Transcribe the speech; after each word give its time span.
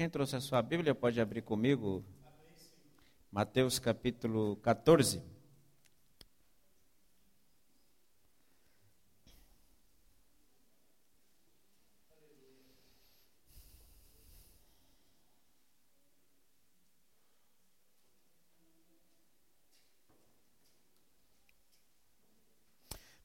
Quem 0.00 0.08
trouxe 0.08 0.34
a 0.34 0.40
sua 0.40 0.62
Bíblia 0.62 0.94
pode 0.94 1.20
abrir 1.20 1.42
comigo. 1.42 2.02
Mateus 3.30 3.78
capítulo 3.78 4.56
14. 4.56 5.22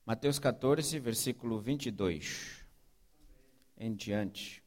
Mateus 0.04 0.38
14, 0.38 0.98
versículo 0.98 1.58
22 1.58 2.66
em 3.78 3.94
diante. 3.94 4.65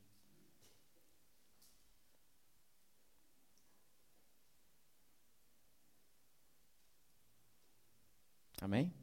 Amém? 8.61 8.93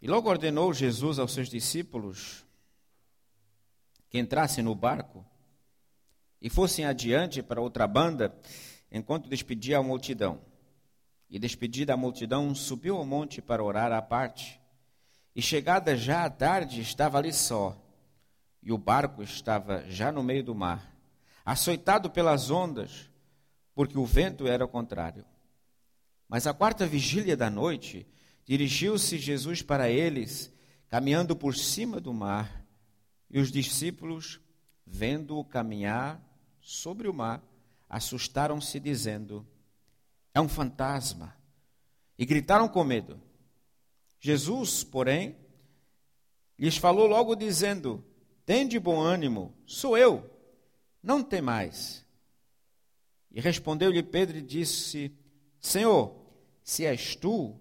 E 0.00 0.06
logo 0.06 0.28
ordenou 0.28 0.72
Jesus 0.72 1.18
aos 1.18 1.32
seus 1.32 1.48
discípulos 1.48 2.46
que 4.08 4.18
entrassem 4.18 4.62
no 4.62 4.74
barco 4.74 5.24
e 6.40 6.48
fossem 6.48 6.84
adiante 6.84 7.42
para 7.42 7.60
outra 7.60 7.86
banda, 7.86 8.32
enquanto 8.90 9.28
despedia 9.28 9.78
a 9.78 9.82
multidão. 9.82 10.40
E 11.28 11.38
despedida 11.38 11.94
a 11.94 11.96
multidão, 11.96 12.54
subiu 12.54 12.96
ao 12.96 13.04
monte 13.04 13.42
para 13.42 13.64
orar 13.64 13.90
à 13.90 14.00
parte. 14.00 14.60
E 15.34 15.42
chegada 15.42 15.96
já 15.96 16.24
a 16.24 16.30
tarde, 16.30 16.80
estava 16.80 17.18
ali 17.18 17.32
só, 17.32 17.76
e 18.62 18.72
o 18.72 18.78
barco 18.78 19.22
estava 19.22 19.84
já 19.90 20.12
no 20.12 20.22
meio 20.22 20.44
do 20.44 20.54
mar, 20.54 20.96
açoitado 21.44 22.08
pelas 22.08 22.50
ondas, 22.50 23.10
porque 23.76 23.98
o 23.98 24.06
vento 24.06 24.48
era 24.48 24.66
contrário. 24.66 25.22
Mas 26.26 26.46
à 26.46 26.54
quarta 26.54 26.86
vigília 26.86 27.36
da 27.36 27.50
noite, 27.50 28.06
dirigiu-se 28.46 29.18
Jesus 29.18 29.60
para 29.60 29.90
eles, 29.90 30.50
caminhando 30.88 31.36
por 31.36 31.54
cima 31.54 32.00
do 32.00 32.10
mar, 32.10 32.64
e 33.30 33.38
os 33.38 33.52
discípulos, 33.52 34.40
vendo-o 34.86 35.44
caminhar 35.44 36.26
sobre 36.58 37.06
o 37.06 37.12
mar, 37.12 37.42
assustaram-se, 37.86 38.80
dizendo: 38.80 39.46
É 40.32 40.40
um 40.40 40.48
fantasma. 40.48 41.36
E 42.18 42.24
gritaram 42.24 42.66
com 42.66 42.82
medo. 42.82 43.20
Jesus, 44.18 44.84
porém, 44.84 45.36
lhes 46.58 46.78
falou 46.78 47.06
logo, 47.06 47.36
dizendo: 47.36 48.02
Tende 48.46 48.78
bom 48.78 48.98
ânimo, 48.98 49.54
sou 49.66 49.98
eu, 49.98 50.30
não 51.02 51.22
temais. 51.22 52.05
E 53.36 53.40
respondeu-lhe 53.40 54.02
Pedro 54.02 54.38
e 54.38 54.42
disse: 54.42 55.12
Senhor, 55.60 56.16
se 56.64 56.86
és 56.86 57.14
tu, 57.14 57.54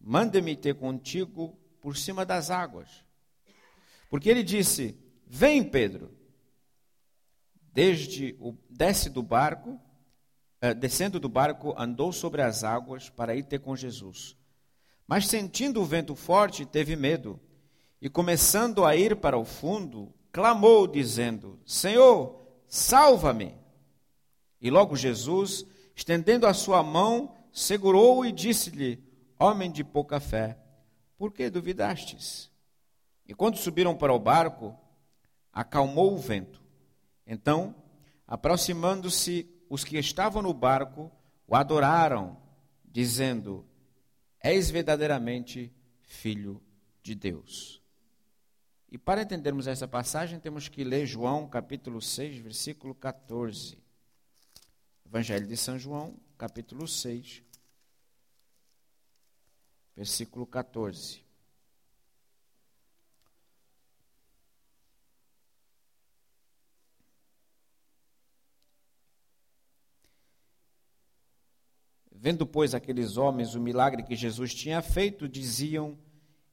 manda-me 0.00 0.56
ter 0.56 0.74
contigo 0.74 1.56
por 1.80 1.96
cima 1.96 2.26
das 2.26 2.50
águas. 2.50 3.04
Porque 4.08 4.28
ele 4.28 4.42
disse: 4.42 4.98
Vem, 5.28 5.62
Pedro. 5.62 6.10
Desde 7.72 8.36
o, 8.40 8.56
desce 8.68 9.08
do 9.08 9.22
barco, 9.22 9.80
eh, 10.60 10.74
descendo 10.74 11.20
do 11.20 11.28
barco, 11.28 11.76
andou 11.78 12.12
sobre 12.12 12.42
as 12.42 12.64
águas 12.64 13.08
para 13.08 13.36
ir 13.36 13.44
ter 13.44 13.60
com 13.60 13.76
Jesus. 13.76 14.36
Mas 15.06 15.28
sentindo 15.28 15.80
o 15.80 15.86
vento 15.86 16.16
forte, 16.16 16.66
teve 16.66 16.96
medo, 16.96 17.38
e 18.02 18.10
começando 18.10 18.84
a 18.84 18.96
ir 18.96 19.14
para 19.14 19.38
o 19.38 19.44
fundo, 19.44 20.12
clamou, 20.32 20.88
dizendo: 20.88 21.60
Senhor, 21.64 22.44
salva-me. 22.66 23.59
E 24.60 24.70
logo 24.70 24.96
Jesus, 24.96 25.64
estendendo 25.96 26.46
a 26.46 26.52
sua 26.52 26.82
mão, 26.82 27.34
segurou-o 27.52 28.24
e 28.24 28.32
disse-lhe: 28.32 29.02
Homem 29.38 29.70
de 29.70 29.82
pouca 29.82 30.20
fé, 30.20 30.58
por 31.16 31.32
que 31.32 31.48
duvidastes? 31.48 32.50
E 33.26 33.34
quando 33.34 33.56
subiram 33.56 33.96
para 33.96 34.12
o 34.12 34.18
barco, 34.18 34.76
acalmou 35.52 36.12
o 36.14 36.18
vento. 36.18 36.60
Então, 37.26 37.74
aproximando-se 38.26 39.48
os 39.68 39.84
que 39.84 39.96
estavam 39.96 40.42
no 40.42 40.52
barco, 40.52 41.10
o 41.46 41.54
adoraram, 41.54 42.36
dizendo: 42.84 43.64
És 44.42 44.70
verdadeiramente 44.70 45.72
filho 46.02 46.60
de 47.02 47.14
Deus. 47.14 47.80
E 48.90 48.98
para 48.98 49.22
entendermos 49.22 49.68
essa 49.68 49.86
passagem, 49.86 50.40
temos 50.40 50.68
que 50.68 50.82
ler 50.82 51.06
João 51.06 51.48
capítulo 51.48 52.02
6, 52.02 52.38
versículo 52.38 52.94
14. 52.94 53.79
Evangelho 55.12 55.44
de 55.44 55.56
São 55.56 55.76
João, 55.76 56.14
capítulo 56.38 56.86
6, 56.86 57.42
versículo 59.96 60.46
14. 60.46 61.20
Vendo, 72.12 72.46
pois, 72.46 72.72
aqueles 72.72 73.16
homens 73.16 73.56
o 73.56 73.60
milagre 73.60 74.04
que 74.04 74.14
Jesus 74.14 74.54
tinha 74.54 74.80
feito, 74.80 75.28
diziam: 75.28 75.98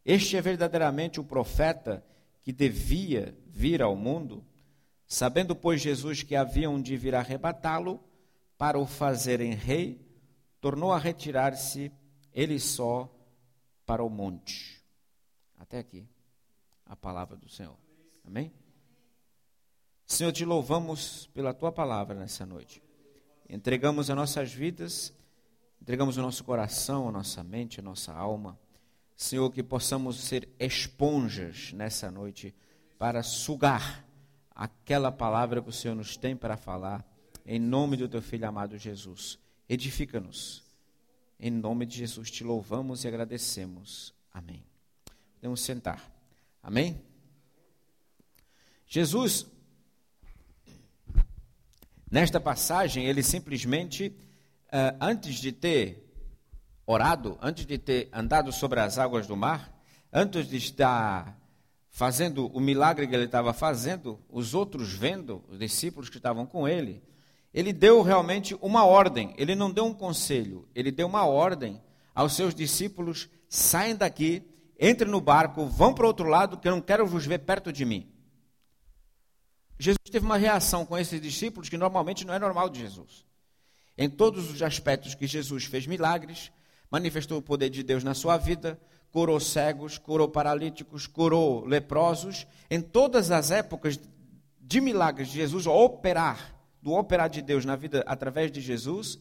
Este 0.04 0.36
é 0.36 0.42
verdadeiramente 0.42 1.20
o 1.20 1.24
profeta 1.24 2.04
que 2.42 2.52
devia 2.52 3.38
vir 3.46 3.84
ao 3.84 3.96
mundo. 3.96 4.44
Sabendo, 5.06 5.56
pois, 5.56 5.80
Jesus 5.80 6.24
que 6.24 6.36
haviam 6.36 6.82
de 6.82 6.98
vir 6.98 7.14
arrebatá-lo, 7.14 8.07
para 8.58 8.80
o 8.80 8.86
fazerem 8.86 9.54
rei, 9.54 10.02
tornou 10.60 10.92
a 10.92 10.98
retirar-se 10.98 11.92
ele 12.34 12.60
só 12.60 13.10
para 13.86 14.04
o 14.04 14.10
monte. 14.10 14.84
Até 15.58 15.80
aqui, 15.80 16.08
a 16.86 16.96
palavra 16.96 17.38
do 17.38 17.50
Senhor. 17.50 17.78
Amém? 18.26 18.52
Senhor, 20.06 20.32
te 20.32 20.46
louvamos 20.46 21.28
pela 21.34 21.54
tua 21.54 21.72
palavra 21.72 22.16
nessa 22.16 22.46
noite. 22.46 22.82
Entregamos 23.50 24.10
as 24.10 24.16
nossas 24.16 24.54
vidas, 24.54 25.14
entregamos 25.82 26.18
o 26.18 26.22
nosso 26.22 26.44
coração, 26.44 27.08
a 27.08 27.12
nossa 27.12 27.44
mente, 27.44 27.80
a 27.80 27.84
nossa 27.84 28.14
alma. 28.14 28.60
Senhor, 29.16 29.50
que 29.52 29.64
possamos 29.64 30.18
ser 30.18 30.50
esponjas 30.60 31.74
nessa 31.74 32.12
noite 32.12 32.54
para 32.98 33.24
sugar 33.24 34.06
aquela 34.52 35.12
palavra 35.12 35.62
que 35.62 35.70
o 35.70 35.74
Senhor 35.74 35.96
nos 35.96 36.18
tem 36.18 36.36
para 36.36 36.58
falar 36.58 37.06
em 37.48 37.58
nome 37.60 37.96
do 37.96 38.10
teu 38.10 38.22
filho 38.22 38.46
amado 38.46 38.78
Jesus. 38.78 39.40
Edifica-nos. 39.70 40.64
Em 41.40 41.50
nome 41.50 41.86
de 41.86 41.98
Jesus 41.98 42.30
te 42.30 42.44
louvamos 42.44 43.06
e 43.06 43.08
agradecemos. 43.08 44.14
Amém. 44.34 44.66
Podemos 45.36 45.62
sentar. 45.62 46.12
Amém? 46.62 47.02
Jesus, 48.86 49.48
nesta 52.12 52.40
passagem, 52.40 53.06
ele 53.06 53.24
simplesmente, 53.24 54.14
uh, 54.68 54.98
antes 55.00 55.36
de 55.36 55.52
ter 55.52 56.06
orado, 56.86 57.38
antes 57.42 57.66
de 57.66 57.78
ter 57.78 58.10
andado 58.12 58.52
sobre 58.52 58.80
as 58.82 58.98
águas 58.98 59.26
do 59.26 59.38
mar, 59.38 59.74
antes 60.12 60.50
de 60.50 60.58
estar 60.58 61.38
fazendo 61.90 62.48
o 62.48 62.60
milagre 62.60 63.08
que 63.08 63.16
ele 63.16 63.26
estava 63.26 63.54
fazendo, 63.54 64.20
os 64.30 64.54
outros 64.54 64.94
vendo, 64.94 65.44
os 65.50 65.60
discípulos 65.60 66.10
que 66.10 66.18
estavam 66.18 66.46
com 66.46 66.68
ele, 66.68 67.02
ele 67.58 67.74
deu 67.74 68.04
realmente 68.04 68.56
uma 68.62 68.86
ordem, 68.86 69.34
ele 69.36 69.56
não 69.56 69.72
deu 69.72 69.84
um 69.84 69.94
conselho, 69.94 70.70
ele 70.76 70.92
deu 70.92 71.08
uma 71.08 71.26
ordem 71.26 71.82
aos 72.14 72.36
seus 72.36 72.54
discípulos: 72.54 73.28
saem 73.50 73.96
daqui, 73.96 74.44
entrem 74.80 75.10
no 75.10 75.20
barco, 75.20 75.66
vão 75.66 75.92
para 75.92 76.04
o 76.04 76.08
outro 76.08 76.30
lado, 76.30 76.60
que 76.60 76.68
eu 76.68 76.72
não 76.72 76.82
quero 76.82 77.08
vos 77.08 77.26
ver 77.26 77.40
perto 77.40 77.74
de 77.74 77.84
mim. 77.84 78.14
Jesus 79.80 79.98
teve 80.12 80.24
uma 80.24 80.38
reação 80.38 80.86
com 80.86 80.96
esses 80.96 81.20
discípulos 81.20 81.68
que 81.68 81.80
normalmente 81.80 82.28
não 82.28 82.34
é 82.36 82.38
normal 82.38 82.70
de 82.70 82.80
Jesus. 82.80 83.26
Em 83.98 84.08
todos 84.08 84.52
os 84.52 84.62
aspectos 84.62 85.16
que 85.16 85.26
Jesus 85.26 85.64
fez 85.64 85.88
milagres, 85.88 86.52
manifestou 86.92 87.40
o 87.40 87.42
poder 87.42 87.72
de 87.72 87.82
Deus 87.82 88.04
na 88.04 88.14
sua 88.14 88.38
vida, 88.38 88.80
curou 89.12 89.40
cegos, 89.40 89.98
curou 89.98 90.30
paralíticos, 90.30 91.08
curou 91.08 91.66
leprosos, 91.66 92.46
em 92.70 92.82
todas 92.82 93.32
as 93.32 93.50
épocas 93.50 94.00
de 94.62 94.80
milagres 94.80 95.30
de 95.30 95.38
Jesus 95.38 95.66
operar 95.66 96.56
do 96.82 96.92
operar 96.94 97.30
de 97.30 97.42
Deus 97.42 97.66
na 97.66 97.76
vida 97.76 98.04
através 98.08 98.52
de 98.52 98.62
Jesus, 98.62 99.20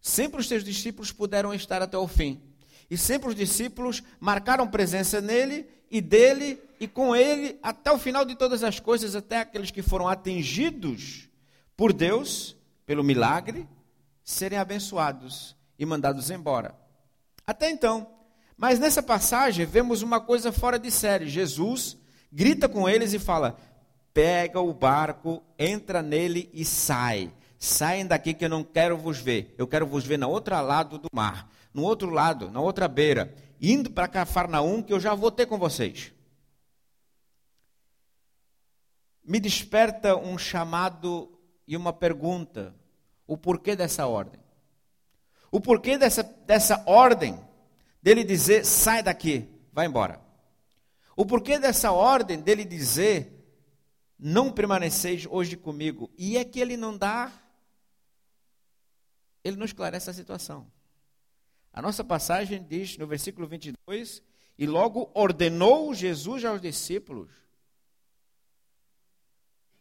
sempre 0.00 0.40
os 0.40 0.48
seus 0.48 0.64
discípulos 0.64 1.12
puderam 1.12 1.54
estar 1.54 1.82
até 1.82 1.96
o 1.96 2.06
fim. 2.06 2.42
E 2.90 2.96
sempre 2.96 3.28
os 3.28 3.34
discípulos 3.34 4.02
marcaram 4.20 4.66
presença 4.68 5.20
nele 5.20 5.66
e 5.90 6.00
dele 6.00 6.60
e 6.78 6.86
com 6.86 7.16
ele 7.16 7.58
até 7.62 7.90
o 7.90 7.98
final 7.98 8.24
de 8.24 8.36
todas 8.36 8.62
as 8.62 8.78
coisas, 8.78 9.16
até 9.16 9.38
aqueles 9.38 9.70
que 9.70 9.82
foram 9.82 10.08
atingidos 10.08 11.28
por 11.76 11.92
Deus, 11.92 12.56
pelo 12.84 13.02
milagre, 13.02 13.68
serem 14.22 14.58
abençoados 14.58 15.56
e 15.78 15.84
mandados 15.84 16.30
embora. 16.30 16.74
Até 17.46 17.70
então. 17.70 18.06
Mas 18.56 18.78
nessa 18.78 19.02
passagem 19.02 19.66
vemos 19.66 20.02
uma 20.02 20.20
coisa 20.20 20.50
fora 20.50 20.78
de 20.78 20.90
série. 20.90 21.28
Jesus 21.28 21.96
grita 22.32 22.68
com 22.68 22.88
eles 22.88 23.12
e 23.12 23.18
fala: 23.18 23.58
pega 24.16 24.58
o 24.58 24.72
barco, 24.72 25.42
entra 25.58 26.00
nele 26.00 26.48
e 26.54 26.64
sai. 26.64 27.30
Saem 27.58 28.06
daqui 28.06 28.32
que 28.32 28.46
eu 28.46 28.48
não 28.48 28.64
quero 28.64 28.96
vos 28.96 29.18
ver. 29.18 29.54
Eu 29.58 29.68
quero 29.68 29.86
vos 29.86 30.06
ver 30.06 30.18
na 30.18 30.26
outra 30.26 30.62
lado 30.62 30.96
do 30.96 31.08
mar, 31.12 31.52
no 31.74 31.82
outro 31.82 32.08
lado, 32.08 32.50
na 32.50 32.58
outra 32.58 32.88
beira, 32.88 33.34
indo 33.60 33.90
para 33.90 34.08
Cafarnaum 34.08 34.82
que 34.82 34.90
eu 34.90 34.98
já 34.98 35.14
vou 35.14 35.30
ter 35.30 35.44
com 35.44 35.58
vocês. 35.58 36.14
Me 39.22 39.38
desperta 39.38 40.16
um 40.16 40.38
chamado 40.38 41.38
e 41.68 41.76
uma 41.76 41.92
pergunta: 41.92 42.74
o 43.26 43.36
porquê 43.36 43.76
dessa 43.76 44.06
ordem? 44.06 44.40
O 45.50 45.60
porquê 45.60 45.98
dessa, 45.98 46.22
dessa 46.22 46.82
ordem 46.86 47.38
dele 48.02 48.24
dizer: 48.24 48.64
sai 48.64 49.02
daqui, 49.02 49.46
vai 49.74 49.84
embora. 49.84 50.18
O 51.14 51.26
porquê 51.26 51.58
dessa 51.58 51.92
ordem 51.92 52.40
dele 52.40 52.64
dizer: 52.64 53.35
não 54.18 54.50
permaneceis 54.50 55.26
hoje 55.26 55.56
comigo. 55.56 56.10
E 56.16 56.36
é 56.36 56.44
que 56.44 56.60
ele 56.60 56.76
não 56.76 56.96
dá, 56.96 57.32
ele 59.44 59.56
não 59.56 59.66
esclarece 59.66 60.10
a 60.10 60.14
situação. 60.14 60.70
A 61.72 61.82
nossa 61.82 62.02
passagem 62.02 62.62
diz 62.62 62.96
no 62.96 63.06
versículo 63.06 63.46
22: 63.46 64.22
E 64.58 64.66
logo 64.66 65.10
ordenou 65.14 65.92
Jesus 65.94 66.44
aos 66.44 66.60
discípulos. 66.60 67.30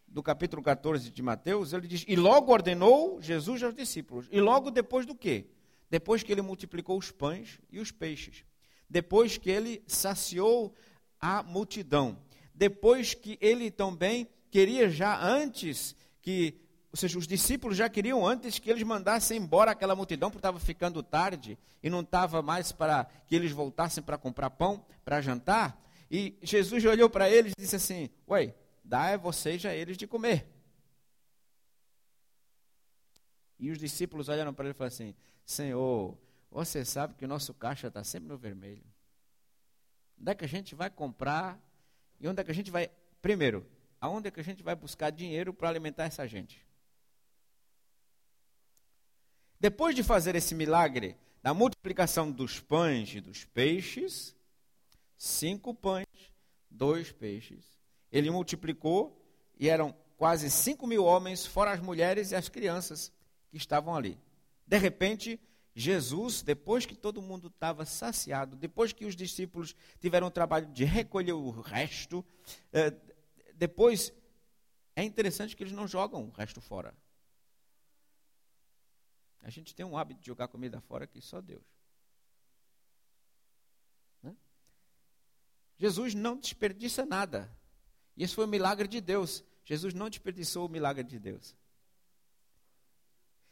Do 0.08 0.24
capítulo 0.24 0.62
14 0.62 1.10
de 1.10 1.22
Mateus, 1.22 1.74
ele 1.74 1.88
diz: 1.88 2.04
E 2.08 2.16
logo 2.16 2.52
ordenou 2.52 3.22
Jesus 3.22 3.64
aos 3.64 3.74
discípulos. 3.74 4.28
E 4.32 4.42
logo 4.42 4.72
depois 4.72 5.06
do 5.06 5.16
quê? 5.16 5.48
Depois 5.90 6.24
que 6.24 6.32
ele 6.32 6.42
multiplicou 6.42 6.98
os 6.98 7.12
pães 7.12 7.60
e 7.72 7.80
os 7.80 7.92
peixes. 7.92 8.44
Depois 8.90 9.38
que 9.38 9.50
ele 9.50 9.84
saciou 9.88 10.76
a 11.20 11.42
multidão. 11.44 12.18
Depois 12.56 13.14
que 13.14 13.38
ele 13.42 13.70
também 13.70 14.28
queria 14.50 14.90
já 14.90 15.22
antes 15.22 15.96
que, 16.22 16.58
ou 16.90 16.98
seja, 16.98 17.20
os 17.20 17.28
discípulos 17.28 17.76
já 17.76 17.90
queriam 17.90 18.26
antes 18.26 18.58
que 18.58 18.70
eles 18.70 18.82
mandassem 18.84 19.38
embora 19.38 19.72
aquela 19.72 19.96
multidão, 19.96 20.32
porque 20.32 20.40
estava 20.40 20.60
ficando 20.60 21.04
tarde 21.04 21.58
e 21.84 21.90
não 21.90 22.00
estava 22.00 22.42
mais 22.42 22.72
para 22.72 23.04
que 23.28 23.36
eles 23.36 23.52
voltassem 23.52 24.02
para 24.02 24.18
comprar 24.18 24.50
pão, 24.52 24.86
para 25.04 25.22
jantar. 25.22 25.80
E 26.10 26.38
Jesus 26.42 26.86
olhou 26.86 27.10
para 27.10 27.30
eles 27.30 27.52
e 27.52 27.62
disse 27.62 27.76
assim: 27.76 28.10
Ué, 28.30 28.56
dá 28.84 29.14
a 29.14 29.18
vocês 29.18 29.66
a 29.66 29.76
eles 29.76 29.98
de 29.98 30.08
comer. 30.08 30.48
E 33.60 33.70
os 33.70 33.78
discípulos 33.78 34.30
olharam 34.30 34.54
para 34.54 34.66
ele 34.66 34.72
e 34.72 34.78
falaram 34.78 34.94
assim: 34.94 35.14
Senhor, 35.46 36.18
você 36.50 36.86
sabe 36.86 37.16
que 37.16 37.26
o 37.26 37.28
nosso 37.28 37.54
caixa 37.54 37.88
está 37.88 38.04
sempre 38.04 38.30
no 38.30 38.38
vermelho. 38.38 38.86
Onde 40.20 40.32
é 40.32 40.36
que 40.36 40.46
a 40.46 40.48
gente 40.48 40.74
vai 40.74 40.90
comprar? 40.90 41.60
E 42.26 42.28
onde 42.28 42.42
é 42.42 42.44
que 42.44 42.50
a 42.50 42.56
gente 42.56 42.72
vai. 42.72 42.90
Primeiro, 43.22 43.64
aonde 44.02 44.30
é 44.30 44.32
que 44.32 44.40
a 44.40 44.44
gente 44.44 44.64
vai 44.64 44.74
buscar 44.74 45.12
dinheiro 45.12 45.54
para 45.54 45.70
alimentar 45.70 46.06
essa 46.06 46.28
gente? 46.28 46.66
Depois 49.60 49.96
de 49.96 50.02
fazer 50.02 50.36
esse 50.36 50.56
milagre 50.56 51.16
da 51.44 51.54
multiplicação 51.54 52.32
dos 52.32 52.60
pães 52.60 53.14
e 53.14 53.22
dos 53.22 53.46
peixes, 53.46 54.36
cinco 55.16 55.72
pães, 55.72 56.08
dois 56.68 57.12
peixes, 57.12 57.64
ele 58.12 58.32
multiplicou 58.32 59.24
e 59.60 59.70
eram 59.70 59.96
quase 60.18 60.50
cinco 60.50 60.88
mil 60.88 61.06
homens, 61.06 61.46
fora 61.46 61.74
as 61.74 61.80
mulheres 61.80 62.32
e 62.32 62.36
as 62.36 62.50
crianças 62.50 63.14
que 63.52 63.58
estavam 63.58 63.96
ali. 63.96 64.18
De 64.66 64.80
repente, 64.80 65.40
Jesus, 65.76 66.42
depois 66.42 66.86
que 66.86 66.96
todo 66.96 67.22
mundo 67.22 67.48
estava 67.48 67.86
saciado, 67.86 68.56
depois 68.56 68.94
que 68.94 69.06
os 69.06 69.14
discípulos 69.14 69.76
tiveram 70.00 70.28
o 70.28 70.32
trabalho 70.32 70.68
de 70.68 70.86
recolher 70.86 71.34
o 71.34 71.50
resto, 71.50 72.24
eh, 72.72 72.94
depois 73.56 74.14
é 74.96 75.04
interessante 75.04 75.54
que 75.54 75.62
eles 75.62 75.74
não 75.74 75.86
jogam 75.86 76.24
o 76.24 76.32
resto 76.32 76.62
fora. 76.62 76.96
A 79.42 79.50
gente 79.50 79.76
tem 79.76 79.86
um 79.86 79.98
hábito 79.98 80.22
de 80.22 80.28
jogar 80.28 80.48
comida 80.48 80.80
fora 80.80 81.06
que 81.06 81.20
só 81.20 81.42
Deus. 81.42 81.66
Né? 84.24 84.34
Jesus 85.78 86.16
não 86.16 86.38
desperdiça 86.38 87.06
nada. 87.06 87.52
E 88.16 88.24
esse 88.24 88.34
foi 88.34 88.46
o 88.46 88.48
milagre 88.48 88.88
de 88.88 89.02
Deus. 89.02 89.44
Jesus 89.66 89.94
não 89.94 90.10
desperdiçou 90.10 90.68
o 90.68 90.70
milagre 90.70 91.04
de 91.04 91.20
Deus. 91.20 91.54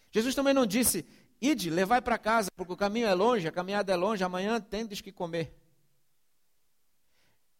Jesus 0.10 0.36
também 0.36 0.54
não 0.54 0.66
disse, 0.66 1.06
Ide, 1.46 1.70
levai 1.70 2.02
para 2.02 2.18
casa, 2.18 2.50
porque 2.56 2.72
o 2.72 2.78
caminho 2.78 3.06
é 3.06 3.14
longe, 3.14 3.46
a 3.46 3.52
caminhada 3.52 3.92
é 3.92 3.98
longe, 3.98 4.24
amanhã 4.24 4.62
tendes 4.62 5.02
que 5.02 5.12
comer. 5.12 5.54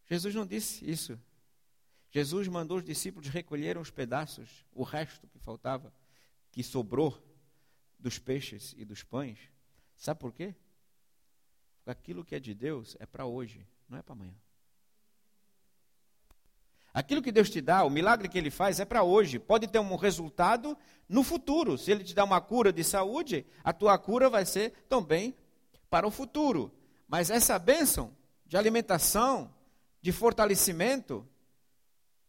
Jesus 0.06 0.34
não 0.34 0.46
disse 0.46 0.90
isso. 0.90 1.20
Jesus 2.10 2.48
mandou 2.48 2.78
os 2.78 2.86
discípulos 2.86 3.28
recolherem 3.28 3.82
os 3.82 3.92
pedaços, 3.92 4.66
o 4.72 4.84
resto 4.84 5.28
que 5.28 5.38
faltava, 5.38 5.94
que 6.50 6.64
sobrou 6.64 7.22
dos 8.00 8.18
peixes 8.18 8.74
e 8.78 8.86
dos 8.86 9.04
pães. 9.04 9.38
Sabe 9.98 10.18
por 10.18 10.32
quê? 10.32 10.56
Aquilo 11.86 12.24
que 12.24 12.36
é 12.36 12.40
de 12.40 12.54
Deus 12.54 12.96
é 13.02 13.06
para 13.06 13.26
hoje, 13.26 13.68
não 13.90 13.98
é 13.98 14.02
para 14.02 14.14
amanhã. 14.14 14.36
Aquilo 16.94 17.22
que 17.24 17.32
Deus 17.32 17.50
te 17.50 17.60
dá, 17.60 17.84
o 17.84 17.90
milagre 17.90 18.30
que 18.30 18.38
Ele 18.38 18.52
faz 18.52 18.80
é 18.80 18.86
para 18.86 19.02
hoje. 19.02 19.40
Pode 19.40 19.68
ter 19.68 19.80
um 19.80 19.96
resultado 19.96 20.78
no 21.10 21.24
futuro. 21.24 21.78
Se 21.78 21.90
Ele 21.90 22.04
te 22.04 22.14
dá 22.14 22.24
uma 22.24 22.40
cura 22.40 22.72
de 22.72 22.84
saúde, 22.84 23.46
a 23.64 23.74
tua 23.74 23.98
cura 23.98 24.30
vai 24.30 24.46
ser 24.46 24.72
também 24.88 25.36
para 25.90 26.06
o 26.06 26.12
futuro. 26.12 26.72
Mas 27.08 27.32
essa 27.32 27.58
bênção 27.58 28.16
de 28.46 28.58
alimentação, 28.58 29.52
de 30.02 30.12
fortalecimento, 30.12 31.28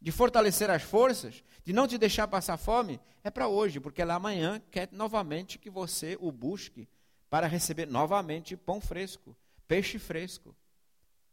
de 0.00 0.10
fortalecer 0.10 0.70
as 0.70 0.82
forças, 0.82 1.42
de 1.62 1.72
não 1.72 1.86
te 1.86 1.98
deixar 1.98 2.28
passar 2.28 2.56
fome, 2.56 3.00
é 3.22 3.30
para 3.30 3.48
hoje, 3.48 3.80
porque 3.80 4.00
ela 4.00 4.14
amanhã 4.14 4.62
quer 4.70 4.88
novamente 4.92 5.58
que 5.58 5.70
você 5.70 6.16
o 6.20 6.30
busque 6.30 6.88
para 7.28 7.46
receber 7.46 7.86
novamente 7.86 8.56
pão 8.56 8.80
fresco, 8.80 9.36
peixe 9.66 9.98
fresco 9.98 10.54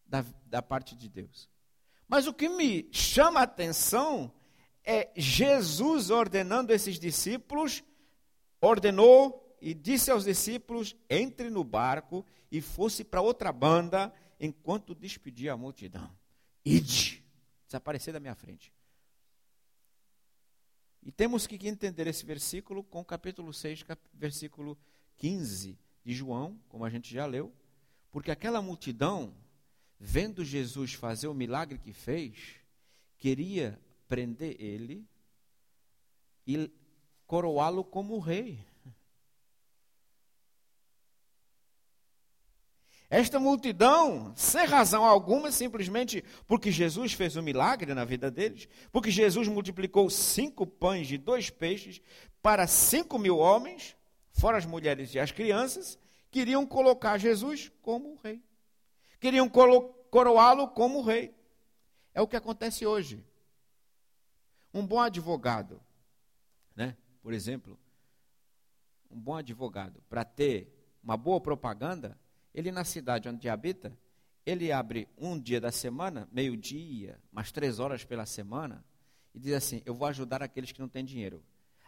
da, 0.06 0.26
da 0.46 0.62
parte 0.62 0.96
de 0.96 1.08
Deus. 1.10 1.51
Mas 2.12 2.28
o 2.28 2.34
que 2.34 2.50
me 2.50 2.90
chama 2.92 3.40
a 3.40 3.44
atenção 3.44 4.30
é 4.84 5.10
Jesus 5.16 6.10
ordenando 6.10 6.74
esses 6.74 7.00
discípulos, 7.00 7.82
ordenou 8.60 9.58
e 9.62 9.74
disse 9.74 10.12
aos 10.12 10.26
discípulos: 10.26 10.94
entre 11.10 11.50
no 11.50 11.64
barco 11.64 12.26
e 12.52 12.60
fosse 12.60 13.06
para 13.06 13.22
outra 13.22 13.54
banda, 13.54 14.14
enquanto 14.42 14.94
despedia 14.94 15.54
a 15.54 15.58
multidão. 15.58 16.14
Ide, 16.66 17.24
desaparecer 17.66 18.14
da 18.14 18.20
minha 18.20 18.36
frente. 18.36 18.74
E 21.02 21.14
temos 21.14 21.48
que 21.48 21.66
entender 21.66 22.08
esse 22.08 22.26
versículo 22.26 22.84
com 22.84 23.00
o 23.00 23.06
capítulo 23.06 23.54
6, 23.54 23.86
versículo 24.14 24.78
15 25.16 25.80
de 26.04 26.14
João, 26.14 26.60
como 26.68 26.84
a 26.84 26.90
gente 26.90 27.10
já 27.14 27.26
leu, 27.26 27.54
porque 28.12 28.32
aquela 28.32 28.62
multidão 28.62 29.34
vendo 30.04 30.44
Jesus 30.44 30.94
fazer 30.94 31.28
o 31.28 31.34
milagre 31.34 31.78
que 31.78 31.94
fez, 31.94 32.56
queria 33.20 33.80
prender 34.08 34.60
ele 34.60 35.08
e 36.46 36.72
coroá-lo 37.28 37.84
como 37.84 38.18
rei. 38.18 38.66
Esta 43.12 43.40
multidão, 43.40 44.34
sem 44.36 44.66
razão 44.66 45.06
alguma, 45.06 45.52
simplesmente 45.52 46.24
porque 46.48 46.72
Jesus 46.72 47.14
fez 47.14 47.36
um 47.36 47.44
milagre 47.44 47.94
na 47.94 48.04
vida 48.04 48.32
deles, 48.32 48.68
porque 48.92 49.12
Jesus 49.12 49.48
multiplicou 49.48 50.10
cinco 50.10 50.66
pães 50.66 51.12
e 51.12 51.18
dois 51.18 51.52
peixes 51.52 52.02
para 52.42 52.66
cinco 52.66 53.20
mil 53.20 53.38
homens, 53.38 53.96
fora 54.32 54.58
as 54.58 54.66
mulheres 54.66 55.14
e 55.14 55.20
as 55.20 55.32
crianças, 55.32 56.00
queriam 56.32 56.66
colocar 56.66 57.20
Jesus 57.20 57.72
como 57.84 58.20
rei 58.24 58.42
queriam 59.22 59.48
coroá-lo 59.48 60.68
como 60.68 61.02
rei. 61.02 61.34
É 62.14 62.22
o 62.22 62.28
que 62.28 62.36
acontece 62.36 62.86
hoje. 62.86 63.24
Um 64.74 64.86
bom 64.86 65.00
advogado, 65.00 65.80
né? 66.76 66.98
por 67.22 67.32
exemplo, 67.32 67.80
um 69.10 69.20
bom 69.20 69.36
advogado, 69.36 70.02
para 70.10 70.26
ter 70.26 70.74
uma 71.04 71.16
boa 71.16 71.40
propaganda, 71.40 72.18
ele 72.54 72.72
na 72.72 72.84
cidade 72.84 73.30
onde 73.30 73.48
habita, 73.48 73.96
ele 74.46 74.72
abre 74.72 75.08
um 75.18 75.40
dia 75.40 75.62
da 75.62 75.72
semana, 75.72 76.28
meio-dia, 76.32 77.20
umas 77.32 77.52
três 77.52 77.80
horas 77.80 78.04
pela 78.04 78.26
semana, 78.26 78.84
e 79.36 79.40
diz 79.40 79.54
assim: 79.54 79.82
Eu 79.86 79.94
vou 79.94 80.08
ajudar 80.08 80.42
aqueles 80.42 80.72
que 80.72 80.80
não 80.80 80.90
têm 80.90 81.06
dinheiro. 81.06 81.44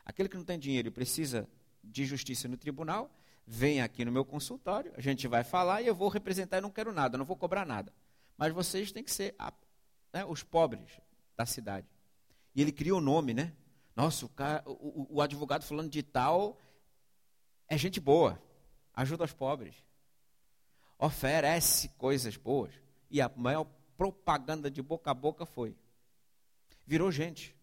Aquele 0.06 0.30
que 0.30 0.38
não 0.38 0.44
tem 0.44 0.60
dinheiro 0.60 0.90
e 0.90 0.92
precisa 0.92 1.50
de 1.84 2.06
justiça 2.06 2.48
no 2.48 2.58
tribunal, 2.58 3.10
vem 3.46 3.82
aqui 3.82 4.06
no 4.06 4.12
meu 4.12 4.24
consultório, 4.24 4.94
a 4.96 5.02
gente 5.02 5.28
vai 5.28 5.44
falar 5.44 5.82
e 5.82 5.88
eu 5.88 5.96
vou 5.96 6.10
representar, 6.10 6.58
eu 6.58 6.62
não 6.62 6.72
quero 6.72 6.92
nada, 6.92 7.18
não 7.18 7.26
vou 7.26 7.36
cobrar 7.36 7.66
nada. 7.66 7.94
Mas 8.38 8.54
vocês 8.54 8.92
têm 8.92 9.04
que 9.04 9.12
ser 9.12 9.36
a, 9.38 9.54
né, 10.12 10.26
os 10.26 10.44
pobres 10.44 11.00
da 11.36 11.46
cidade. 11.46 11.88
E 12.56 12.62
ele 12.62 12.72
cria 12.72 12.96
o 12.96 13.00
um 13.00 13.02
nome, 13.02 13.34
né? 13.34 13.54
Nossa, 13.96 14.26
o, 14.26 14.30
o, 14.72 15.08
o 15.16 15.22
advogado 15.22 15.64
falando 15.64 15.90
de 15.90 16.02
tal 16.02 16.58
é 17.68 17.78
gente 17.78 18.00
boa, 18.00 18.42
ajuda 18.94 19.24
os 19.24 19.34
pobres, 19.34 19.76
oferece 20.98 21.90
coisas 21.90 22.38
boas. 22.38 22.72
E 23.10 23.22
a 23.22 23.32
maior 23.36 23.66
propaganda 23.98 24.70
de 24.70 24.82
boca 24.82 25.12
a 25.12 25.14
boca 25.14 25.46
foi: 25.46 25.76
virou 26.86 27.12
gente, 27.12 27.56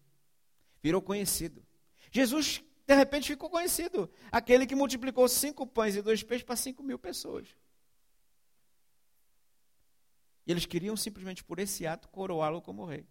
virou 0.81 1.01
conhecido. 1.01 1.63
Jesus, 2.11 2.63
de 2.91 2.95
repente, 2.95 3.27
ficou 3.27 3.49
conhecido. 3.49 4.11
Aquele 4.29 4.67
que 4.67 4.75
multiplicou 4.75 5.25
cinco 5.29 5.65
pães 5.65 5.95
e 5.95 6.01
dois 6.01 6.21
peixes 6.23 6.45
para 6.45 6.57
cinco 6.57 6.83
mil 6.83 6.99
pessoas. 6.99 7.47
E 10.45 10.51
eles 10.51 10.65
queriam 10.65 10.97
simplesmente 10.97 11.41
por 11.41 11.57
esse 11.57 11.87
ato 11.87 12.09
coroá-lo 12.09 12.61
como 12.61 12.83
rei. 12.83 13.07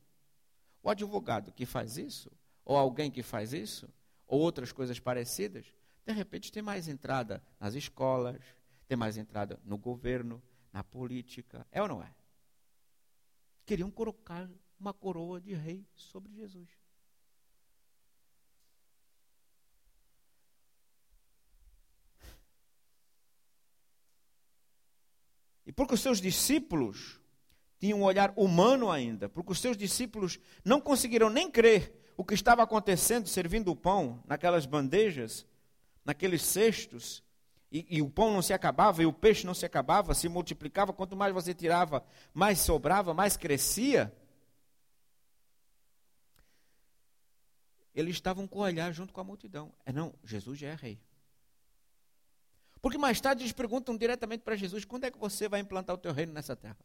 O 0.82 0.90
advogado 0.90 1.50
que 1.50 1.64
faz 1.64 1.96
isso, 1.96 2.30
ou 2.62 2.76
alguém 2.76 3.10
que 3.10 3.22
faz 3.22 3.54
isso, 3.54 3.88
ou 4.26 4.40
outras 4.40 4.70
coisas 4.70 5.00
parecidas, 5.00 5.64
de 6.04 6.12
repente 6.12 6.52
tem 6.52 6.62
mais 6.62 6.86
entrada 6.86 7.42
nas 7.58 7.74
escolas, 7.74 8.42
tem 8.86 8.98
mais 8.98 9.16
entrada 9.16 9.58
no 9.64 9.78
governo, 9.78 10.42
na 10.70 10.84
política. 10.84 11.66
É 11.72 11.80
ou 11.80 11.88
não 11.88 12.02
é? 12.02 12.14
Queriam 13.64 13.90
colocar 13.90 14.46
uma 14.78 14.92
coroa 14.92 15.40
de 15.40 15.54
rei 15.54 15.86
sobre 15.94 16.34
Jesus. 16.34 16.68
E 25.70 25.72
porque 25.72 25.94
os 25.94 26.00
seus 26.00 26.20
discípulos 26.20 27.20
tinham 27.78 28.00
um 28.00 28.02
olhar 28.02 28.32
humano 28.34 28.90
ainda, 28.90 29.28
porque 29.28 29.52
os 29.52 29.60
seus 29.60 29.76
discípulos 29.76 30.36
não 30.64 30.80
conseguiram 30.80 31.30
nem 31.30 31.48
crer 31.48 31.94
o 32.16 32.24
que 32.24 32.34
estava 32.34 32.60
acontecendo 32.64 33.28
servindo 33.28 33.70
o 33.70 33.76
pão 33.76 34.20
naquelas 34.26 34.66
bandejas, 34.66 35.46
naqueles 36.04 36.42
cestos, 36.42 37.22
e, 37.70 37.86
e, 37.88 38.02
o 38.02 38.10
pão 38.10 38.32
não 38.32 38.42
se 38.42 38.52
acabava, 38.52 39.00
e 39.00 39.06
o 39.06 39.12
peixe 39.12 39.46
não 39.46 39.54
se 39.54 39.64
acabava, 39.64 40.12
se 40.12 40.28
multiplicava, 40.28 40.92
quanto 40.92 41.14
mais 41.14 41.32
você 41.32 41.54
tirava, 41.54 42.04
mais 42.34 42.58
sobrava, 42.58 43.14
mais 43.14 43.36
crescia. 43.36 44.12
Eles 47.94 48.16
estavam 48.16 48.44
com 48.48 48.58
o 48.58 48.62
olhar 48.62 48.92
junto 48.92 49.12
com 49.12 49.20
a 49.20 49.24
multidão. 49.24 49.72
É 49.86 49.92
não, 49.92 50.12
Jesus 50.24 50.58
já 50.58 50.70
é 50.70 50.74
rei. 50.74 51.00
Porque 52.80 52.96
mais 52.96 53.20
tarde 53.20 53.42
eles 53.42 53.52
perguntam 53.52 53.96
diretamente 53.96 54.42
para 54.42 54.56
Jesus: 54.56 54.84
quando 54.84 55.04
é 55.04 55.10
que 55.10 55.18
você 55.18 55.48
vai 55.48 55.60
implantar 55.60 55.94
o 55.94 55.98
teu 55.98 56.12
reino 56.12 56.32
nessa 56.32 56.56
terra? 56.56 56.78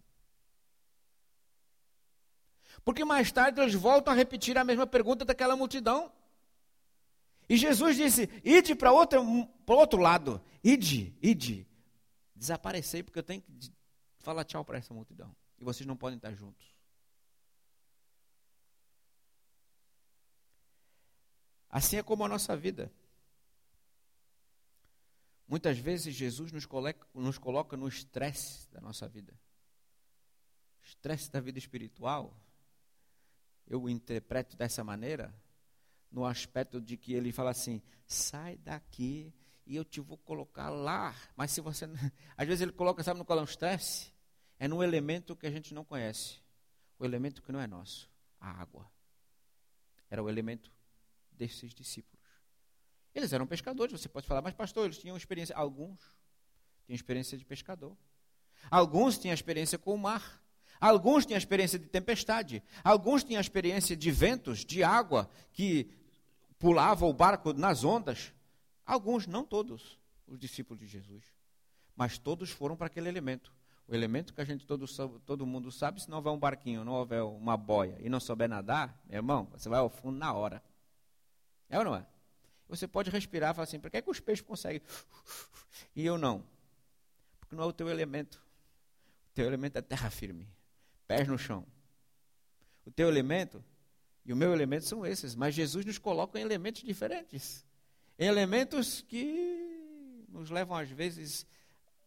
Porque 2.83 3.05
mais 3.05 3.31
tarde 3.31 3.59
eles 3.61 3.73
voltam 3.73 4.13
a 4.13 4.15
repetir 4.15 4.57
a 4.57 4.63
mesma 4.63 4.85
pergunta 4.85 5.23
daquela 5.23 5.55
multidão. 5.55 6.11
E 7.47 7.55
Jesus 7.55 7.95
disse: 7.95 8.29
ide 8.43 8.75
para 8.75 8.91
outro, 8.91 9.21
outro 9.67 10.01
lado, 10.01 10.41
ide, 10.63 11.15
ide. 11.21 11.67
Desaparecei 12.35 13.01
porque 13.01 13.19
eu 13.19 13.23
tenho 13.23 13.41
que 13.41 13.71
falar 14.19 14.43
tchau 14.43 14.65
para 14.65 14.77
essa 14.77 14.93
multidão. 14.93 15.33
E 15.57 15.63
vocês 15.63 15.87
não 15.87 15.95
podem 15.95 16.17
estar 16.17 16.33
juntos. 16.33 16.75
Assim 21.69 21.97
é 21.97 22.03
como 22.03 22.23
a 22.23 22.27
nossa 22.27 22.55
vida. 22.55 22.91
Muitas 25.47 25.77
vezes 25.77 26.13
Jesus 26.13 26.51
nos 26.51 26.65
coloca, 26.65 27.07
nos 27.13 27.37
coloca 27.37 27.77
no 27.77 27.87
estresse 27.87 28.69
da 28.71 28.81
nossa 28.81 29.07
vida. 29.07 29.33
Estresse 30.83 31.31
da 31.31 31.39
vida 31.39 31.59
espiritual. 31.59 32.35
Eu 33.67 33.83
o 33.83 33.89
interpreto 33.89 34.55
dessa 34.55 34.83
maneira, 34.83 35.33
no 36.11 36.25
aspecto 36.25 36.79
de 36.79 36.97
que 36.97 37.13
ele 37.13 37.31
fala 37.31 37.51
assim: 37.51 37.81
sai 38.07 38.57
daqui 38.57 39.33
e 39.65 39.75
eu 39.75 39.83
te 39.83 39.99
vou 39.99 40.17
colocar 40.17 40.69
lá. 40.69 41.15
Mas 41.35 41.51
se 41.51 41.61
você. 41.61 41.85
Às 42.37 42.47
vezes 42.47 42.61
ele 42.61 42.71
coloca, 42.71 43.03
sabe 43.03 43.19
no 43.19 43.25
qual 43.25 43.39
é 43.39 43.41
um 43.41 43.45
estresse? 43.45 44.13
É 44.59 44.67
num 44.67 44.83
elemento 44.83 45.35
que 45.35 45.47
a 45.47 45.51
gente 45.51 45.73
não 45.73 45.83
conhece. 45.83 46.39
O 46.97 47.05
elemento 47.05 47.41
que 47.41 47.51
não 47.51 47.59
é 47.59 47.67
nosso 47.67 48.09
a 48.45 48.61
água. 48.61 48.89
Era 50.09 50.23
o 50.23 50.29
elemento 50.29 50.71
desses 51.31 51.73
discípulos. 51.73 52.14
Eles 53.15 53.31
eram 53.31 53.47
pescadores, 53.47 53.99
você 53.99 54.09
pode 54.09 54.27
falar, 54.27 54.41
mas 54.41 54.53
pastor, 54.53 54.85
eles 54.85 54.97
tinham 54.97 55.15
experiência. 55.15 55.55
Alguns 55.55 55.97
tinham 56.85 56.95
experiência 56.95 57.37
de 57.37 57.45
pescador. 57.45 57.95
Alguns 58.69 59.17
tinham 59.17 59.33
experiência 59.33 59.77
com 59.77 59.95
o 59.95 59.97
mar. 59.97 60.43
Alguns 60.81 61.25
tinham 61.25 61.37
experiência 61.37 61.79
de 61.79 61.87
tempestade. 61.87 62.61
Alguns 62.83 63.23
tinham 63.23 63.39
experiência 63.39 63.95
de 63.95 64.11
ventos, 64.11 64.65
de 64.65 64.83
água, 64.83 65.29
que 65.53 65.89
pulava 66.59 67.05
o 67.05 67.13
barco 67.13 67.53
nas 67.53 67.85
ondas. 67.85 68.33
Alguns, 68.85 69.25
não 69.25 69.45
todos, 69.45 69.97
os 70.27 70.37
discípulos 70.37 70.81
de 70.81 70.85
Jesus. 70.85 71.23
Mas 71.95 72.17
todos 72.17 72.51
foram 72.51 72.75
para 72.75 72.87
aquele 72.87 73.07
elemento. 73.07 73.53
O 73.87 73.95
elemento 73.95 74.33
que 74.33 74.41
a 74.41 74.45
gente 74.45 74.65
todo, 74.65 74.85
todo 75.21 75.45
mundo 75.45 75.71
sabe, 75.71 76.01
se 76.01 76.09
não 76.09 76.17
houver 76.17 76.31
um 76.31 76.39
barquinho, 76.39 76.83
não 76.83 76.93
houver 76.93 77.23
uma 77.23 77.55
boia 77.55 77.95
e 78.01 78.09
não 78.09 78.19
souber 78.19 78.49
nadar, 78.49 78.99
meu 79.05 79.17
irmão, 79.17 79.47
você 79.51 79.69
vai 79.69 79.79
ao 79.79 79.89
fundo 79.89 80.17
na 80.17 80.33
hora. 80.33 80.61
É 81.69 81.77
ou 81.77 81.85
não 81.85 81.95
é? 81.95 82.05
Você 82.67 82.87
pode 82.87 83.09
respirar 83.09 83.51
e 83.51 83.53
falar 83.53 83.63
assim: 83.63 83.79
por 83.79 83.91
que, 83.91 83.97
é 83.97 84.01
que 84.01 84.09
os 84.09 84.19
peixes 84.19 84.45
conseguem 84.45 84.81
e 85.95 86.05
eu 86.05 86.17
não? 86.17 86.43
Porque 87.39 87.55
não 87.55 87.63
é 87.63 87.67
o 87.67 87.73
teu 87.73 87.89
elemento. 87.89 88.35
O 89.31 89.35
teu 89.35 89.45
elemento 89.45 89.77
é 89.77 89.81
terra 89.81 90.09
firme, 90.09 90.47
pés 91.07 91.27
no 91.27 91.37
chão. 91.37 91.65
O 92.85 92.91
teu 92.91 93.07
elemento 93.07 93.63
e 94.25 94.33
o 94.33 94.35
meu 94.35 94.51
elemento 94.51 94.85
são 94.85 95.05
esses, 95.05 95.35
mas 95.35 95.53
Jesus 95.53 95.85
nos 95.85 95.99
coloca 95.99 96.39
em 96.39 96.41
elementos 96.41 96.81
diferentes. 96.81 97.63
Em 98.17 98.25
elementos 98.25 99.01
que 99.01 100.25
nos 100.29 100.49
levam, 100.49 100.75
às 100.75 100.89
vezes, 100.89 101.45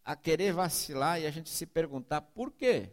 a 0.04 0.16
querer 0.16 0.52
vacilar 0.52 1.20
e 1.20 1.26
a 1.26 1.30
gente 1.30 1.48
se 1.48 1.64
perguntar 1.64 2.20
por 2.20 2.50
quê. 2.50 2.90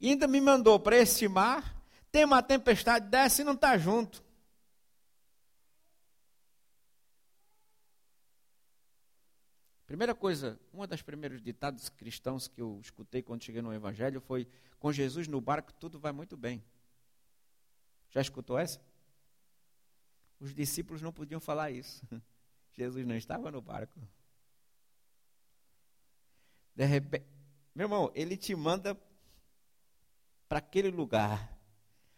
E 0.00 0.08
ainda 0.08 0.26
me 0.26 0.40
mandou 0.40 0.80
para 0.80 0.96
esse 0.96 1.28
mar, 1.28 1.80
tem 2.10 2.24
uma 2.24 2.42
tempestade, 2.42 3.08
desce 3.08 3.42
e 3.42 3.44
não 3.44 3.52
está 3.52 3.78
junto. 3.78 4.24
Primeira 9.92 10.14
coisa, 10.14 10.58
uma 10.72 10.86
das 10.86 11.02
primeiros 11.02 11.42
ditados 11.42 11.90
cristãos 11.90 12.48
que 12.48 12.62
eu 12.62 12.80
escutei 12.80 13.20
quando 13.20 13.44
cheguei 13.44 13.60
no 13.60 13.74
Evangelho 13.74 14.22
foi: 14.22 14.48
com 14.78 14.90
Jesus 14.90 15.28
no 15.28 15.38
barco 15.38 15.70
tudo 15.74 16.00
vai 16.00 16.12
muito 16.12 16.34
bem. 16.34 16.64
Já 18.08 18.22
escutou 18.22 18.58
essa? 18.58 18.80
Os 20.40 20.54
discípulos 20.54 21.02
não 21.02 21.12
podiam 21.12 21.38
falar 21.38 21.72
isso. 21.72 22.02
Jesus 22.72 23.06
não 23.06 23.14
estava 23.14 23.50
no 23.50 23.60
barco. 23.60 24.00
De 26.74 26.86
repente, 26.86 27.26
meu 27.74 27.84
irmão, 27.84 28.10
ele 28.14 28.34
te 28.34 28.54
manda 28.54 28.98
para 30.48 30.56
aquele 30.56 30.90
lugar, 30.90 31.54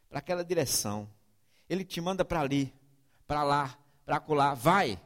para 0.08 0.20
aquela 0.20 0.44
direção. 0.44 1.10
Ele 1.68 1.84
te 1.84 2.00
manda 2.00 2.24
para 2.24 2.40
ali, 2.40 2.72
para 3.26 3.42
lá, 3.42 3.76
para 4.04 4.18
acolá. 4.18 4.54
Vai, 4.54 4.96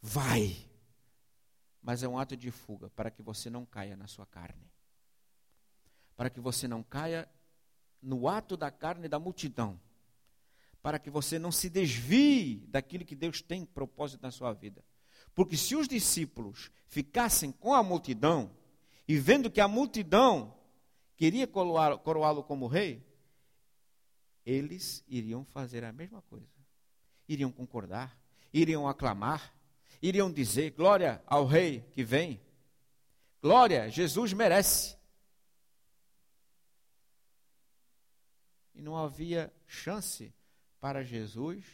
vai 0.00 0.72
mas 1.84 2.02
é 2.02 2.08
um 2.08 2.18
ato 2.18 2.34
de 2.34 2.50
fuga 2.50 2.88
para 2.88 3.10
que 3.10 3.20
você 3.20 3.50
não 3.50 3.66
caia 3.66 3.94
na 3.94 4.06
sua 4.06 4.24
carne. 4.24 4.72
Para 6.16 6.30
que 6.30 6.40
você 6.40 6.66
não 6.66 6.82
caia 6.82 7.28
no 8.00 8.26
ato 8.26 8.56
da 8.56 8.70
carne 8.70 9.06
da 9.06 9.18
multidão. 9.18 9.78
Para 10.80 10.98
que 10.98 11.10
você 11.10 11.38
não 11.38 11.52
se 11.52 11.68
desvie 11.68 12.66
daquilo 12.68 13.04
que 13.04 13.14
Deus 13.14 13.42
tem 13.42 13.66
propósito 13.66 14.22
na 14.22 14.30
sua 14.30 14.54
vida. 14.54 14.82
Porque 15.34 15.58
se 15.58 15.76
os 15.76 15.86
discípulos 15.86 16.70
ficassem 16.86 17.52
com 17.52 17.74
a 17.74 17.82
multidão 17.82 18.50
e 19.06 19.18
vendo 19.18 19.50
que 19.50 19.60
a 19.60 19.68
multidão 19.68 20.56
queria 21.16 21.46
coroá-lo 21.46 22.42
como 22.44 22.66
rei, 22.66 23.06
eles 24.46 25.04
iriam 25.06 25.44
fazer 25.44 25.84
a 25.84 25.92
mesma 25.92 26.22
coisa. 26.22 26.48
Iriam 27.28 27.52
concordar, 27.52 28.18
iriam 28.54 28.88
aclamar, 28.88 29.54
iriam 30.08 30.30
dizer: 30.30 30.70
Glória 30.72 31.22
ao 31.26 31.46
Rei 31.46 31.80
que 31.92 32.04
vem. 32.04 32.40
Glória, 33.40 33.88
Jesus 33.88 34.32
merece. 34.32 34.96
E 38.74 38.82
não 38.82 38.96
havia 38.96 39.52
chance 39.66 40.32
para 40.80 41.02
Jesus. 41.02 41.64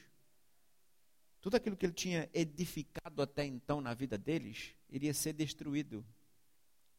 Tudo 1.41 1.57
aquilo 1.57 1.77
que 1.77 1.87
ele 1.87 1.93
tinha 1.93 2.29
edificado 2.33 3.23
até 3.23 3.45
então 3.45 3.81
na 3.81 3.95
vida 3.95 4.19
deles 4.19 4.75
iria 4.91 5.15
ser 5.15 5.33
destruído, 5.33 6.05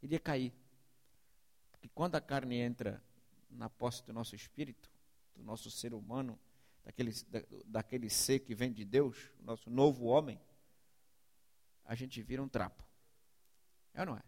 iria 0.01 0.19
cair. 0.19 0.51
Porque 1.71 1.87
quando 1.89 2.15
a 2.15 2.21
carne 2.21 2.57
entra 2.57 3.01
na 3.49 3.69
posse 3.69 4.03
do 4.03 4.11
nosso 4.11 4.35
espírito, 4.35 4.89
do 5.35 5.43
nosso 5.43 5.69
ser 5.69 5.93
humano, 5.93 6.39
daquele, 6.83 7.11
da, 7.29 7.43
daquele 7.65 8.09
ser 8.09 8.39
que 8.39 8.55
vem 8.55 8.73
de 8.73 8.83
Deus, 8.83 9.29
o 9.39 9.43
nosso 9.43 9.69
novo 9.69 10.05
homem, 10.05 10.39
a 11.91 11.95
gente 11.95 12.21
vira 12.21 12.41
um 12.41 12.47
trapo. 12.47 12.87
É 13.93 13.99
ou 13.99 14.05
não 14.05 14.15
é? 14.15 14.23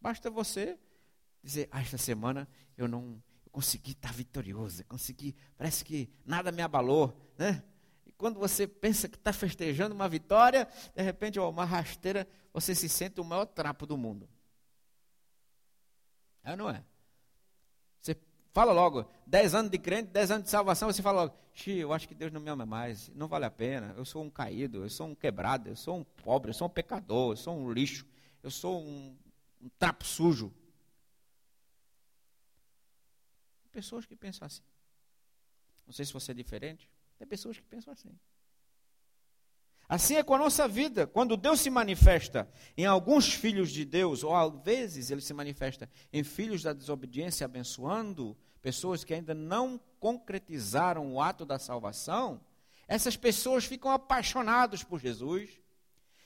Basta 0.00 0.30
você 0.30 0.78
dizer, 1.42 1.68
ah, 1.70 1.82
esta 1.82 1.98
semana 1.98 2.48
eu 2.74 2.88
não 2.88 3.22
eu 3.44 3.50
consegui 3.50 3.90
estar 3.90 4.10
vitorioso, 4.10 4.82
consegui, 4.86 5.36
parece 5.58 5.84
que 5.84 6.08
nada 6.24 6.50
me 6.50 6.62
abalou, 6.62 7.14
né? 7.36 7.62
E 8.06 8.12
quando 8.12 8.40
você 8.40 8.66
pensa 8.66 9.10
que 9.10 9.16
está 9.16 9.30
festejando 9.30 9.94
uma 9.94 10.08
vitória, 10.08 10.66
de 10.94 11.02
repente, 11.02 11.38
ó, 11.38 11.50
uma 11.50 11.66
rasteira, 11.66 12.26
você 12.50 12.74
se 12.74 12.88
sente 12.88 13.20
o 13.20 13.24
maior 13.24 13.44
trapo 13.44 13.84
do 13.84 13.98
mundo. 13.98 14.26
É 16.42 16.52
ou 16.52 16.56
não 16.56 16.70
é? 16.70 16.82
Fala 18.52 18.72
logo, 18.72 19.08
10 19.26 19.54
anos 19.54 19.70
de 19.70 19.78
crente, 19.78 20.10
10 20.10 20.30
anos 20.32 20.44
de 20.44 20.50
salvação, 20.50 20.90
você 20.90 21.00
fala 21.00 21.22
logo, 21.22 21.34
eu 21.66 21.92
acho 21.92 22.08
que 22.08 22.14
Deus 22.14 22.32
não 22.32 22.40
me 22.40 22.50
ama 22.50 22.66
mais, 22.66 23.08
não 23.14 23.28
vale 23.28 23.44
a 23.44 23.50
pena, 23.50 23.94
eu 23.96 24.04
sou 24.04 24.24
um 24.24 24.30
caído, 24.30 24.82
eu 24.82 24.90
sou 24.90 25.06
um 25.06 25.14
quebrado, 25.14 25.68
eu 25.68 25.76
sou 25.76 25.98
um 25.98 26.04
pobre, 26.04 26.50
eu 26.50 26.54
sou 26.54 26.66
um 26.66 26.70
pecador, 26.70 27.32
eu 27.32 27.36
sou 27.36 27.56
um 27.56 27.72
lixo, 27.72 28.04
eu 28.42 28.50
sou 28.50 28.80
um, 28.80 29.16
um 29.62 29.68
trapo 29.78 30.04
sujo. 30.04 30.52
Pessoas 33.70 34.04
que 34.04 34.16
pensam 34.16 34.46
assim. 34.46 34.62
Não 35.86 35.92
sei 35.92 36.04
se 36.04 36.12
você 36.12 36.32
é 36.32 36.34
diferente, 36.34 36.88
tem 37.18 37.28
pessoas 37.28 37.56
que 37.56 37.64
pensam 37.64 37.92
assim. 37.92 38.18
Assim 39.90 40.14
é 40.14 40.22
com 40.22 40.36
a 40.36 40.38
nossa 40.38 40.68
vida. 40.68 41.04
Quando 41.04 41.36
Deus 41.36 41.58
se 41.58 41.68
manifesta 41.68 42.48
em 42.76 42.86
alguns 42.86 43.34
filhos 43.34 43.72
de 43.72 43.84
Deus, 43.84 44.22
ou 44.22 44.36
às 44.36 44.54
vezes 44.62 45.10
ele 45.10 45.20
se 45.20 45.34
manifesta 45.34 45.90
em 46.12 46.22
filhos 46.22 46.62
da 46.62 46.72
desobediência, 46.72 47.44
abençoando 47.44 48.38
pessoas 48.62 49.02
que 49.02 49.12
ainda 49.12 49.34
não 49.34 49.80
concretizaram 49.98 51.12
o 51.12 51.20
ato 51.20 51.44
da 51.44 51.58
salvação, 51.58 52.40
essas 52.86 53.16
pessoas 53.16 53.64
ficam 53.64 53.90
apaixonadas 53.90 54.84
por 54.84 55.00
Jesus, 55.00 55.50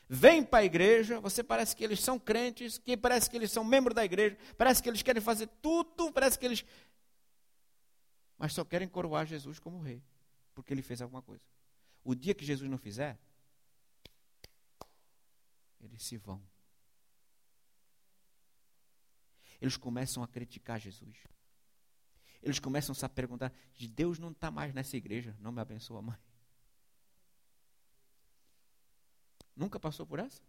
vêm 0.06 0.44
para 0.44 0.58
a 0.58 0.64
igreja, 0.66 1.18
você 1.18 1.42
parece 1.42 1.74
que 1.74 1.82
eles 1.82 2.00
são 2.00 2.18
crentes, 2.18 2.76
que 2.76 2.98
parece 2.98 3.30
que 3.30 3.36
eles 3.38 3.50
são 3.50 3.64
membros 3.64 3.94
da 3.94 4.04
igreja, 4.04 4.36
parece 4.58 4.82
que 4.82 4.90
eles 4.90 5.00
querem 5.00 5.22
fazer 5.22 5.48
tudo, 5.62 6.12
parece 6.12 6.38
que 6.38 6.44
eles. 6.44 6.66
Mas 8.36 8.52
só 8.52 8.62
querem 8.62 8.86
coroar 8.86 9.24
Jesus 9.24 9.58
como 9.58 9.80
rei, 9.80 10.02
porque 10.54 10.74
ele 10.74 10.82
fez 10.82 11.00
alguma 11.00 11.22
coisa. 11.22 11.44
O 12.04 12.14
dia 12.14 12.34
que 12.34 12.44
Jesus 12.44 12.70
não 12.70 12.76
fizer, 12.76 13.18
eles 15.86 16.02
se 16.02 16.16
vão. 16.16 16.42
Eles 19.60 19.76
começam 19.76 20.22
a 20.22 20.28
criticar 20.28 20.78
Jesus. 20.78 21.16
Eles 22.42 22.58
começam 22.58 22.94
a 23.00 23.08
perguntar: 23.08 23.52
Deus 23.90 24.18
não 24.18 24.30
está 24.30 24.50
mais 24.50 24.74
nessa 24.74 24.96
igreja, 24.96 25.36
não 25.40 25.50
me 25.50 25.60
abençoa 25.60 26.02
mais. 26.02 26.20
Nunca 29.56 29.80
passou 29.80 30.06
por 30.06 30.18
essa? 30.18 30.42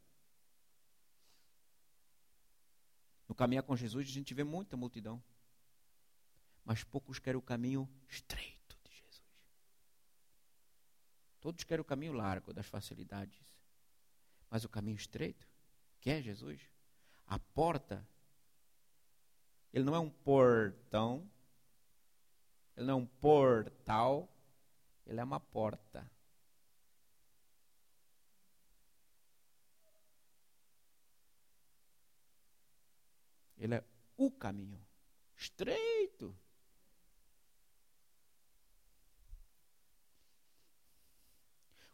No 3.27 3.35
caminhar 3.35 3.63
com 3.63 3.75
Jesus, 3.75 4.07
a 4.07 4.11
gente 4.11 4.33
vê 4.33 4.43
muita 4.43 4.75
multidão. 4.75 5.23
Mas 6.63 6.83
poucos 6.83 7.19
querem 7.19 7.37
o 7.37 7.41
caminho 7.41 7.87
estreito 8.09 8.77
de 8.83 8.91
Jesus. 8.91 9.23
Todos 11.39 11.63
querem 11.63 11.81
o 11.81 11.85
caminho 11.85 12.13
largo 12.13 12.51
das 12.51 12.65
facilidades. 12.65 13.54
Mas 14.49 14.63
o 14.63 14.69
caminho 14.69 14.95
estreito, 14.95 15.47
que 15.99 16.09
é 16.09 16.21
Jesus, 16.21 16.61
a 17.27 17.39
porta, 17.39 18.07
ele 19.73 19.83
não 19.83 19.95
é 19.95 19.99
um 19.99 20.09
portão, 20.09 21.29
ele 22.77 22.85
não 22.85 22.93
é 22.93 22.97
um 23.01 23.05
portal, 23.05 24.29
ele 25.05 25.19
é 25.19 25.23
uma 25.23 25.39
porta. 25.39 26.09
Ele 33.57 33.75
é 33.75 33.83
o 34.15 34.29
caminho 34.31 34.79
estreito. 35.35 36.37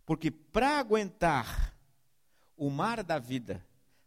Porque 0.06 0.30
para 0.30 0.78
aguentar 0.80 1.74
o 2.62 2.70
mar 2.70 3.04
da 3.04 3.18
vida, 3.18 3.66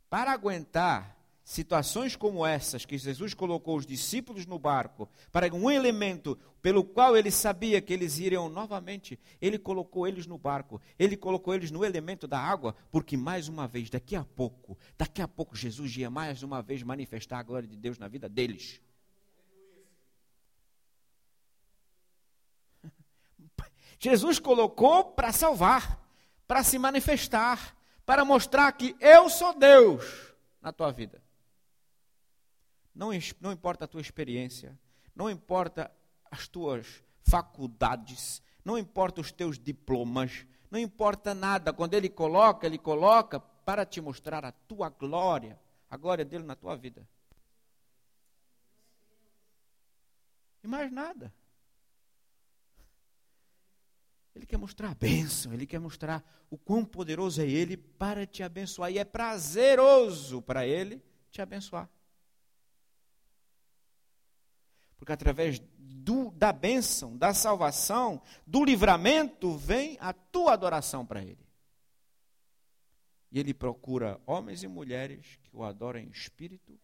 para 0.09 0.31
aguentar 0.31 1.19
situações 1.43 2.15
como 2.15 2.47
essas 2.47 2.85
que 2.85 2.97
Jesus 2.97 3.35
colocou 3.35 3.77
os 3.77 3.85
discípulos 3.85 4.47
no 4.47 4.61
barco, 4.61 5.09
para 5.33 5.53
um 5.53 5.69
elemento 5.69 6.39
pelo 6.63 6.85
qual 6.85 7.17
ele 7.17 7.33
sabia 7.33 7.83
que 7.83 7.93
eles 7.93 8.21
iriam 8.21 8.49
novamente, 8.49 9.19
ele 9.41 9.59
colocou 9.59 10.07
eles 10.07 10.29
no 10.29 10.39
barco, 10.39 10.81
ele 10.97 11.17
colocou 11.17 11.53
eles 11.53 11.73
no 11.73 11.85
elemento 11.85 12.29
da 12.29 12.39
água, 12.39 12.77
porque 12.93 13.17
mais 13.17 13.49
uma 13.49 13.67
vez, 13.67 13.91
daqui 13.91 14.15
a 14.15 14.23
pouco, 14.23 14.79
daqui 14.97 15.21
a 15.21 15.27
pouco 15.27 15.57
Jesus 15.57 15.97
ia 15.97 16.09
mais 16.09 16.45
uma 16.45 16.63
vez 16.63 16.81
manifestar 16.85 17.41
a 17.41 17.43
glória 17.43 17.67
de 17.67 17.77
Deus 17.77 17.99
na 17.99 18.07
vida 18.07 18.29
deles. 18.29 18.81
Jesus 23.99 24.39
colocou 24.39 25.07
para 25.07 25.33
salvar, 25.33 26.01
para 26.47 26.63
se 26.63 26.79
manifestar, 26.79 27.75
para 28.05 28.25
mostrar 28.25 28.71
que 28.73 28.97
eu 29.01 29.29
sou 29.29 29.59
Deus 29.59 30.35
na 30.61 30.73
tua 30.73 30.91
vida. 30.93 31.23
Não, 32.95 33.11
não 33.41 33.53
importa 33.53 33.85
a 33.85 33.89
tua 33.89 34.01
experiência, 34.01 34.79
não 35.15 35.29
importa 35.29 35.91
as 36.31 36.47
tuas 36.47 37.03
faculdades, 37.23 38.43
não 38.65 38.79
importa 38.79 39.21
os 39.21 39.33
teus 39.33 39.59
diplomas, 39.59 40.47
não 40.71 40.79
importa 40.79 41.35
nada. 41.35 41.73
Quando 41.73 41.95
Ele 41.95 42.09
coloca, 42.09 42.67
Ele 42.67 42.79
coloca 42.79 43.41
para 43.41 43.85
te 43.85 44.01
mostrar 44.01 44.45
a 44.45 44.53
tua 44.53 44.89
glória, 44.89 45.59
a 45.91 45.97
glória 45.97 46.25
dele 46.25 46.45
na 46.45 46.55
tua 46.55 46.77
vida. 46.77 47.07
E 50.63 50.67
mais 50.67 50.91
nada. 50.91 51.33
Ele 54.35 54.47
quer 54.47 54.57
mostrar 54.57 54.91
a 54.91 54.95
bênção, 54.95 55.53
ele 55.53 55.67
quer 55.67 55.79
mostrar 55.79 56.25
o 56.51 56.59
quão 56.59 56.85
poderoso 56.85 57.41
é 57.41 57.47
ele 57.47 57.77
para 57.77 58.27
te 58.27 58.43
abençoar. 58.43 58.91
E 58.91 58.99
é 58.99 59.05
prazeroso 59.05 60.43
para 60.43 60.67
ele 60.67 61.01
te 61.31 61.41
abençoar. 61.41 61.89
Porque 64.97 65.13
através 65.13 65.61
do, 65.79 66.31
da 66.33 66.53
bênção, 66.53 67.17
da 67.17 67.33
salvação, 67.33 68.21
do 68.47 68.65
livramento, 68.65 69.57
vem 69.57 69.97
a 70.01 70.13
tua 70.13 70.53
adoração 70.53 71.07
para 71.07 71.23
ele. 71.23 71.45
E 73.31 73.39
ele 73.39 73.55
procura 73.55 74.21
homens 74.27 74.63
e 74.63 74.69
mulheres 74.69 75.39
que 75.43 75.55
o 75.55 75.63
adoram 75.63 76.01
em 76.01 76.09
espírito 76.09 76.79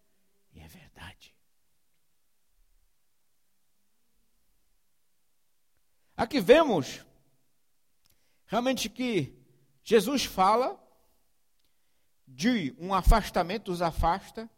e 0.52 0.60
é 0.60 0.68
verdade. 0.68 1.34
Aqui 6.16 6.40
vemos 6.40 7.04
realmente 8.50 8.90
que 8.90 9.32
Jesus 9.84 10.24
fala 10.24 10.76
de 12.26 12.74
um 12.80 12.92
afastamento, 12.92 13.70
os 13.70 13.80
afasta. 13.80 14.50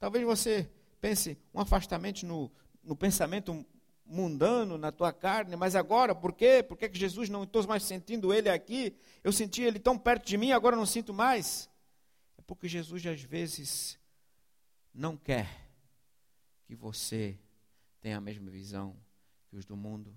Talvez 0.00 0.24
você 0.24 0.68
pense 1.00 1.38
um 1.54 1.60
afastamento 1.60 2.26
no, 2.26 2.50
no 2.82 2.96
pensamento 2.96 3.64
mundano, 4.04 4.76
na 4.76 4.90
tua 4.90 5.12
carne, 5.12 5.54
mas 5.54 5.76
agora, 5.76 6.12
por 6.12 6.32
quê? 6.32 6.60
Por 6.60 6.76
que 6.76 6.90
Jesus 6.92 7.28
não 7.28 7.44
estou 7.44 7.64
mais 7.68 7.84
sentindo 7.84 8.34
Ele 8.34 8.50
aqui? 8.50 8.96
Eu 9.22 9.32
senti 9.32 9.62
Ele 9.62 9.78
tão 9.78 9.96
perto 9.96 10.26
de 10.26 10.36
mim, 10.36 10.50
agora 10.50 10.74
não 10.74 10.84
sinto 10.84 11.14
mais. 11.14 11.70
É 12.36 12.42
porque 12.42 12.66
Jesus 12.66 13.06
às 13.06 13.22
vezes 13.22 13.96
não 14.92 15.16
quer 15.16 15.68
que 16.66 16.74
você 16.74 17.38
tenha 18.00 18.18
a 18.18 18.20
mesma 18.20 18.50
visão 18.50 18.96
que 19.48 19.56
os 19.56 19.64
do 19.64 19.76
mundo. 19.76 20.12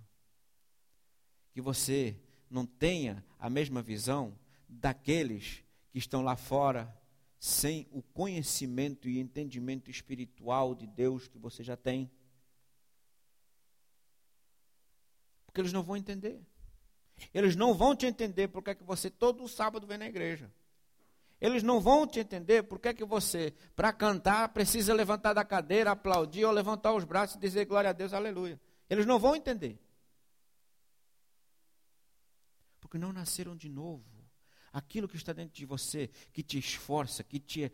Que 1.53 1.61
você 1.61 2.19
não 2.49 2.65
tenha 2.65 3.23
a 3.39 3.49
mesma 3.49 3.81
visão 3.81 4.37
daqueles 4.67 5.63
que 5.91 5.97
estão 5.97 6.21
lá 6.21 6.35
fora 6.35 6.93
sem 7.39 7.87
o 7.91 8.01
conhecimento 8.01 9.07
e 9.07 9.19
entendimento 9.19 9.91
espiritual 9.91 10.73
de 10.73 10.87
Deus 10.87 11.27
que 11.27 11.37
você 11.37 11.63
já 11.63 11.77
tem. 11.77 12.09
Porque 15.45 15.61
eles 15.61 15.73
não 15.73 15.83
vão 15.83 15.95
entender. 15.95 16.41
Eles 17.33 17.55
não 17.55 17.73
vão 17.73 17.95
te 17.95 18.05
entender 18.05 18.47
porque 18.47 18.71
é 18.71 18.75
que 18.75 18.83
você 18.83 19.09
todo 19.09 19.47
sábado 19.47 19.87
vem 19.87 19.97
na 19.97 20.07
igreja. 20.07 20.51
Eles 21.39 21.61
não 21.61 21.79
vão 21.79 22.07
te 22.07 22.19
entender 22.19 22.63
porque 22.63 22.87
é 22.87 22.93
que 22.93 23.05
você, 23.05 23.53
para 23.75 23.93
cantar, 23.93 24.49
precisa 24.49 24.93
levantar 24.93 25.33
da 25.33 25.45
cadeira, 25.45 25.91
aplaudir 25.91 26.45
ou 26.45 26.51
levantar 26.51 26.93
os 26.93 27.03
braços 27.03 27.35
e 27.35 27.39
dizer 27.39 27.65
glória 27.65 27.91
a 27.91 27.93
Deus, 27.93 28.11
aleluia. 28.11 28.59
Eles 28.89 29.05
não 29.05 29.19
vão 29.19 29.35
entender 29.35 29.79
porque 32.87 32.97
não 32.97 33.11
nasceram 33.11 33.53
de 33.53 33.67
novo. 33.67 34.05
Aquilo 34.71 35.09
que 35.09 35.17
está 35.17 35.33
dentro 35.33 35.53
de 35.53 35.65
você, 35.65 36.09
que 36.31 36.41
te 36.41 36.57
esforça, 36.57 37.21
que 37.21 37.37
te 37.37 37.71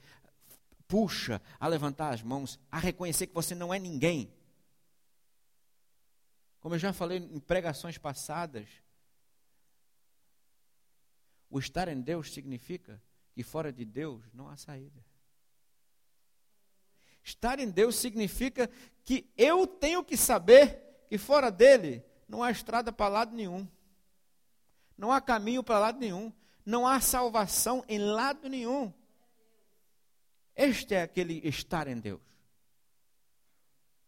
puxa 0.88 1.39
a 1.60 1.67
levantar 1.67 2.13
as 2.13 2.23
mãos, 2.23 2.60
a 2.71 2.80
reconhecer 2.80 3.28
que 3.28 3.34
você 3.34 3.54
não 3.54 3.71
é 3.71 3.78
ninguém. 3.78 4.34
Como 6.60 6.73
eu 6.73 6.80
já 6.80 6.91
falei 6.91 7.19
em 7.19 7.39
pregações 7.39 7.97
passadas, 7.97 8.67
o 11.47 11.60
estar 11.60 11.88
em 11.88 12.02
Deus 12.02 12.34
significa 12.34 12.99
que 13.34 13.43
fora 13.43 13.71
de 13.71 13.86
Deus 13.86 14.23
não 14.34 14.47
há 14.47 14.58
saída. 14.58 15.06
Estar 17.23 17.60
em 17.60 17.69
Deus 17.69 17.95
significa 17.97 18.67
que 19.06 19.32
eu 19.38 19.67
tenho 19.67 20.04
que 20.04 20.17
saber 20.17 21.06
que 21.08 21.19
fora 21.19 21.52
dele 21.52 22.04
não 22.28 22.41
há 22.41 22.49
estrada 22.49 22.91
para 22.91 23.10
lado 23.10 23.36
nenhum. 23.36 23.67
Não 24.97 25.12
há 25.12 25.19
caminho 25.19 25.63
para 25.63 25.79
lado 25.79 25.99
nenhum. 25.99 26.32
Não 26.65 26.88
há 26.88 26.99
salvação 26.99 27.84
em 27.88 27.99
lado 27.99 28.47
nenhum. 28.47 28.93
Este 30.56 30.93
é 30.93 31.01
aquele 31.01 31.39
estar 31.47 31.88
em 31.88 31.99
Deus. 31.99 32.21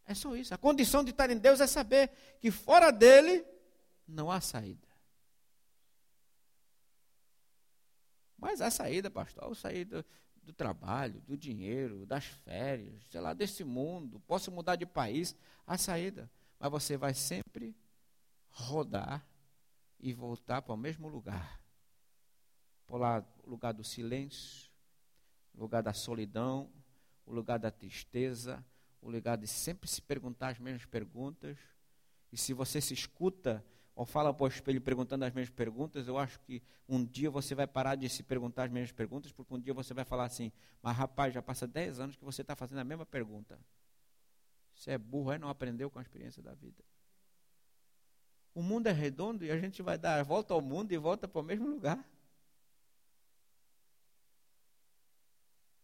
É 0.05 0.13
só 0.13 0.35
isso. 0.35 0.53
A 0.53 0.57
condição 0.57 1.03
de 1.03 1.11
estar 1.11 1.29
em 1.29 1.37
Deus 1.37 1.59
é 1.59 1.67
saber 1.67 2.11
que 2.39 2.51
fora 2.51 2.91
dele 2.91 3.43
não 4.07 4.31
há 4.31 4.39
saída. 4.39 4.87
Mas 8.37 8.61
há 8.61 8.69
saída, 8.69 9.09
pastor. 9.09 9.51
Há 9.51 9.55
saída 9.55 10.05
do 10.43 10.53
trabalho, 10.53 11.19
do 11.21 11.35
dinheiro, 11.35 12.05
das 12.05 12.25
férias, 12.25 13.03
sei 13.09 13.19
lá, 13.19 13.33
desse 13.33 13.63
mundo. 13.63 14.21
Posso 14.27 14.51
mudar 14.51 14.75
de 14.75 14.85
país. 14.85 15.35
Há 15.65 15.77
saída. 15.77 16.29
Mas 16.59 16.71
você 16.71 16.95
vai 16.95 17.15
sempre 17.15 17.75
rodar 18.51 19.25
e 20.05 20.13
voltar 20.13 20.61
para 20.61 20.75
o 20.75 20.77
mesmo 20.77 21.07
lugar. 21.07 21.59
Para 22.85 23.25
o 23.43 23.49
lugar 23.49 23.73
do 23.73 23.83
silêncio, 23.83 24.69
o 25.51 25.59
lugar 25.59 25.81
da 25.81 25.93
solidão, 25.93 26.69
o 27.25 27.33
lugar 27.33 27.57
da 27.57 27.71
tristeza, 27.71 28.63
o 29.01 29.09
lugar 29.09 29.35
de 29.35 29.47
sempre 29.47 29.89
se 29.89 29.99
perguntar 30.03 30.49
as 30.49 30.59
mesmas 30.59 30.85
perguntas. 30.85 31.57
E 32.31 32.37
se 32.37 32.53
você 32.53 32.79
se 32.79 32.93
escuta 32.93 33.65
ou 33.95 34.05
fala 34.05 34.31
para 34.31 34.43
o 34.43 34.47
espelho 34.47 34.79
perguntando 34.79 35.25
as 35.25 35.33
mesmas 35.33 35.55
perguntas, 35.55 36.07
eu 36.07 36.19
acho 36.19 36.39
que 36.41 36.61
um 36.87 37.03
dia 37.03 37.31
você 37.31 37.55
vai 37.55 37.65
parar 37.65 37.95
de 37.95 38.07
se 38.07 38.21
perguntar 38.21 38.65
as 38.65 38.71
mesmas 38.71 38.91
perguntas, 38.91 39.31
porque 39.31 39.55
um 39.55 39.59
dia 39.59 39.73
você 39.73 39.91
vai 39.91 40.05
falar 40.05 40.25
assim: 40.25 40.51
Mas 40.83 40.95
rapaz, 40.95 41.33
já 41.33 41.41
passa 41.41 41.65
10 41.65 41.99
anos 41.99 42.15
que 42.15 42.23
você 42.23 42.43
está 42.43 42.55
fazendo 42.55 42.77
a 42.77 42.83
mesma 42.83 43.07
pergunta. 43.07 43.59
Você 44.75 44.91
é 44.91 44.99
burro, 44.99 45.31
é? 45.31 45.39
Não 45.39 45.49
aprendeu 45.49 45.89
com 45.89 45.97
a 45.97 46.03
experiência 46.03 46.43
da 46.43 46.53
vida. 46.53 46.83
O 48.55 48.61
mundo 48.61 48.87
é 48.87 48.93
redondo 48.93 49.43
e 49.43 49.51
a 49.51 49.59
gente 49.59 49.81
vai 49.81 49.97
dar 49.97 50.17
a 50.17 50.23
volta 50.23 50.53
ao 50.53 50.61
mundo 50.61 50.93
e 50.93 50.97
volta 50.97 51.27
para 51.27 51.41
o 51.41 51.43
mesmo 51.43 51.67
lugar. 51.67 52.01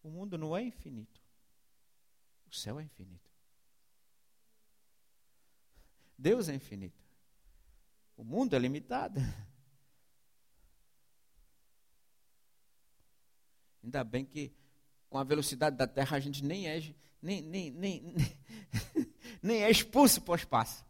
O 0.01 0.09
mundo 0.09 0.37
não 0.37 0.55
é 0.55 0.63
infinito. 0.63 1.21
O 2.49 2.55
céu 2.55 2.79
é 2.79 2.83
infinito. 2.83 3.29
Deus 6.17 6.47
é 6.47 6.55
infinito. 6.55 7.03
O 8.15 8.23
mundo 8.23 8.55
é 8.55 8.59
limitado. 8.59 9.19
Ainda 13.83 14.01
bem 14.03 14.23
que 14.23 14.53
com 15.09 15.17
a 15.17 15.25
velocidade 15.25 15.75
da 15.75 15.85
Terra 15.85 16.15
a 16.15 16.19
gente 16.21 16.41
nem 16.41 16.69
é, 16.69 16.79
nem, 17.21 17.41
nem, 17.41 17.69
nem, 17.69 18.15
nem 19.43 19.63
é 19.63 19.69
expulso 19.69 20.21
para 20.21 20.31
o 20.31 20.35
espaço. 20.35 20.85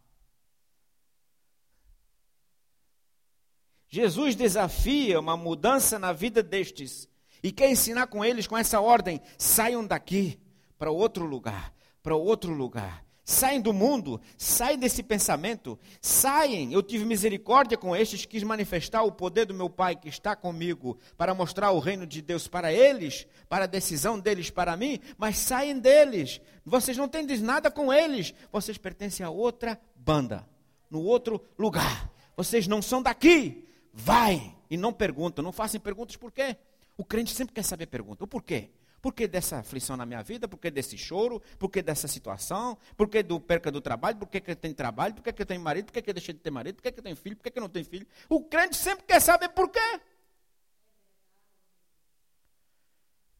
Jesus 3.93 4.35
desafia 4.35 5.19
uma 5.19 5.35
mudança 5.35 5.99
na 5.99 6.13
vida 6.13 6.41
destes 6.41 7.09
e 7.43 7.51
quer 7.51 7.69
ensinar 7.69 8.07
com 8.07 8.23
eles 8.23 8.47
com 8.47 8.57
essa 8.57 8.79
ordem: 8.79 9.19
saiam 9.37 9.85
daqui 9.85 10.39
para 10.79 10.89
outro 10.89 11.25
lugar, 11.25 11.73
para 12.01 12.15
outro 12.15 12.53
lugar. 12.53 13.03
Saem 13.23 13.61
do 13.61 13.71
mundo, 13.71 14.19
saem 14.37 14.77
desse 14.77 15.03
pensamento, 15.03 15.77
saem. 16.01 16.71
Eu 16.71 16.81
tive 16.81 17.03
misericórdia 17.03 17.77
com 17.77 17.93
estes, 17.93 18.25
quis 18.25 18.43
manifestar 18.43 19.03
o 19.03 19.11
poder 19.11 19.45
do 19.45 19.53
meu 19.53 19.69
Pai 19.69 19.95
que 19.95 20.07
está 20.07 20.37
comigo, 20.37 20.97
para 21.17 21.35
mostrar 21.35 21.71
o 21.71 21.79
reino 21.79 22.07
de 22.07 22.21
Deus 22.21 22.47
para 22.47 22.73
eles, 22.73 23.27
para 23.49 23.65
a 23.65 23.67
decisão 23.67 24.17
deles 24.17 24.49
para 24.49 24.75
mim, 24.75 24.99
mas 25.17 25.37
saem 25.37 25.77
deles. 25.77 26.39
Vocês 26.65 26.97
não 26.97 27.09
têm 27.09 27.27
nada 27.41 27.69
com 27.69 27.91
eles, 27.91 28.33
vocês 28.51 28.77
pertencem 28.77 29.25
a 29.25 29.29
outra 29.29 29.79
banda, 29.95 30.47
no 30.89 31.01
outro 31.01 31.41
lugar. 31.59 32.09
Vocês 32.35 32.67
não 32.67 32.81
são 32.81 33.01
daqui. 33.01 33.67
Vai 33.93 34.55
e 34.69 34.77
não 34.77 34.93
perguntam, 34.93 35.43
não 35.43 35.51
façam 35.51 35.79
perguntas 35.79 36.15
por 36.15 36.31
quê? 36.31 36.55
O 36.97 37.03
crente 37.03 37.33
sempre 37.33 37.53
quer 37.53 37.63
saber 37.63 37.87
pergunta. 37.87 38.23
O 38.23 38.27
porquê? 38.27 38.71
Por 39.01 39.13
que 39.13 39.27
dessa 39.27 39.57
aflição 39.57 39.97
na 39.97 40.05
minha 40.05 40.21
vida? 40.21 40.47
Por 40.47 40.59
que 40.59 40.69
desse 40.69 40.95
choro? 40.97 41.41
Por 41.57 41.69
que 41.69 41.81
dessa 41.81 42.07
situação? 42.07 42.77
Por 42.95 43.09
que 43.09 43.23
do 43.23 43.39
perca 43.39 43.71
do 43.71 43.81
trabalho? 43.81 44.17
Por 44.17 44.27
que, 44.27 44.39
que 44.39 44.51
eu 44.51 44.55
tenho 44.55 44.75
trabalho? 44.75 45.15
Por 45.15 45.23
que, 45.23 45.33
que 45.33 45.41
eu 45.41 45.45
tenho 45.45 45.59
marido? 45.59 45.85
Por 45.85 45.93
que, 45.93 46.01
que 46.03 46.09
eu 46.11 46.13
deixei 46.13 46.33
de 46.33 46.39
ter 46.39 46.51
marido? 46.51 46.75
Por 46.75 46.83
que, 46.83 46.91
que 46.91 46.99
eu 46.99 47.03
tenho 47.03 47.15
filho? 47.15 47.35
Por 47.35 47.43
que, 47.43 47.51
que 47.51 47.57
eu 47.57 47.61
não 47.61 47.69
tenho 47.69 47.85
filho? 47.85 48.05
O 48.29 48.43
crente 48.43 48.77
sempre 48.77 49.03
quer 49.05 49.19
saber 49.19 49.49
por 49.49 49.69
quê. 49.69 49.99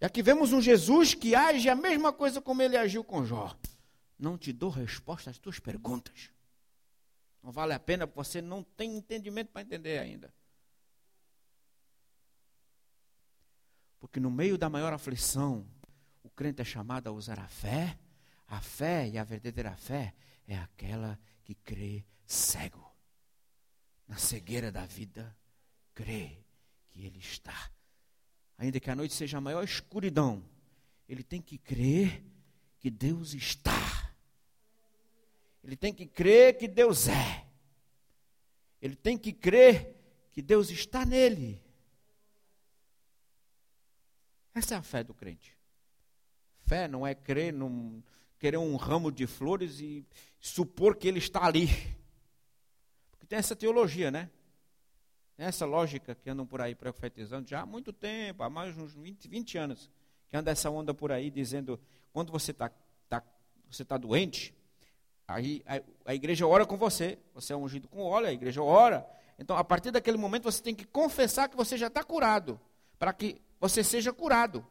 E 0.01 0.05
aqui 0.05 0.23
vemos 0.23 0.51
um 0.51 0.59
Jesus 0.59 1.13
que 1.13 1.35
age 1.35 1.69
a 1.69 1.75
mesma 1.75 2.11
coisa 2.11 2.41
como 2.41 2.63
ele 2.63 2.75
agiu 2.75 3.03
com 3.03 3.23
Jó. 3.23 3.55
Não 4.17 4.35
te 4.35 4.51
dou 4.51 4.71
resposta 4.71 5.29
às 5.29 5.37
tuas 5.37 5.59
perguntas. 5.59 6.31
Não 7.43 7.51
vale 7.51 7.73
a 7.73 7.79
pena, 7.79 8.07
você 8.07 8.41
não 8.41 8.63
tem 8.63 8.97
entendimento 8.97 9.49
para 9.49 9.61
entender 9.61 9.99
ainda. 9.99 10.33
Porque 14.01 14.19
no 14.19 14.29
meio 14.29 14.57
da 14.57 14.69
maior 14.69 14.91
aflição, 14.91 15.65
o 16.23 16.29
crente 16.29 16.61
é 16.61 16.65
chamado 16.65 17.07
a 17.07 17.11
usar 17.11 17.39
a 17.39 17.47
fé. 17.47 17.97
A 18.47 18.59
fé 18.59 19.07
e 19.07 19.17
a 19.17 19.23
verdadeira 19.23 19.77
fé 19.77 20.13
é 20.45 20.57
aquela 20.57 21.17
que 21.45 21.55
crê 21.55 22.03
cego. 22.25 22.85
Na 24.05 24.17
cegueira 24.17 24.69
da 24.69 24.85
vida, 24.85 25.33
crê 25.93 26.43
que 26.89 27.05
Ele 27.05 27.19
está. 27.19 27.71
Ainda 28.57 28.79
que 28.79 28.89
a 28.89 28.95
noite 28.95 29.13
seja 29.13 29.37
a 29.37 29.41
maior 29.41 29.63
escuridão, 29.63 30.43
ele 31.07 31.23
tem 31.23 31.41
que 31.41 31.57
crer 31.57 32.23
que 32.79 32.89
Deus 32.89 33.33
está. 33.33 34.13
Ele 35.63 35.75
tem 35.75 35.93
que 35.93 36.05
crer 36.05 36.57
que 36.57 36.67
Deus 36.67 37.07
é. 37.07 37.45
Ele 38.81 38.95
tem 38.95 39.17
que 39.17 39.33
crer 39.33 39.95
que 40.31 40.41
Deus 40.41 40.69
está 40.69 41.05
nele. 41.05 41.61
Essa 44.53 44.75
é 44.75 44.77
a 44.77 44.81
fé 44.81 45.03
do 45.03 45.13
crente. 45.13 45.57
Fé 46.65 46.87
não 46.87 47.05
é 47.05 47.15
crer 47.15 47.53
num, 47.53 48.01
querer 48.37 48.57
um 48.57 48.75
ramo 48.75 49.11
de 49.11 49.27
flores 49.27 49.79
e 49.79 50.05
supor 50.39 50.95
que 50.95 51.07
ele 51.07 51.19
está 51.19 51.45
ali. 51.45 51.67
Porque 53.11 53.25
tem 53.25 53.37
essa 53.37 53.55
teologia, 53.55 54.09
né? 54.09 54.29
Tem 55.37 55.45
essa 55.45 55.65
lógica 55.65 56.15
que 56.15 56.29
andam 56.29 56.45
por 56.45 56.61
aí 56.61 56.75
profetizando 56.75 57.47
já 57.47 57.61
há 57.61 57.65
muito 57.65 57.93
tempo, 57.93 58.43
há 58.43 58.49
mais 58.49 58.77
uns 58.77 58.93
20, 58.93 59.27
20 59.27 59.57
anos, 59.57 59.89
que 60.27 60.35
anda 60.35 60.51
essa 60.51 60.69
onda 60.69 60.93
por 60.93 61.11
aí 61.11 61.29
dizendo, 61.29 61.79
quando 62.11 62.31
você 62.31 62.51
está 62.51 62.71
tá, 63.07 63.23
você 63.69 63.85
tá 63.85 63.97
doente, 63.97 64.53
aí 65.27 65.63
a, 65.65 65.81
a 66.11 66.15
igreja 66.15 66.45
ora 66.47 66.65
com 66.65 66.77
você, 66.77 67.17
você 67.33 67.53
é 67.53 67.55
ungido 67.55 67.87
com 67.87 68.01
óleo, 68.01 68.27
a 68.27 68.33
igreja 68.33 68.61
ora. 68.61 69.07
Então, 69.37 69.55
a 69.55 69.63
partir 69.63 69.91
daquele 69.91 70.17
momento, 70.17 70.43
você 70.43 70.61
tem 70.61 70.75
que 70.75 70.85
confessar 70.85 71.49
que 71.49 71.55
você 71.55 71.77
já 71.77 71.87
está 71.87 72.03
curado, 72.03 72.59
para 72.99 73.13
que 73.13 73.41
você 73.61 73.83
seja 73.83 74.11
curado. 74.11 74.67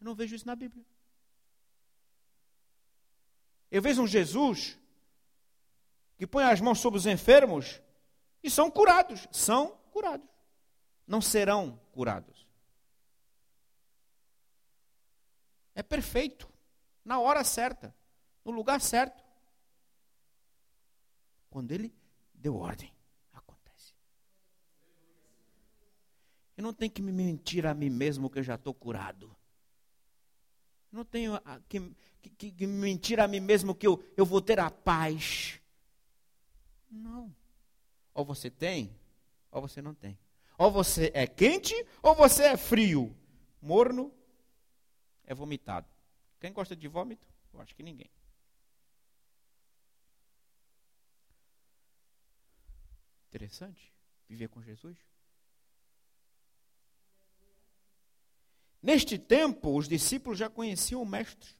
Eu 0.00 0.04
não 0.04 0.14
vejo 0.14 0.36
isso 0.36 0.46
na 0.46 0.54
Bíblia. 0.54 0.86
Eu 3.68 3.82
vejo 3.82 4.02
um 4.02 4.06
Jesus 4.06 4.78
que 6.16 6.28
põe 6.28 6.44
as 6.44 6.60
mãos 6.60 6.78
sobre 6.78 6.96
os 6.96 7.06
enfermos 7.06 7.82
e 8.40 8.48
são 8.48 8.70
curados. 8.70 9.26
São 9.32 9.76
curados. 9.90 10.28
Não 11.08 11.20
serão 11.20 11.78
curados. 11.90 12.46
É 15.74 15.82
perfeito. 15.82 16.48
Na 17.04 17.18
hora 17.18 17.42
certa. 17.42 17.92
No 18.44 18.52
lugar 18.52 18.80
certo. 18.80 19.24
Quando 21.50 21.72
ele 21.72 21.92
deu 22.32 22.54
ordem. 22.54 22.96
Eu 26.58 26.64
não 26.64 26.74
tenho 26.74 26.90
que 26.90 27.00
me 27.00 27.12
mentir 27.12 27.64
a 27.64 27.72
mim 27.72 27.88
mesmo 27.88 28.28
que 28.28 28.40
eu 28.40 28.42
já 28.42 28.56
estou 28.56 28.74
curado. 28.74 29.26
Eu 30.90 30.96
não 30.96 31.04
tenho 31.04 31.40
que, 31.68 31.80
que, 32.30 32.50
que, 32.50 32.66
mentir 32.66 33.20
a 33.20 33.28
mim 33.28 33.38
mesmo 33.38 33.76
que 33.76 33.86
eu, 33.86 34.04
eu 34.16 34.26
vou 34.26 34.42
ter 34.42 34.58
a 34.58 34.68
paz. 34.68 35.60
Não. 36.90 37.32
Ou 38.12 38.24
você 38.24 38.50
tem, 38.50 38.92
ou 39.52 39.62
você 39.62 39.80
não 39.80 39.94
tem. 39.94 40.18
Ou 40.58 40.68
você 40.68 41.12
é 41.14 41.28
quente, 41.28 41.76
ou 42.02 42.12
você 42.16 42.42
é 42.46 42.56
frio. 42.56 43.16
Morno 43.62 44.12
é 45.26 45.32
vomitado. 45.32 45.86
Quem 46.40 46.52
gosta 46.52 46.74
de 46.74 46.88
vômito? 46.88 47.28
Eu 47.54 47.60
acho 47.60 47.72
que 47.76 47.84
ninguém. 47.84 48.10
Interessante 53.28 53.94
viver 54.28 54.48
com 54.48 54.60
Jesus. 54.60 54.98
Neste 58.82 59.18
tempo, 59.18 59.76
os 59.76 59.88
discípulos 59.88 60.38
já 60.38 60.48
conheciam 60.48 61.02
o 61.02 61.06
Mestre, 61.06 61.50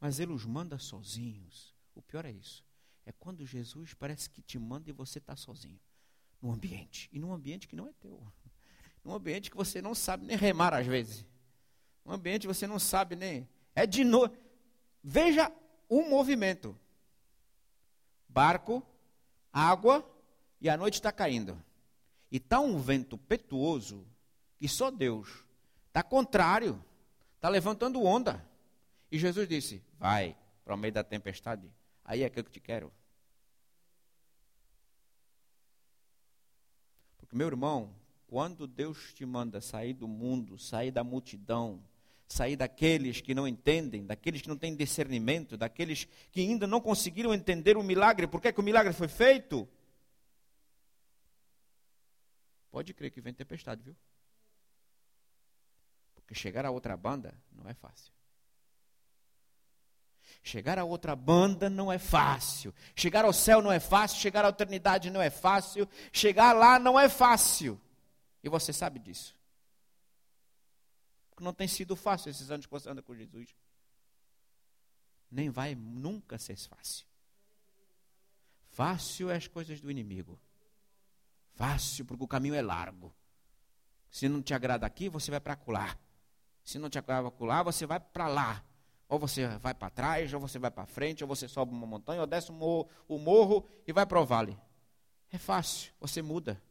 mas 0.00 0.18
ele 0.18 0.32
os 0.32 0.44
manda 0.44 0.78
sozinhos. 0.78 1.74
O 1.94 2.02
pior 2.02 2.24
é 2.24 2.32
isso. 2.32 2.64
É 3.06 3.12
quando 3.12 3.44
Jesus 3.46 3.94
parece 3.94 4.28
que 4.28 4.42
te 4.42 4.58
manda 4.58 4.90
e 4.90 4.92
você 4.92 5.18
está 5.18 5.36
sozinho. 5.36 5.78
Num 6.40 6.52
ambiente. 6.52 7.08
E 7.12 7.18
num 7.18 7.32
ambiente 7.32 7.68
que 7.68 7.76
não 7.76 7.86
é 7.86 7.92
teu. 8.00 8.20
Num 9.04 9.14
ambiente 9.14 9.50
que 9.50 9.56
você 9.56 9.80
não 9.80 9.94
sabe 9.94 10.26
nem 10.26 10.36
remar 10.36 10.74
às 10.74 10.86
vezes. 10.86 11.24
Num 12.04 12.12
ambiente 12.12 12.42
que 12.42 12.54
você 12.54 12.66
não 12.66 12.78
sabe 12.78 13.14
nem. 13.14 13.48
É 13.74 13.86
de 13.86 14.04
novo. 14.04 14.34
Veja 15.02 15.52
um 15.88 16.08
movimento: 16.08 16.78
barco, 18.28 18.84
água 19.52 20.08
e 20.60 20.68
a 20.68 20.76
noite 20.76 20.94
está 20.94 21.12
caindo. 21.12 21.60
E 22.30 22.36
está 22.38 22.60
um 22.60 22.80
vento 22.80 23.18
petuoso 23.18 24.06
que 24.58 24.68
só 24.68 24.90
Deus 24.90 25.28
Está 25.92 26.02
contrário. 26.02 26.82
Está 27.36 27.50
levantando 27.50 28.02
onda. 28.02 28.42
E 29.10 29.18
Jesus 29.18 29.46
disse: 29.46 29.82
Vai, 29.98 30.34
para 30.64 30.74
o 30.74 30.78
meio 30.78 30.92
da 30.92 31.04
tempestade, 31.04 31.70
aí 32.02 32.22
é 32.22 32.30
que 32.30 32.38
eu 32.38 32.44
te 32.44 32.58
quero. 32.58 32.90
Porque, 37.18 37.36
meu 37.36 37.46
irmão, 37.46 37.94
quando 38.26 38.66
Deus 38.66 39.12
te 39.12 39.26
manda 39.26 39.60
sair 39.60 39.92
do 39.92 40.08
mundo, 40.08 40.58
sair 40.58 40.90
da 40.90 41.04
multidão, 41.04 41.82
sair 42.26 42.56
daqueles 42.56 43.20
que 43.20 43.34
não 43.34 43.46
entendem, 43.46 44.06
daqueles 44.06 44.40
que 44.40 44.48
não 44.48 44.56
têm 44.56 44.74
discernimento, 44.74 45.58
daqueles 45.58 46.08
que 46.30 46.40
ainda 46.40 46.66
não 46.66 46.80
conseguiram 46.80 47.34
entender 47.34 47.76
o 47.76 47.82
milagre, 47.82 48.26
por 48.26 48.40
que, 48.40 48.48
é 48.48 48.52
que 48.52 48.60
o 48.60 48.64
milagre 48.64 48.94
foi 48.94 49.08
feito? 49.08 49.68
Pode 52.70 52.94
crer 52.94 53.10
que 53.10 53.20
vem 53.20 53.34
tempestade, 53.34 53.82
viu? 53.82 53.94
Porque 56.32 56.40
chegar 56.40 56.64
a 56.64 56.70
outra 56.70 56.96
banda 56.96 57.38
não 57.52 57.68
é 57.68 57.74
fácil. 57.74 58.10
Chegar 60.42 60.78
a 60.78 60.84
outra 60.84 61.14
banda 61.14 61.68
não 61.68 61.92
é 61.92 61.98
fácil. 61.98 62.74
Chegar 62.96 63.26
ao 63.26 63.34
céu 63.34 63.60
não 63.60 63.70
é 63.70 63.78
fácil. 63.78 64.18
Chegar 64.18 64.42
à 64.42 64.48
eternidade 64.48 65.10
não 65.10 65.20
é 65.20 65.28
fácil. 65.28 65.86
Chegar 66.10 66.54
lá 66.54 66.78
não 66.78 66.98
é 66.98 67.06
fácil. 67.06 67.78
E 68.42 68.48
você 68.48 68.72
sabe 68.72 68.98
disso. 68.98 69.38
Porque 71.28 71.44
não 71.44 71.52
tem 71.52 71.68
sido 71.68 71.94
fácil 71.94 72.30
esses 72.30 72.50
anos 72.50 72.64
que 72.64 72.72
você 72.72 72.88
anda 72.88 73.02
com 73.02 73.14
Jesus. 73.14 73.54
Nem 75.30 75.50
vai 75.50 75.74
nunca 75.74 76.38
ser 76.38 76.56
fácil. 76.56 77.06
Fácil 78.70 79.28
é 79.28 79.36
as 79.36 79.46
coisas 79.46 79.82
do 79.82 79.90
inimigo. 79.90 80.40
Fácil, 81.56 82.06
porque 82.06 82.24
o 82.24 82.28
caminho 82.28 82.54
é 82.54 82.62
largo. 82.62 83.14
Se 84.10 84.30
não 84.30 84.40
te 84.40 84.54
agrada 84.54 84.86
aqui, 84.86 85.10
você 85.10 85.30
vai 85.30 85.40
para 85.40 85.58
lá. 85.68 85.94
Se 86.64 86.78
não 86.78 86.88
te 86.88 86.98
lá, 87.40 87.62
você 87.62 87.86
vai 87.86 87.98
para 87.98 88.28
lá. 88.28 88.64
Ou 89.08 89.18
você 89.18 89.46
vai 89.58 89.74
para 89.74 89.90
trás, 89.90 90.32
ou 90.32 90.40
você 90.40 90.58
vai 90.58 90.70
para 90.70 90.86
frente, 90.86 91.22
ou 91.22 91.28
você 91.28 91.46
sobe 91.46 91.72
uma 91.72 91.86
montanha, 91.86 92.22
ou 92.22 92.26
desce 92.26 92.50
o 92.50 92.54
morro, 92.54 92.88
o 93.06 93.18
morro 93.18 93.68
e 93.86 93.92
vai 93.92 94.06
para 94.06 94.18
o 94.20 94.24
vale. 94.24 94.58
É 95.30 95.36
fácil, 95.36 95.92
você 96.00 96.22
muda. 96.22 96.62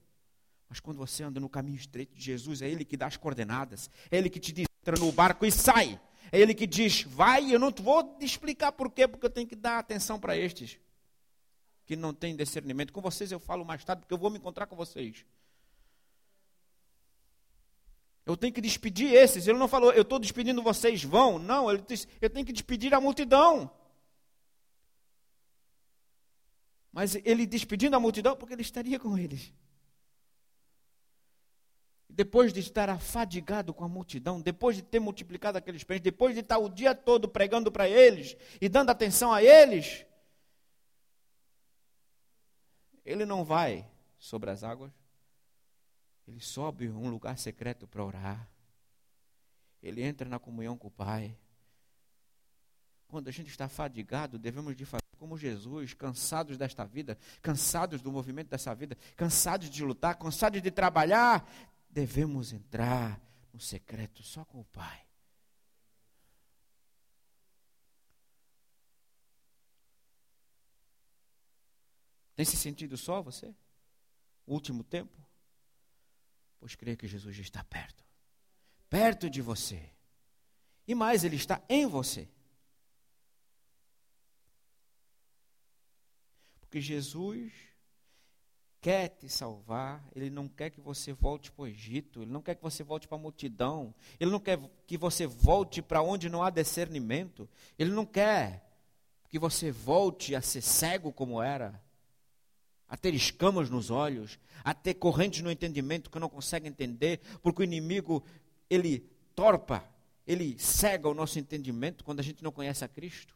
Mas 0.67 0.79
quando 0.79 0.97
você 0.97 1.23
anda 1.23 1.39
no 1.39 1.49
caminho 1.49 1.75
estreito 1.75 2.15
de 2.15 2.21
Jesus, 2.23 2.61
é 2.61 2.69
Ele 2.69 2.83
que 2.83 2.97
dá 2.97 3.05
as 3.05 3.17
coordenadas. 3.17 3.89
É 4.09 4.17
Ele 4.17 4.29
que 4.29 4.39
te 4.39 4.51
diz, 4.51 4.65
entra 4.81 4.97
no 4.97 5.11
barco 5.11 5.45
e 5.45 5.51
sai. 5.51 5.99
É 6.31 6.39
Ele 6.39 6.55
que 6.55 6.65
diz, 6.65 7.03
vai, 7.03 7.53
eu 7.53 7.59
não 7.59 7.71
vou 7.71 8.03
te 8.17 8.25
explicar 8.25 8.71
por 8.71 8.89
quê, 8.89 9.07
porque 9.07 9.25
eu 9.25 9.29
tenho 9.29 9.47
que 9.47 9.55
dar 9.55 9.77
atenção 9.77 10.19
para 10.19 10.35
estes 10.35 10.79
que 11.85 11.95
não 11.95 12.13
têm 12.13 12.35
discernimento. 12.35 12.93
Com 12.93 13.01
vocês 13.01 13.31
eu 13.31 13.39
falo 13.39 13.65
mais 13.65 13.83
tarde, 13.83 14.01
porque 14.01 14.13
eu 14.13 14.17
vou 14.17 14.29
me 14.29 14.37
encontrar 14.37 14.65
com 14.65 14.75
vocês. 14.75 15.25
Eu 18.25 18.37
tenho 18.37 18.53
que 18.53 18.61
despedir 18.61 19.13
esses. 19.13 19.47
Ele 19.47 19.57
não 19.57 19.67
falou, 19.67 19.91
eu 19.91 20.03
estou 20.03 20.19
despedindo 20.19 20.61
vocês, 20.61 21.03
vão. 21.03 21.39
Não, 21.39 21.71
ele 21.71 21.83
disse, 21.87 22.07
eu 22.21 22.29
tenho 22.29 22.45
que 22.45 22.53
despedir 22.53 22.93
a 22.93 23.01
multidão. 23.01 23.71
Mas 26.91 27.15
ele 27.15 27.45
despedindo 27.45 27.95
a 27.95 27.99
multidão, 27.99 28.35
porque 28.35 28.53
ele 28.53 28.61
estaria 28.61 28.99
com 28.99 29.17
eles. 29.17 29.53
Depois 32.09 32.51
de 32.51 32.59
estar 32.59 32.89
afadigado 32.89 33.73
com 33.73 33.85
a 33.85 33.87
multidão, 33.87 34.41
depois 34.41 34.75
de 34.75 34.81
ter 34.81 34.99
multiplicado 34.99 35.57
aqueles 35.57 35.83
pães, 35.83 36.01
depois 36.01 36.33
de 36.33 36.41
estar 36.41 36.57
o 36.57 36.67
dia 36.67 36.93
todo 36.93 37.29
pregando 37.29 37.71
para 37.71 37.87
eles 37.87 38.35
e 38.59 38.67
dando 38.67 38.89
atenção 38.89 39.31
a 39.31 39.41
eles, 39.41 40.05
ele 43.05 43.25
não 43.25 43.45
vai 43.45 43.89
sobre 44.19 44.51
as 44.51 44.61
águas, 44.61 44.91
ele 46.27 46.39
sobe 46.39 46.89
um 46.89 47.09
lugar 47.09 47.37
secreto 47.37 47.87
para 47.87 48.03
orar, 48.03 48.49
ele 49.81 50.01
entra 50.01 50.27
na 50.27 50.39
comunhão 50.39 50.77
com 50.77 50.87
o 50.87 50.91
Pai. 50.91 51.37
Quando 53.07 53.27
a 53.27 53.31
gente 53.31 53.49
está 53.49 53.67
fadigado, 53.67 54.37
devemos 54.37 54.75
de 54.75 54.85
fazer 54.85 55.01
como 55.17 55.37
Jesus, 55.37 55.93
cansados 55.93 56.57
desta 56.57 56.83
vida, 56.85 57.17
cansados 57.41 58.01
do 58.01 58.11
movimento 58.11 58.49
dessa 58.49 58.73
vida, 58.73 58.97
cansados 59.15 59.69
de 59.69 59.83
lutar, 59.83 60.17
cansados 60.17 60.61
de 60.61 60.71
trabalhar, 60.71 61.47
devemos 61.89 62.53
entrar 62.53 63.21
no 63.53 63.59
secreto 63.59 64.23
só 64.23 64.45
com 64.45 64.61
o 64.61 64.65
Pai. 64.65 65.05
Tem 72.35 72.45
se 72.45 72.57
sentido 72.57 72.97
só 72.97 73.21
você? 73.21 73.53
O 74.47 74.53
último 74.53 74.83
tempo? 74.83 75.15
Pois 76.61 76.75
creio 76.75 76.95
que 76.95 77.07
Jesus 77.07 77.35
já 77.35 77.41
está 77.41 77.63
perto. 77.63 78.05
Perto 78.87 79.27
de 79.27 79.41
você. 79.41 79.81
E 80.87 80.93
mais, 80.93 81.23
Ele 81.23 81.35
está 81.35 81.59
em 81.67 81.87
você. 81.87 82.29
Porque 86.59 86.79
Jesus 86.79 87.51
quer 88.79 89.09
te 89.09 89.27
salvar, 89.27 90.07
Ele 90.15 90.29
não 90.29 90.47
quer 90.47 90.69
que 90.69 90.79
você 90.79 91.11
volte 91.11 91.51
para 91.51 91.63
o 91.63 91.67
Egito, 91.67 92.21
Ele 92.21 92.31
não 92.31 92.43
quer 92.43 92.53
que 92.53 92.61
você 92.61 92.83
volte 92.83 93.07
para 93.07 93.17
a 93.17 93.21
multidão, 93.21 93.93
Ele 94.19 94.29
não 94.29 94.39
quer 94.39 94.59
que 94.85 94.97
você 94.97 95.25
volte 95.25 95.81
para 95.81 96.03
onde 96.03 96.29
não 96.29 96.43
há 96.43 96.51
discernimento, 96.51 97.49
Ele 97.77 97.91
não 97.91 98.05
quer 98.05 98.69
que 99.29 99.39
você 99.39 99.71
volte 99.71 100.35
a 100.35 100.41
ser 100.41 100.61
cego 100.61 101.11
como 101.11 101.41
era, 101.41 101.81
a 102.91 102.97
ter 102.97 103.13
escamas 103.13 103.69
nos 103.69 103.89
olhos, 103.89 104.37
a 104.65 104.73
ter 104.73 104.95
correntes 104.95 105.41
no 105.41 105.49
entendimento 105.49 106.11
que 106.11 106.19
não 106.19 106.27
consegue 106.27 106.67
entender, 106.67 107.21
porque 107.41 107.61
o 107.61 107.63
inimigo, 107.63 108.21
ele 108.69 108.99
torpa, 109.33 109.89
ele 110.27 110.59
cega 110.59 111.07
o 111.07 111.13
nosso 111.13 111.39
entendimento 111.39 112.03
quando 112.03 112.19
a 112.19 112.23
gente 112.23 112.43
não 112.43 112.51
conhece 112.51 112.83
a 112.83 112.89
Cristo. 112.89 113.33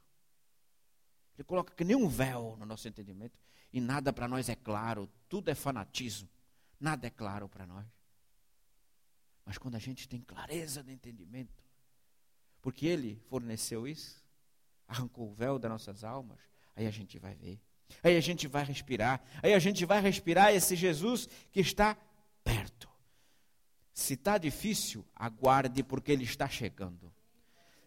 Ele 1.37 1.45
coloca 1.45 1.73
que 1.73 1.85
nem 1.85 1.95
um 1.95 2.09
véu 2.09 2.57
no 2.59 2.65
nosso 2.65 2.85
entendimento 2.85 3.39
e 3.71 3.79
nada 3.79 4.11
para 4.11 4.27
nós 4.27 4.49
é 4.49 4.55
claro, 4.57 5.09
tudo 5.29 5.49
é 5.49 5.55
fanatismo, 5.55 6.27
nada 6.77 7.07
é 7.07 7.09
claro 7.09 7.47
para 7.47 7.65
nós. 7.65 7.87
Mas 9.45 9.57
quando 9.57 9.75
a 9.75 9.79
gente 9.79 10.05
tem 10.05 10.19
clareza 10.19 10.83
de 10.83 10.91
entendimento, 10.91 11.63
porque 12.61 12.85
Ele 12.85 13.23
forneceu 13.29 13.87
isso, 13.87 14.21
arrancou 14.85 15.31
o 15.31 15.33
véu 15.33 15.57
das 15.57 15.71
nossas 15.71 16.03
almas, 16.03 16.41
aí 16.75 16.85
a 16.85 16.91
gente 16.91 17.17
vai 17.17 17.35
ver, 17.35 17.57
aí 18.03 18.15
a 18.15 18.21
gente 18.21 18.47
vai 18.47 18.63
respirar, 18.63 19.21
aí 19.41 19.53
a 19.53 19.59
gente 19.59 19.85
vai 19.85 20.01
respirar 20.01 20.53
esse 20.53 20.75
Jesus 20.75 21.27
que 21.51 21.59
está 21.59 21.97
perto. 22.43 22.89
Se 23.93 24.13
está 24.13 24.37
difícil, 24.37 25.05
aguarde, 25.15 25.81
porque 25.83 26.11
Ele 26.11 26.23
está 26.23 26.49
chegando 26.49 27.15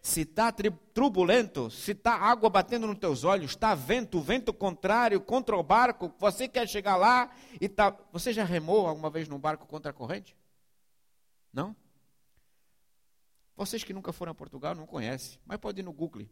se 0.08 0.22
está 0.22 0.50
turbulento, 0.94 1.70
se 1.70 1.92
está 1.92 2.14
água 2.14 2.48
batendo 2.48 2.86
nos 2.86 2.98
teus 2.98 3.24
olhos, 3.24 3.50
está 3.50 3.74
vento, 3.74 4.20
vento 4.20 4.54
contrário 4.54 5.20
contra 5.20 5.56
o 5.56 5.62
barco, 5.62 6.12
você 6.18 6.48
quer 6.48 6.66
chegar 6.66 6.96
lá 6.96 7.30
e 7.60 7.68
tá. 7.68 7.94
Você 8.12 8.32
já 8.32 8.44
remou 8.44 8.86
alguma 8.86 9.10
vez 9.10 9.28
num 9.28 9.38
barco 9.38 9.66
contra 9.66 9.90
a 9.90 9.94
corrente? 9.94 10.36
Não? 11.52 11.76
Vocês 13.56 13.84
que 13.84 13.92
nunca 13.92 14.12
foram 14.12 14.32
a 14.32 14.34
Portugal 14.34 14.74
não 14.74 14.86
conhecem, 14.86 15.38
mas 15.44 15.58
pode 15.58 15.80
ir 15.80 15.84
no 15.84 15.92
Google. 15.92 16.26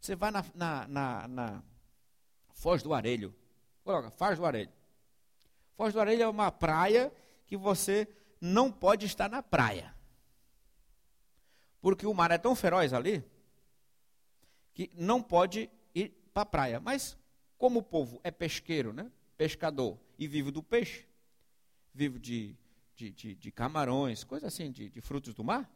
Você 0.00 0.16
vai 0.16 0.30
na, 0.30 0.44
na, 0.54 0.88
na, 0.88 1.28
na 1.28 1.62
Foz 2.60 2.82
do 2.82 2.92
Arelho. 2.92 3.34
Coloca, 3.82 4.10
Foz 4.10 4.38
do 4.38 4.44
Arelho. 4.44 4.70
Foz 5.74 5.94
do 5.94 6.00
Arelho 6.00 6.24
é 6.24 6.28
uma 6.28 6.52
praia 6.52 7.10
que 7.46 7.56
você 7.56 8.06
não 8.38 8.70
pode 8.70 9.06
estar 9.06 9.30
na 9.30 9.42
praia. 9.42 9.94
Porque 11.80 12.04
o 12.04 12.12
mar 12.12 12.30
é 12.30 12.36
tão 12.36 12.54
feroz 12.54 12.92
ali 12.92 13.24
que 14.74 14.90
não 14.94 15.22
pode 15.22 15.70
ir 15.94 16.10
para 16.34 16.42
a 16.42 16.46
praia. 16.46 16.80
Mas 16.80 17.16
como 17.56 17.78
o 17.78 17.82
povo 17.82 18.20
é 18.22 18.30
pesqueiro, 18.30 18.92
né? 18.92 19.10
pescador, 19.38 19.98
e 20.18 20.28
vive 20.28 20.50
do 20.50 20.62
peixe, 20.62 21.06
vive 21.94 22.18
de, 22.18 22.54
de, 22.94 23.10
de, 23.10 23.34
de 23.36 23.50
camarões, 23.50 24.22
coisa 24.22 24.48
assim, 24.48 24.70
de, 24.70 24.90
de 24.90 25.00
frutos 25.00 25.32
do 25.32 25.42
mar, 25.42 25.66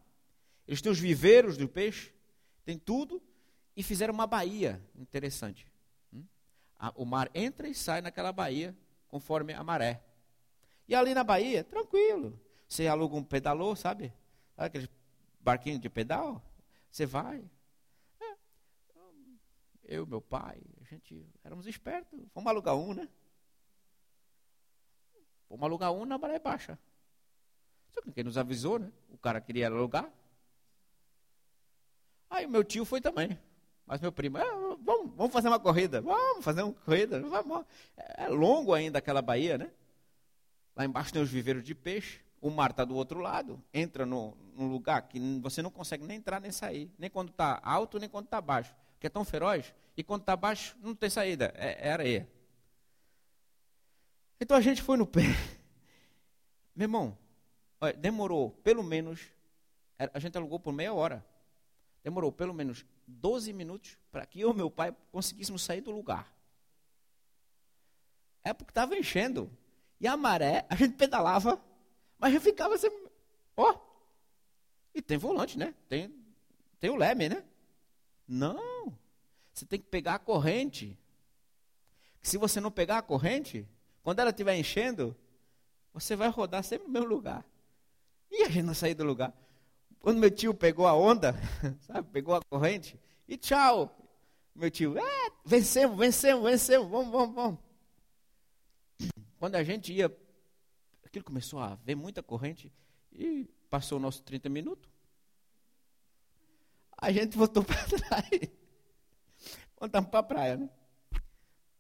eles 0.68 0.82
têm 0.82 0.92
os 0.92 1.00
viveiros 1.00 1.56
do 1.56 1.66
peixe, 1.66 2.12
tem 2.62 2.78
tudo, 2.78 3.22
e 3.74 3.82
fizeram 3.82 4.12
uma 4.12 4.26
baía 4.26 4.86
interessante. 4.94 5.66
O 6.94 7.04
mar 7.04 7.30
entra 7.34 7.68
e 7.68 7.74
sai 7.74 8.00
naquela 8.00 8.32
baía 8.32 8.76
conforme 9.08 9.52
a 9.54 9.62
maré. 9.62 10.02
E 10.86 10.94
ali 10.94 11.14
na 11.14 11.24
baía, 11.24 11.64
tranquilo. 11.64 12.38
Você 12.68 12.86
aluga 12.86 13.16
um 13.16 13.24
pedalô, 13.24 13.74
sabe? 13.74 14.12
Aqueles 14.56 14.88
barquinho 15.40 15.78
de 15.78 15.88
pedal, 15.88 16.42
você 16.90 17.06
vai. 17.06 17.44
É. 18.20 18.36
Eu, 19.84 20.06
meu 20.06 20.20
pai, 20.20 20.60
a 20.80 20.84
gente 20.84 21.26
éramos 21.42 21.66
espertos, 21.66 22.20
fomos 22.32 22.50
alugar 22.50 22.76
um, 22.76 22.94
né? 22.94 23.08
Fomos 25.48 25.64
alugar 25.64 25.92
um 25.92 26.04
na 26.04 26.18
maré 26.18 26.38
baixa. 26.38 26.78
Só 27.92 28.00
que 28.00 28.10
quem 28.10 28.24
nos 28.24 28.36
avisou, 28.36 28.78
né? 28.78 28.90
O 29.10 29.18
cara 29.18 29.40
queria 29.40 29.68
alugar. 29.68 30.10
Aí 32.28 32.46
o 32.46 32.50
meu 32.50 32.64
tio 32.64 32.84
foi 32.84 33.00
também. 33.00 33.38
Mas 33.86 34.00
meu 34.00 34.10
primo, 34.10 34.38
é, 34.38 34.44
vamos, 34.82 35.14
vamos 35.14 35.32
fazer 35.32 35.48
uma 35.48 35.60
corrida, 35.60 36.00
vamos 36.00 36.44
fazer 36.44 36.62
uma 36.62 36.72
corrida. 36.72 37.20
Vamos. 37.20 37.66
É 37.96 38.28
longo 38.28 38.72
ainda 38.72 38.98
aquela 38.98 39.20
baía, 39.20 39.58
né? 39.58 39.70
Lá 40.74 40.84
embaixo 40.84 41.12
tem 41.12 41.22
os 41.22 41.30
viveiros 41.30 41.62
de 41.62 41.74
peixe 41.74 42.24
o 42.44 42.50
mar 42.50 42.72
está 42.72 42.84
do 42.84 42.94
outro 42.94 43.20
lado, 43.20 43.58
entra 43.72 44.04
no, 44.04 44.36
num 44.54 44.68
lugar 44.68 45.08
que 45.08 45.18
você 45.40 45.62
não 45.62 45.70
consegue 45.70 46.04
nem 46.04 46.18
entrar 46.18 46.42
nem 46.42 46.52
sair, 46.52 46.92
nem 46.98 47.08
quando 47.08 47.30
está 47.30 47.58
alto, 47.64 47.98
nem 47.98 48.06
quando 48.06 48.26
está 48.26 48.38
baixo. 48.38 48.74
que 49.00 49.06
é 49.06 49.10
tão 49.10 49.24
feroz, 49.24 49.74
e 49.96 50.04
quando 50.04 50.20
está 50.20 50.36
baixo, 50.36 50.76
não 50.82 50.94
tem 50.94 51.08
saída, 51.08 51.54
é, 51.56 51.88
é 51.88 51.92
areia. 51.92 52.28
Então 54.38 54.58
a 54.58 54.60
gente 54.60 54.82
foi 54.82 54.98
no 54.98 55.06
pé. 55.06 55.22
Meu 56.76 56.84
irmão, 56.84 57.16
olha, 57.80 57.94
demorou 57.94 58.50
pelo 58.62 58.82
menos, 58.82 59.22
a 59.98 60.18
gente 60.18 60.36
alugou 60.36 60.60
por 60.60 60.72
meia 60.72 60.92
hora. 60.92 61.24
Demorou 62.02 62.30
pelo 62.30 62.52
menos 62.52 62.84
12 63.06 63.52
minutos 63.52 63.98
para 64.10 64.26
que 64.26 64.40
eu 64.40 64.50
e 64.50 64.54
meu 64.54 64.70
pai 64.70 64.94
conseguíssemos 65.10 65.62
sair 65.62 65.80
do 65.80 65.90
lugar. 65.90 66.32
É 68.42 68.52
porque 68.52 68.70
estava 68.70 68.96
enchendo. 68.96 69.50
E 70.00 70.06
a 70.06 70.16
maré, 70.16 70.66
a 70.68 70.76
gente 70.76 70.96
pedalava, 70.96 71.62
mas 72.18 72.32
já 72.32 72.40
ficava 72.40 72.74
assim, 72.74 72.88
ó. 73.56 73.78
E 74.94 75.00
tem 75.00 75.16
volante, 75.16 75.58
né? 75.58 75.74
Tem, 75.88 76.14
tem 76.78 76.90
o 76.90 76.96
leme, 76.96 77.28
né? 77.28 77.44
Não. 78.28 78.96
Você 79.52 79.64
tem 79.64 79.80
que 79.80 79.86
pegar 79.86 80.14
a 80.14 80.18
corrente. 80.18 80.98
Se 82.20 82.36
você 82.36 82.60
não 82.60 82.70
pegar 82.70 82.98
a 82.98 83.02
corrente, 83.02 83.66
quando 84.02 84.18
ela 84.18 84.30
estiver 84.30 84.56
enchendo, 84.56 85.16
você 85.92 86.16
vai 86.16 86.28
rodar 86.28 86.62
sempre 86.62 86.86
no 86.86 86.92
mesmo 86.92 87.08
lugar. 87.08 87.44
E 88.30 88.42
a 88.42 88.48
gente 88.48 88.64
não 88.64 88.74
sair 88.74 88.94
do 88.94 89.04
lugar. 89.04 89.32
Quando 90.04 90.18
meu 90.18 90.30
tio 90.30 90.52
pegou 90.52 90.86
a 90.86 90.94
onda, 90.94 91.34
sabe, 91.80 92.06
pegou 92.12 92.34
a 92.34 92.42
corrente, 92.42 93.00
e 93.26 93.38
tchau. 93.38 93.90
Meu 94.54 94.70
tio, 94.70 94.98
é, 94.98 95.30
vencemos, 95.46 95.96
vencemos, 95.96 96.44
vencemos, 96.44 96.90
vamos, 96.90 97.10
vamos, 97.10 97.34
vamos. 97.34 97.58
Quando 99.38 99.54
a 99.54 99.64
gente 99.64 99.94
ia, 99.94 100.14
aquilo 101.02 101.24
começou 101.24 101.58
a 101.58 101.76
ver 101.76 101.94
muita 101.94 102.22
corrente, 102.22 102.70
e 103.10 103.48
passou 103.70 103.96
o 103.96 104.00
nosso 104.00 104.22
30 104.24 104.50
minutos. 104.50 104.90
A 106.98 107.10
gente 107.10 107.34
voltou 107.38 107.64
para 107.64 107.82
trás. 107.86 108.40
Voltamos 109.80 110.10
para 110.10 110.20
a 110.20 110.22
praia, 110.22 110.56
né? 110.58 110.68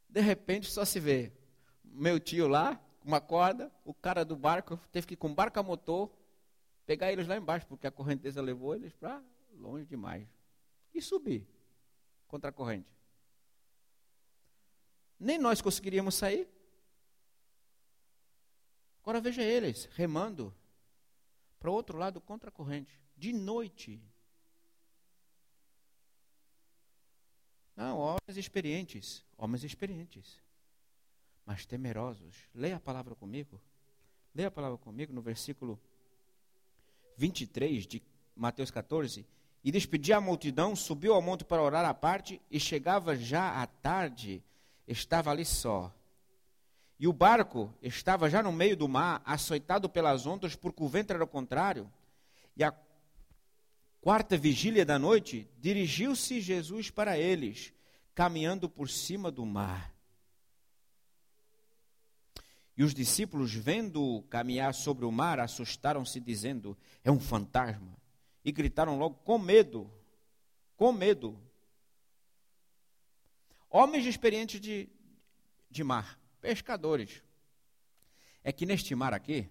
De 0.08 0.22
repente 0.22 0.70
só 0.70 0.86
se 0.86 0.98
vê 0.98 1.30
meu 1.84 2.18
tio 2.18 2.48
lá, 2.48 2.76
com 3.00 3.08
uma 3.08 3.20
corda, 3.20 3.70
o 3.84 3.92
cara 3.92 4.24
do 4.24 4.34
barco 4.34 4.80
teve 4.90 5.08
que 5.08 5.12
ir 5.12 5.18
com 5.18 5.34
barco 5.34 5.60
a 5.60 5.62
motor 5.62 6.10
pegar 6.86 7.12
eles 7.12 7.26
lá 7.26 7.36
embaixo, 7.36 7.66
porque 7.66 7.86
a 7.86 7.90
correnteza 7.90 8.40
levou 8.42 8.74
eles 8.74 8.92
para 8.92 9.22
longe 9.52 9.86
demais. 9.86 10.28
E 10.92 11.00
subir 11.02 11.46
contra 12.28 12.50
a 12.50 12.52
corrente. 12.52 12.88
Nem 15.18 15.38
nós 15.38 15.60
conseguiríamos 15.60 16.14
sair. 16.14 16.48
Agora 19.02 19.20
veja 19.20 19.42
eles 19.42 19.86
remando 19.92 20.54
para 21.58 21.70
o 21.70 21.74
outro 21.74 21.98
lado 21.98 22.20
contra 22.20 22.48
a 22.48 22.52
corrente, 22.52 23.00
de 23.16 23.32
noite. 23.32 24.02
Não, 27.76 27.98
homens 27.98 28.36
experientes, 28.36 29.24
homens 29.36 29.64
experientes, 29.64 30.40
mas 31.44 31.66
temerosos. 31.66 32.36
Leia 32.54 32.76
a 32.76 32.80
palavra 32.80 33.14
comigo. 33.14 33.60
Leia 34.34 34.48
a 34.48 34.50
palavra 34.50 34.78
comigo 34.78 35.12
no 35.12 35.22
versículo 35.22 35.80
23 37.16 37.86
de 37.86 38.02
Mateus 38.36 38.70
14. 38.70 39.26
E 39.62 39.72
despedia 39.72 40.18
a 40.18 40.20
multidão, 40.20 40.76
subiu 40.76 41.14
ao 41.14 41.22
monte 41.22 41.44
para 41.44 41.62
orar 41.62 41.84
à 41.84 41.94
parte, 41.94 42.40
e 42.50 42.60
chegava 42.60 43.16
já 43.16 43.62
à 43.62 43.66
tarde, 43.66 44.42
estava 44.86 45.30
ali 45.30 45.44
só. 45.44 45.92
E 46.98 47.08
o 47.08 47.12
barco 47.12 47.72
estava 47.82 48.28
já 48.28 48.42
no 48.42 48.52
meio 48.52 48.76
do 48.76 48.88
mar, 48.88 49.22
açoitado 49.24 49.88
pelas 49.88 50.26
ondas, 50.26 50.54
porque 50.54 50.82
o 50.82 50.88
vento 50.88 51.12
era 51.12 51.24
o 51.24 51.28
contrário. 51.28 51.90
E 52.56 52.62
a 52.62 52.74
quarta 54.00 54.36
vigília 54.36 54.84
da 54.84 54.98
noite, 54.98 55.48
dirigiu-se 55.58 56.40
Jesus 56.40 56.90
para 56.90 57.18
eles, 57.18 57.72
caminhando 58.14 58.68
por 58.68 58.90
cima 58.90 59.30
do 59.30 59.46
mar. 59.46 59.93
E 62.76 62.82
os 62.82 62.92
discípulos, 62.92 63.54
vendo-o 63.54 64.22
caminhar 64.24 64.74
sobre 64.74 65.04
o 65.04 65.12
mar, 65.12 65.38
assustaram-se, 65.38 66.18
dizendo: 66.20 66.76
É 67.02 67.10
um 67.10 67.20
fantasma. 67.20 67.96
E 68.44 68.52
gritaram 68.52 68.98
logo 68.98 69.16
com 69.16 69.38
medo, 69.38 69.90
com 70.76 70.92
medo. 70.92 71.38
Homens 73.70 74.04
experientes 74.06 74.60
de, 74.60 74.88
de 75.70 75.84
mar, 75.84 76.18
pescadores. 76.40 77.22
É 78.42 78.52
que 78.52 78.66
neste 78.66 78.94
mar 78.94 79.14
aqui, 79.14 79.48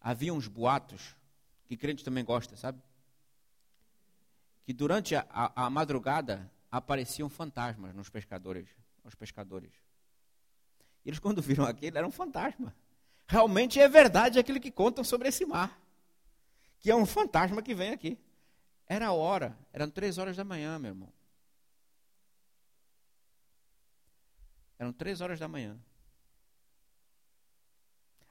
havia 0.00 0.32
uns 0.32 0.46
boatos, 0.46 1.16
que 1.66 1.76
crente 1.76 2.04
também 2.04 2.24
gosta, 2.24 2.56
sabe? 2.56 2.80
que 4.68 4.74
durante 4.74 5.16
a, 5.16 5.24
a, 5.30 5.64
a 5.64 5.70
madrugada 5.70 6.52
apareciam 6.70 7.30
fantasmas 7.30 7.94
nos 7.94 8.10
pescadores, 8.10 8.68
aos 9.02 9.14
pescadores. 9.14 9.72
Eles, 11.04 11.18
quando 11.18 11.40
viram 11.40 11.64
aquilo, 11.64 11.96
era 11.98 12.06
um 12.06 12.10
fantasma. 12.10 12.74
Realmente 13.26 13.78
é 13.78 13.88
verdade 13.88 14.38
aquilo 14.38 14.60
que 14.60 14.70
contam 14.70 15.04
sobre 15.04 15.28
esse 15.28 15.44
mar. 15.44 15.80
Que 16.80 16.90
é 16.90 16.94
um 16.94 17.06
fantasma 17.06 17.62
que 17.62 17.74
vem 17.74 17.90
aqui. 17.90 18.18
Era 18.86 19.08
a 19.08 19.12
hora, 19.12 19.58
eram 19.72 19.90
três 19.90 20.16
horas 20.16 20.36
da 20.36 20.44
manhã, 20.44 20.78
meu 20.78 20.90
irmão. 20.90 21.12
Eram 24.78 24.92
três 24.92 25.20
horas 25.20 25.38
da 25.38 25.48
manhã. 25.48 25.78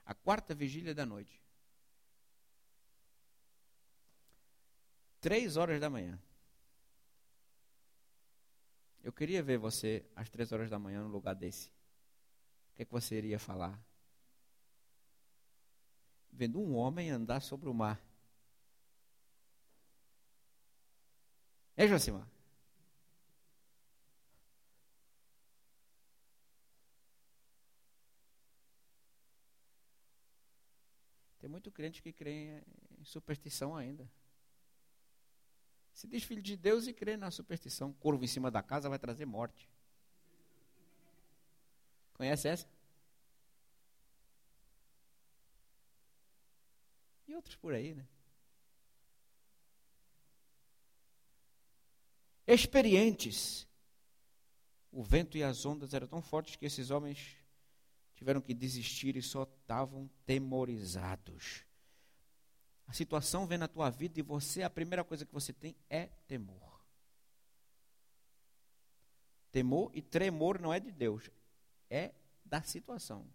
A 0.04 0.14
quarta 0.14 0.54
vigília 0.54 0.94
da 0.94 1.06
noite. 1.06 1.40
Três 5.20 5.56
horas 5.56 5.80
da 5.80 5.90
manhã. 5.90 6.18
Eu 9.02 9.12
queria 9.12 9.42
ver 9.42 9.58
você 9.58 10.04
às 10.16 10.28
três 10.28 10.50
horas 10.50 10.70
da 10.70 10.78
manhã 10.78 11.02
no 11.02 11.08
lugar 11.08 11.34
desse. 11.34 11.70
Que, 12.78 12.82
é 12.82 12.84
que 12.84 12.92
você 12.92 13.16
iria 13.18 13.40
falar? 13.40 13.76
Vendo 16.30 16.60
um 16.60 16.76
homem 16.76 17.10
andar 17.10 17.40
sobre 17.40 17.68
o 17.68 17.74
mar. 17.74 18.00
É, 21.76 21.88
Josimar? 21.88 22.24
Tem 31.40 31.50
muito 31.50 31.72
crente 31.72 32.00
que 32.00 32.12
crê 32.12 32.62
em 32.96 33.04
superstição 33.04 33.74
ainda. 33.74 34.08
Se 35.92 36.06
diz 36.06 36.22
filho 36.22 36.40
de 36.40 36.56
Deus 36.56 36.86
e 36.86 36.92
crê 36.92 37.16
na 37.16 37.32
superstição. 37.32 37.92
Corvo 37.94 38.22
em 38.22 38.28
cima 38.28 38.52
da 38.52 38.62
casa 38.62 38.88
vai 38.88 39.00
trazer 39.00 39.26
morte. 39.26 39.68
Conhece 42.18 42.48
essa? 42.48 42.66
E 47.28 47.34
outros 47.34 47.54
por 47.54 47.72
aí, 47.72 47.94
né? 47.94 48.04
Experientes. 52.44 53.68
O 54.90 55.02
vento 55.02 55.38
e 55.38 55.44
as 55.44 55.64
ondas 55.64 55.94
eram 55.94 56.08
tão 56.08 56.20
fortes 56.20 56.56
que 56.56 56.66
esses 56.66 56.90
homens 56.90 57.36
tiveram 58.16 58.40
que 58.40 58.52
desistir 58.52 59.16
e 59.16 59.22
só 59.22 59.44
estavam 59.44 60.10
temorizados. 60.26 61.64
A 62.88 62.92
situação 62.92 63.46
vem 63.46 63.58
na 63.58 63.68
tua 63.68 63.90
vida 63.90 64.18
e 64.18 64.22
você, 64.22 64.62
a 64.62 64.70
primeira 64.70 65.04
coisa 65.04 65.24
que 65.24 65.32
você 65.32 65.52
tem 65.52 65.76
é 65.88 66.06
temor. 66.26 66.82
Temor 69.52 69.90
e 69.94 70.02
tremor 70.02 70.58
não 70.60 70.72
é 70.74 70.80
de 70.80 70.90
Deus, 70.90 71.30
é 71.90 72.12
da 72.44 72.62
situação. 72.62 73.26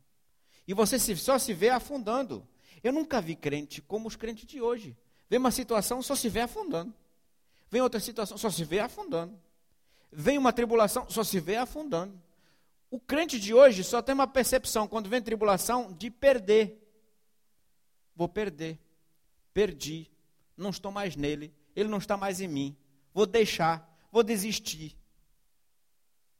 E 0.68 0.74
você 0.74 0.98
só 1.16 1.38
se 1.38 1.54
vê 1.54 1.70
afundando. 1.70 2.48
Eu 2.84 2.92
nunca 2.94 3.22
vi 3.22 3.36
crente 3.36 3.82
como 3.82 4.08
os 4.08 4.16
crentes 4.16 4.46
de 4.46 4.62
hoje. 4.62 4.98
Vem 5.30 5.39
uma 5.39 5.52
situação, 5.52 6.01
só 6.01 6.16
se 6.16 6.30
vê 6.30 6.41
afundando. 6.41 6.93
Vem 7.70 7.82
outra 7.82 7.99
situação, 7.99 8.38
só 8.38 8.49
se 8.49 8.64
vê 8.64 8.80
afundando. 8.80 9.39
Vem 10.12 10.38
uma 10.38 10.54
tribulação, 10.54 11.10
só 11.10 11.24
se 11.24 11.39
vê 11.39 11.56
afundando. 11.56 12.22
O 12.91 12.99
crente 12.99 13.39
de 13.39 13.54
hoje 13.54 13.84
só 13.84 14.01
tem 14.01 14.14
uma 14.14 14.28
percepção, 14.28 14.88
quando 14.88 15.10
vem 15.10 15.22
tribulação, 15.22 15.91
de 15.91 16.12
perder. 16.12 16.80
Vou 18.16 18.30
perder 18.30 18.80
perdi, 19.54 20.10
não 20.58 20.72
estou 20.72 20.91
mais 20.91 21.16
nele, 21.16 21.54
ele 21.76 21.88
não 21.88 21.99
está 21.99 22.18
mais 22.18 22.41
em 22.41 22.47
mim, 22.47 22.76
vou 23.14 23.26
deixar, 23.26 23.88
vou 24.12 24.24
desistir. 24.24 24.97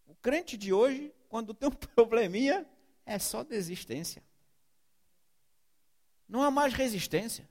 O 0.08 0.16
crente 0.16 0.58
de 0.58 0.74
hoje, 0.74 1.13
quando 1.34 1.52
tem 1.52 1.68
um 1.68 1.72
probleminha, 1.96 2.64
é 3.04 3.18
só 3.18 3.44
desistência. 3.44 4.24
Não 6.30 6.44
há 6.44 6.52
mais 6.52 6.76
resistência. 6.76 7.50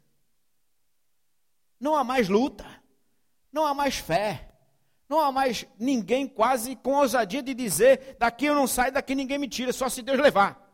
Não 1.81 1.97
há 1.97 2.05
mais 2.05 2.29
luta. 2.29 2.65
Não 3.51 3.67
há 3.67 3.75
mais 3.75 3.97
fé. 3.97 4.55
Não 5.09 5.19
há 5.19 5.33
mais 5.33 5.67
ninguém 5.81 6.29
quase 6.29 6.77
com 6.77 6.95
ousadia 6.95 7.43
de 7.43 7.53
dizer: 7.55 8.17
daqui 8.21 8.45
eu 8.45 8.55
não 8.55 8.69
saio, 8.69 8.93
daqui 8.93 9.17
ninguém 9.17 9.37
me 9.37 9.49
tira, 9.49 9.73
só 9.73 9.89
se 9.89 10.01
Deus 10.01 10.21
levar. 10.21 10.65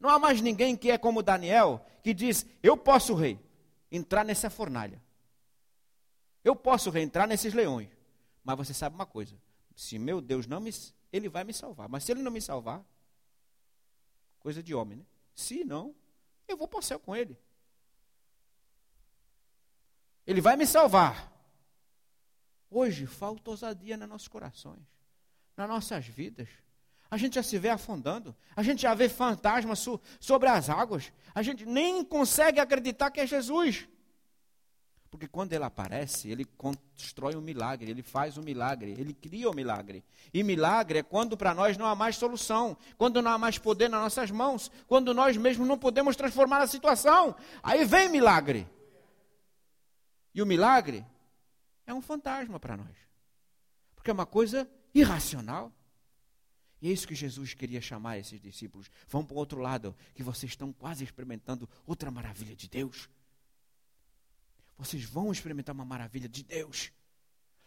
Não 0.00 0.08
há 0.08 0.18
mais 0.18 0.40
ninguém 0.40 0.74
que 0.74 0.90
é 0.90 0.96
como 0.96 1.22
Daniel, 1.22 1.84
que 2.02 2.14
diz: 2.14 2.46
Eu 2.62 2.78
posso, 2.78 3.14
rei, 3.14 3.38
entrar 3.92 4.24
nessa 4.24 4.48
fornalha. 4.48 4.98
Eu 6.42 6.56
posso 6.56 6.88
reentrar 6.88 7.28
nesses 7.28 7.52
leões, 7.52 7.90
Mas 8.42 8.56
você 8.56 8.72
sabe 8.72 8.94
uma 8.94 9.04
coisa: 9.04 9.36
se 9.74 9.98
meu 9.98 10.22
Deus 10.22 10.46
não 10.46 10.58
me. 10.58 10.72
Ele 11.16 11.28
vai 11.28 11.44
me 11.44 11.52
salvar. 11.52 11.88
Mas 11.88 12.04
se 12.04 12.12
ele 12.12 12.22
não 12.22 12.30
me 12.30 12.40
salvar, 12.40 12.84
coisa 14.38 14.62
de 14.62 14.74
homem, 14.74 14.98
né? 14.98 15.04
Se 15.34 15.64
não, 15.64 15.94
eu 16.46 16.56
vou 16.56 16.68
para 16.68 16.78
o 16.78 16.82
céu 16.82 16.98
com 16.98 17.14
ele. 17.14 17.38
Ele 20.26 20.40
vai 20.40 20.56
me 20.56 20.66
salvar. 20.66 21.32
Hoje 22.70 23.06
falta 23.06 23.50
ousadia 23.50 23.96
nos 23.96 24.08
nossos 24.08 24.28
corações, 24.28 24.82
nas 25.56 25.68
nossas 25.68 26.06
vidas. 26.06 26.48
A 27.08 27.16
gente 27.16 27.36
já 27.36 27.42
se 27.42 27.56
vê 27.58 27.68
afundando, 27.68 28.34
a 28.54 28.62
gente 28.62 28.82
já 28.82 28.92
vê 28.92 29.08
fantasmas 29.08 29.78
so, 29.78 30.00
sobre 30.18 30.48
as 30.48 30.68
águas, 30.68 31.12
a 31.34 31.42
gente 31.42 31.64
nem 31.64 32.04
consegue 32.04 32.58
acreditar 32.58 33.10
que 33.10 33.20
é 33.20 33.26
Jesus. 33.26 33.88
Porque 35.16 35.28
quando 35.28 35.54
ele 35.54 35.64
aparece, 35.64 36.28
ele 36.28 36.44
constrói 36.44 37.34
um 37.36 37.40
milagre, 37.40 37.90
ele 37.90 38.02
faz 38.02 38.36
um 38.36 38.42
milagre, 38.42 38.90
ele 38.98 39.14
cria 39.14 39.48
um 39.48 39.54
milagre. 39.54 40.04
E 40.32 40.42
milagre 40.42 40.98
é 40.98 41.02
quando 41.02 41.38
para 41.38 41.54
nós 41.54 41.78
não 41.78 41.86
há 41.86 41.94
mais 41.94 42.16
solução, 42.16 42.76
quando 42.98 43.22
não 43.22 43.30
há 43.30 43.38
mais 43.38 43.56
poder 43.56 43.88
nas 43.88 44.02
nossas 44.02 44.30
mãos, 44.30 44.70
quando 44.86 45.14
nós 45.14 45.34
mesmos 45.38 45.66
não 45.66 45.78
podemos 45.78 46.16
transformar 46.16 46.60
a 46.60 46.66
situação. 46.66 47.34
Aí 47.62 47.82
vem 47.86 48.10
milagre. 48.10 48.68
E 50.34 50.42
o 50.42 50.46
milagre 50.46 51.02
é 51.86 51.94
um 51.94 52.02
fantasma 52.02 52.60
para 52.60 52.76
nós. 52.76 52.94
Porque 53.94 54.10
é 54.10 54.12
uma 54.12 54.26
coisa 54.26 54.68
irracional. 54.94 55.72
E 56.82 56.90
é 56.90 56.92
isso 56.92 57.08
que 57.08 57.14
Jesus 57.14 57.54
queria 57.54 57.80
chamar 57.80 58.18
esses 58.18 58.38
discípulos. 58.38 58.90
Vão 59.08 59.24
para 59.24 59.34
o 59.34 59.38
outro 59.38 59.60
lado, 59.60 59.96
que 60.14 60.22
vocês 60.22 60.52
estão 60.52 60.74
quase 60.74 61.02
experimentando 61.02 61.66
outra 61.86 62.10
maravilha 62.10 62.54
de 62.54 62.68
Deus. 62.68 63.08
Vocês 64.78 65.04
vão 65.04 65.32
experimentar 65.32 65.74
uma 65.74 65.84
maravilha 65.84 66.28
de 66.28 66.42
Deus. 66.42 66.92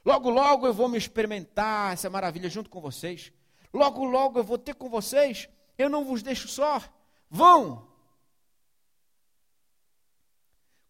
Logo, 0.05 0.29
logo 0.29 0.65
eu 0.67 0.73
vou 0.73 0.87
me 0.87 0.97
experimentar 0.97 1.93
essa 1.93 2.09
maravilha 2.09 2.49
junto 2.49 2.69
com 2.69 2.79
vocês. 2.79 3.31
Logo, 3.73 4.05
logo 4.05 4.39
eu 4.39 4.43
vou 4.43 4.57
ter 4.57 4.75
com 4.75 4.89
vocês. 4.89 5.49
Eu 5.77 5.89
não 5.89 6.05
vos 6.05 6.21
deixo 6.21 6.47
só. 6.47 6.81
Vão! 7.29 7.89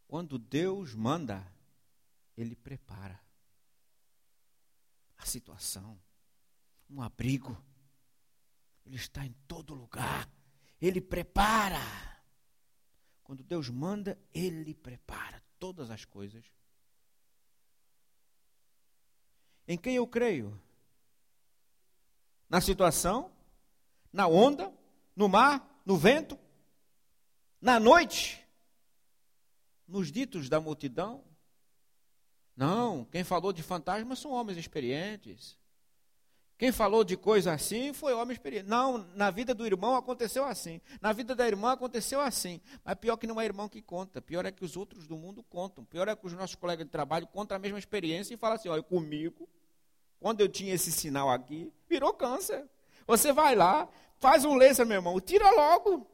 Quando 0.08 0.40
Deus 0.40 0.94
manda, 0.96 1.46
Ele 2.36 2.56
prepara 2.56 3.20
a 5.18 5.26
situação, 5.26 6.00
um 6.90 7.02
abrigo 7.02 7.56
ele 8.90 8.96
está 8.96 9.24
em 9.24 9.36
todo 9.48 9.76
lugar. 9.76 10.28
Ele 10.82 11.00
prepara. 11.00 11.80
Quando 13.24 13.44
Deus 13.44 13.70
manda, 13.70 14.20
Ele 14.34 14.74
prepara 14.74 15.44
todas 15.60 15.92
as 15.92 16.06
coisas. 16.06 16.44
Em 19.68 19.78
quem 19.78 19.96
eu 19.96 20.08
creio? 20.08 20.60
Na 22.50 22.60
situação? 22.60 23.32
Na 24.12 24.28
onda? 24.28 24.74
No 25.16 25.30
mar? 25.30 25.82
No 25.86 25.98
vento? 25.98 26.40
Na 27.62 27.80
noite? 27.80 28.44
Nos 29.88 30.12
ditos 30.12 30.50
da 30.50 30.60
multidão? 30.60 31.24
Não, 32.56 33.06
quem 33.06 33.24
falou 33.24 33.54
de 33.54 33.62
fantasmas 33.62 34.20
são 34.20 34.32
homens 34.32 34.58
experientes. 34.58 35.58
Quem 36.60 36.74
falou 36.74 37.06
de 37.06 37.16
coisa 37.16 37.54
assim 37.54 37.94
foi 37.94 38.14
homem 38.14 38.34
experiente. 38.34 38.68
Não, 38.68 38.98
na 39.16 39.32
vida 39.32 39.56
do 39.56 39.66
irmão 39.66 39.96
aconteceu 39.96 40.44
assim. 40.44 40.82
Na 41.00 41.14
vida 41.14 41.34
da 41.34 41.48
irmã 41.48 41.72
aconteceu 41.72 42.20
assim. 42.20 42.60
Mas 42.84 42.96
pior 42.96 43.16
que 43.16 43.26
não 43.26 43.40
é 43.40 43.46
irmão 43.46 43.70
que 43.70 43.82
conta. 43.82 44.22
Pior 44.22 44.46
é 44.46 44.52
que 44.52 44.66
os 44.66 44.76
outros 44.76 45.08
do 45.08 45.16
mundo 45.16 45.42
contam. 45.42 45.86
Pior 45.86 46.10
é 46.10 46.16
que 46.18 46.28
os 46.28 46.34
nossos 46.34 46.58
colegas 46.58 46.86
de 46.86 46.92
trabalho 46.92 47.26
contam 47.28 47.56
a 47.56 47.60
mesma 47.60 47.80
experiência 47.80 48.34
e 48.34 48.38
falam 48.38 48.58
assim: 48.58 48.68
olha, 48.68 48.84
comigo, 48.84 49.48
quando 50.20 50.42
eu 50.42 50.50
tinha 50.50 50.74
esse 50.74 50.92
sinal 50.92 51.30
aqui, 51.30 51.72
virou 51.88 52.14
câncer. 52.14 52.68
Você 53.08 53.32
vai 53.32 53.56
lá, 53.56 53.88
faz 54.18 54.44
um 54.44 54.56
laser, 54.56 54.86
meu 54.86 54.98
irmão, 54.98 55.18
tira 55.22 55.50
logo. 55.52 56.06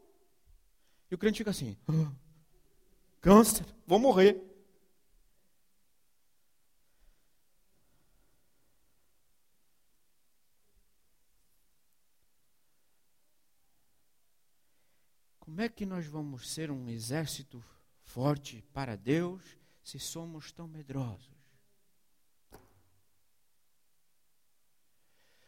E 1.09 1.15
o 1.15 1.17
crente 1.17 1.39
fica 1.39 1.49
assim: 1.49 1.75
ah, 1.87 2.11
câncer, 3.19 3.65
vou 3.87 3.97
morrer. 3.97 4.44
Como 15.55 15.63
é 15.63 15.69
que 15.69 15.85
nós 15.85 16.05
vamos 16.05 16.49
ser 16.49 16.69
um 16.69 16.89
exército 16.89 17.63
forte 18.03 18.61
para 18.73 18.97
Deus 18.97 19.41
se 19.81 19.97
somos 19.97 20.51
tão 20.51 20.67
medrosos? 20.67 21.33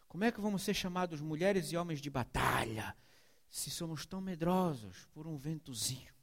Como 0.07 0.23
é 0.23 0.31
que 0.31 0.39
vamos 0.39 0.63
ser 0.63 0.73
chamados 0.73 1.19
mulheres 1.19 1.73
e 1.73 1.75
homens 1.75 1.99
de 1.99 2.09
batalha 2.09 2.95
se 3.49 3.69
somos 3.69 4.05
tão 4.05 4.21
medrosos 4.21 5.03
por 5.07 5.27
um 5.27 5.35
ventozinho, 5.35 6.13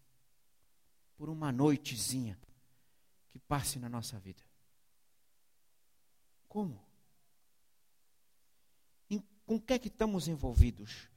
por 1.14 1.28
uma 1.28 1.52
noitezinha 1.52 2.38
que 3.28 3.38
passe 3.38 3.78
na 3.78 3.90
nossa 3.90 4.18
vida? 4.18 4.42
Como? 6.48 6.82
Em, 9.10 9.22
com 9.44 9.56
o 9.56 9.60
que 9.60 9.74
é 9.74 9.78
que 9.78 9.88
estamos 9.88 10.26
envolvidos? 10.26 11.12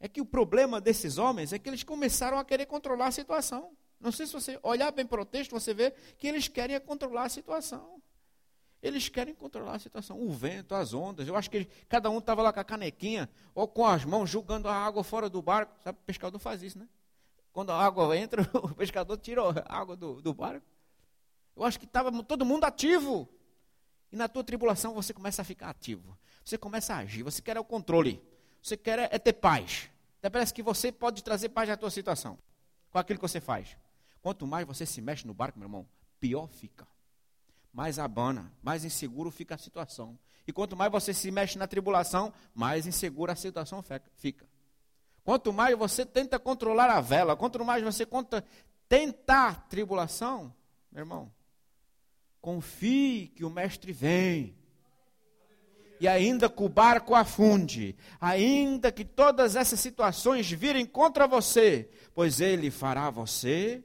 É 0.00 0.08
que 0.08 0.20
o 0.20 0.24
problema 0.24 0.80
desses 0.80 1.18
homens 1.18 1.52
é 1.52 1.58
que 1.58 1.68
eles 1.68 1.82
começaram 1.82 2.38
a 2.38 2.44
querer 2.44 2.66
controlar 2.66 3.06
a 3.06 3.12
situação. 3.12 3.72
Não 4.00 4.12
sei 4.12 4.26
se 4.26 4.32
você 4.32 4.58
olhar 4.62 4.92
bem 4.92 5.04
para 5.04 5.20
o 5.20 5.24
texto, 5.24 5.50
você 5.50 5.74
vê 5.74 5.90
que 6.16 6.26
eles 6.26 6.46
querem 6.46 6.78
controlar 6.80 7.24
a 7.24 7.28
situação. 7.28 8.00
Eles 8.80 9.08
querem 9.08 9.34
controlar 9.34 9.74
a 9.74 9.78
situação. 9.78 10.20
O 10.20 10.30
vento, 10.30 10.74
as 10.74 10.94
ondas. 10.94 11.26
Eu 11.26 11.34
acho 11.34 11.50
que 11.50 11.56
eles, 11.58 11.68
cada 11.88 12.08
um 12.10 12.18
estava 12.18 12.42
lá 12.42 12.52
com 12.52 12.60
a 12.60 12.64
canequinha, 12.64 13.28
ou 13.54 13.66
com 13.66 13.84
as 13.84 14.04
mãos, 14.04 14.30
jogando 14.30 14.68
a 14.68 14.74
água 14.74 15.02
fora 15.02 15.28
do 15.28 15.42
barco. 15.42 15.74
Sabe, 15.82 15.98
o 16.00 16.06
pescador 16.06 16.38
faz 16.38 16.62
isso, 16.62 16.78
né? 16.78 16.88
Quando 17.52 17.70
a 17.70 17.84
água 17.84 18.14
entra, 18.16 18.48
o 18.54 18.74
pescador 18.74 19.16
tira 19.16 19.42
a 19.66 19.76
água 19.76 19.96
do, 19.96 20.22
do 20.22 20.32
barco. 20.32 20.64
Eu 21.56 21.64
acho 21.64 21.78
que 21.78 21.86
estava 21.86 22.12
todo 22.22 22.44
mundo 22.44 22.64
ativo. 22.64 23.28
E 24.12 24.16
na 24.16 24.28
tua 24.28 24.44
tribulação 24.44 24.94
você 24.94 25.12
começa 25.12 25.42
a 25.42 25.44
ficar 25.44 25.70
ativo. 25.70 26.16
Você 26.44 26.56
começa 26.56 26.94
a 26.94 26.98
agir. 26.98 27.24
Você 27.24 27.42
quer 27.42 27.58
o 27.58 27.64
controle. 27.64 28.22
Você 28.62 28.76
quer 28.76 28.98
é 29.12 29.18
ter 29.18 29.34
paz. 29.34 29.90
Até 30.18 30.30
parece 30.30 30.52
que 30.52 30.62
você 30.62 30.90
pode 30.90 31.22
trazer 31.22 31.48
paz 31.50 31.70
à 31.70 31.76
tua 31.76 31.90
situação. 31.90 32.38
Com 32.90 32.98
aquilo 32.98 33.18
que 33.18 33.28
você 33.28 33.40
faz. 33.40 33.76
Quanto 34.20 34.46
mais 34.46 34.66
você 34.66 34.84
se 34.84 35.00
mexe 35.00 35.26
no 35.26 35.34
barco, 35.34 35.58
meu 35.58 35.66
irmão, 35.66 35.86
pior 36.20 36.48
fica. 36.48 36.86
Mais 37.72 37.98
abana, 37.98 38.52
mais 38.62 38.84
inseguro 38.84 39.30
fica 39.30 39.54
a 39.54 39.58
situação. 39.58 40.18
E 40.46 40.52
quanto 40.52 40.74
mais 40.74 40.90
você 40.90 41.14
se 41.14 41.30
mexe 41.30 41.58
na 41.58 41.66
tribulação, 41.66 42.32
mais 42.54 42.86
insegura 42.86 43.32
a 43.32 43.36
situação 43.36 43.84
fica. 44.16 44.46
Quanto 45.22 45.52
mais 45.52 45.76
você 45.76 46.06
tenta 46.06 46.38
controlar 46.38 46.90
a 46.90 47.00
vela, 47.00 47.36
quanto 47.36 47.62
mais 47.64 47.84
você 47.84 48.06
conta, 48.06 48.42
tentar 48.88 49.68
tribulação, 49.68 50.54
meu 50.90 51.02
irmão, 51.02 51.30
confie 52.40 53.28
que 53.28 53.44
o 53.44 53.50
mestre 53.50 53.92
vem 53.92 54.57
e 56.00 56.06
ainda 56.06 56.48
que 56.48 56.62
o 56.62 56.68
barco 56.68 57.14
afunde, 57.14 57.96
ainda 58.20 58.92
que 58.92 59.04
todas 59.04 59.56
essas 59.56 59.80
situações 59.80 60.50
virem 60.50 60.86
contra 60.86 61.26
você, 61.26 61.90
pois 62.14 62.40
ele 62.40 62.70
fará 62.70 63.10
você 63.10 63.84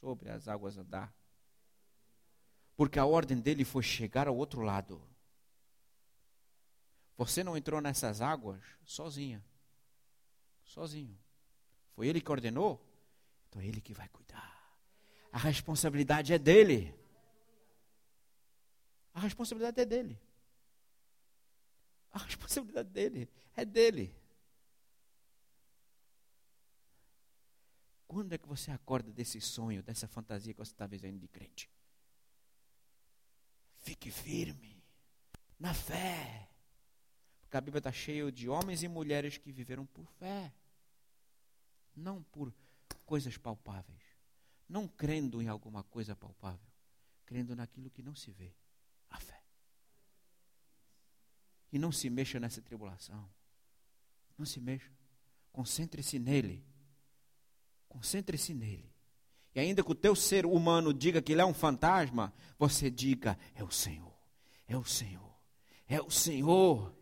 sobre 0.00 0.30
as 0.30 0.46
águas 0.46 0.76
andar. 0.76 1.14
Porque 2.76 2.98
a 2.98 3.06
ordem 3.06 3.40
dele 3.40 3.64
foi 3.64 3.82
chegar 3.82 4.28
ao 4.28 4.36
outro 4.36 4.60
lado. 4.60 5.02
Você 7.16 7.42
não 7.42 7.56
entrou 7.56 7.80
nessas 7.80 8.20
águas 8.20 8.62
sozinha. 8.84 9.42
Sozinho. 10.64 11.18
Foi 11.94 12.06
ele 12.06 12.20
que 12.20 12.30
ordenou? 12.30 12.84
Então 13.48 13.62
é 13.62 13.66
ele 13.66 13.80
que 13.80 13.94
vai 13.94 14.08
cuidar. 14.08 14.54
A 15.32 15.38
responsabilidade 15.38 16.32
é 16.34 16.38
dele. 16.38 16.94
A 19.14 19.20
responsabilidade 19.20 19.80
é 19.80 19.84
dele. 19.86 20.20
A 22.16 22.18
responsabilidade 22.18 22.88
dele 22.88 23.28
é 23.54 23.62
dele. 23.62 24.16
Quando 28.08 28.32
é 28.32 28.38
que 28.38 28.48
você 28.48 28.70
acorda 28.70 29.12
desse 29.12 29.38
sonho, 29.38 29.82
dessa 29.82 30.08
fantasia 30.08 30.54
que 30.54 30.58
você 30.58 30.72
está 30.72 30.86
vivendo 30.86 31.20
de 31.20 31.28
crente? 31.28 31.70
Fique 33.76 34.10
firme 34.10 34.82
na 35.60 35.74
fé. 35.74 36.48
Porque 37.42 37.58
a 37.58 37.60
Bíblia 37.60 37.80
está 37.80 37.92
cheia 37.92 38.32
de 38.32 38.48
homens 38.48 38.82
e 38.82 38.88
mulheres 38.88 39.36
que 39.36 39.52
viveram 39.52 39.84
por 39.84 40.06
fé, 40.12 40.54
não 41.94 42.22
por 42.22 42.50
coisas 43.04 43.36
palpáveis, 43.36 44.02
não 44.66 44.88
crendo 44.88 45.42
em 45.42 45.48
alguma 45.48 45.84
coisa 45.84 46.16
palpável, 46.16 46.72
crendo 47.26 47.54
naquilo 47.54 47.90
que 47.90 48.02
não 48.02 48.14
se 48.14 48.30
vê, 48.30 48.54
a 49.10 49.20
fé. 49.20 49.36
E 51.72 51.78
não 51.78 51.90
se 51.92 52.08
mexa 52.08 52.38
nessa 52.38 52.62
tribulação. 52.62 53.28
Não 54.38 54.46
se 54.46 54.60
mexa. 54.60 54.90
Concentre-se 55.52 56.18
nele. 56.18 56.64
Concentre-se 57.88 58.52
nele. 58.54 58.92
E 59.54 59.60
ainda 59.60 59.82
que 59.82 59.90
o 59.90 59.94
teu 59.94 60.14
ser 60.14 60.44
humano 60.44 60.92
diga 60.92 61.22
que 61.22 61.32
ele 61.32 61.40
é 61.40 61.44
um 61.44 61.54
fantasma, 61.54 62.30
você 62.58 62.90
diga: 62.90 63.38
é 63.54 63.64
o 63.64 63.70
Senhor, 63.70 64.14
é 64.68 64.76
o 64.76 64.84
Senhor, 64.84 65.34
é 65.88 65.98
o 65.98 66.10
Senhor. 66.10 66.94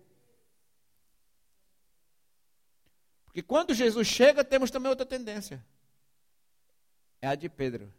Porque 3.25 3.43
quando 3.43 3.75
Jesus 3.75 4.07
chega, 4.07 4.45
temos 4.45 4.71
também 4.71 4.89
outra 4.89 5.05
tendência. 5.05 5.67
É 7.21 7.27
a 7.27 7.35
de 7.35 7.49
Pedro. 7.49 7.93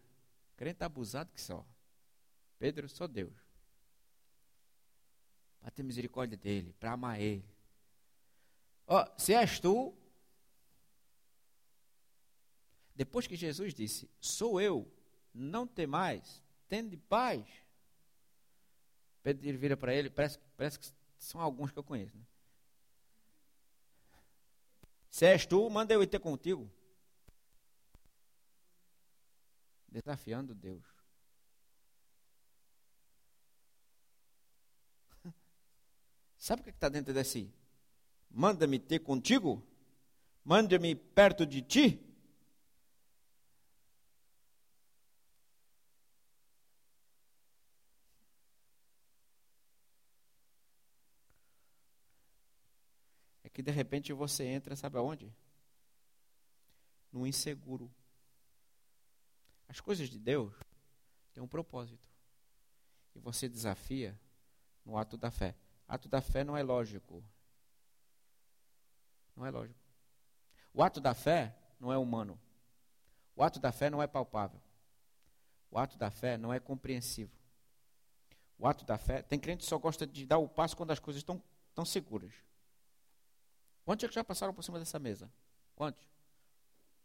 Crente 0.56 0.82
abusado 0.86 1.30
que 1.34 1.42
só. 1.42 1.66
Pedro, 2.58 2.88
só 2.88 3.08
Deus. 3.08 3.34
Para 5.66 5.72
ter 5.72 5.82
misericórdia 5.82 6.38
dele, 6.38 6.76
para 6.80 6.92
amar 6.92 7.20
ele. 7.20 7.44
Ó, 8.86 9.04
se 9.18 9.34
és 9.34 9.60
tu, 9.60 9.98
depois 12.94 13.26
que 13.26 13.36
Jesus 13.36 13.74
disse: 13.74 14.08
Sou 14.22 14.62
eu, 14.62 14.88
não 15.34 15.66
tem 15.66 15.88
mais, 15.88 16.40
tende 16.70 16.96
paz. 16.96 17.44
Pedro 19.24 19.58
vira 19.58 19.76
para 19.76 19.92
ele, 19.92 20.08
parece, 20.08 20.38
parece 20.56 20.78
que 20.78 20.86
são 21.18 21.42
alguns 21.42 21.72
que 21.72 21.80
eu 21.80 21.84
conheço. 21.84 22.16
Né? 22.16 22.26
Se 25.10 25.26
és 25.26 25.48
tu, 25.48 25.68
manda 25.68 25.92
eu 25.92 26.04
ir 26.04 26.08
ter 26.08 26.20
contigo. 26.20 26.72
Desafiando 29.88 30.54
Deus. 30.54 30.95
Sabe 36.46 36.62
o 36.62 36.64
que 36.66 36.70
está 36.70 36.88
dentro 36.90 37.12
desse? 37.12 37.52
Manda-me 38.30 38.78
ter 38.78 39.00
contigo? 39.00 39.66
Manda-me 40.44 40.94
perto 40.94 41.44
de 41.44 41.60
ti? 41.64 42.00
que 53.52 53.64
de 53.64 53.72
repente 53.72 54.14
você 54.14 54.44
entra, 54.44 54.76
sabe 54.76 54.98
aonde? 55.00 55.34
No 57.12 57.26
inseguro. 57.26 57.92
As 59.68 59.80
coisas 59.80 60.10
de 60.10 60.20
Deus 60.20 60.54
têm 61.34 61.42
um 61.42 61.48
propósito. 61.48 62.08
E 63.16 63.20
você 63.20 63.50
desafia 63.50 64.16
no 64.86 64.96
ato 64.96 65.18
da 65.18 65.32
fé. 65.32 65.56
Ato 65.88 66.08
da 66.08 66.22
fé 66.22 66.44
não 66.44 66.58
é 66.58 66.64
lógico. 66.64 67.24
Não 69.36 69.46
é 69.46 69.52
lógico. 69.52 69.80
O 70.74 70.82
ato 70.82 71.00
da 71.00 71.14
fé 71.14 71.56
não 71.80 71.92
é 71.92 71.98
humano. 71.98 72.40
O 73.36 73.44
ato 73.44 73.60
da 73.60 73.72
fé 73.72 73.90
não 73.90 74.02
é 74.02 74.08
palpável. 74.08 74.62
O 75.70 75.78
ato 75.78 75.98
da 75.98 76.10
fé 76.10 76.38
não 76.38 76.54
é 76.54 76.60
compreensivo. 76.60 77.32
O 78.58 78.66
ato 78.68 78.86
da 78.86 78.98
fé, 78.98 79.22
tem 79.22 79.38
crente 79.38 79.64
que 79.64 79.70
só 79.70 79.78
gosta 79.78 80.08
de 80.08 80.26
dar 80.26 80.38
o 80.38 80.48
passo 80.48 80.78
quando 80.78 80.92
as 80.92 81.00
coisas 81.00 81.22
estão, 81.22 81.42
seguras. 81.86 82.34
Quantos 83.84 84.10
é 84.10 84.12
já 84.12 84.24
passaram 84.24 84.54
por 84.54 84.64
cima 84.64 84.80
dessa 84.80 84.98
mesa? 84.98 85.32
Quantos? 85.76 86.08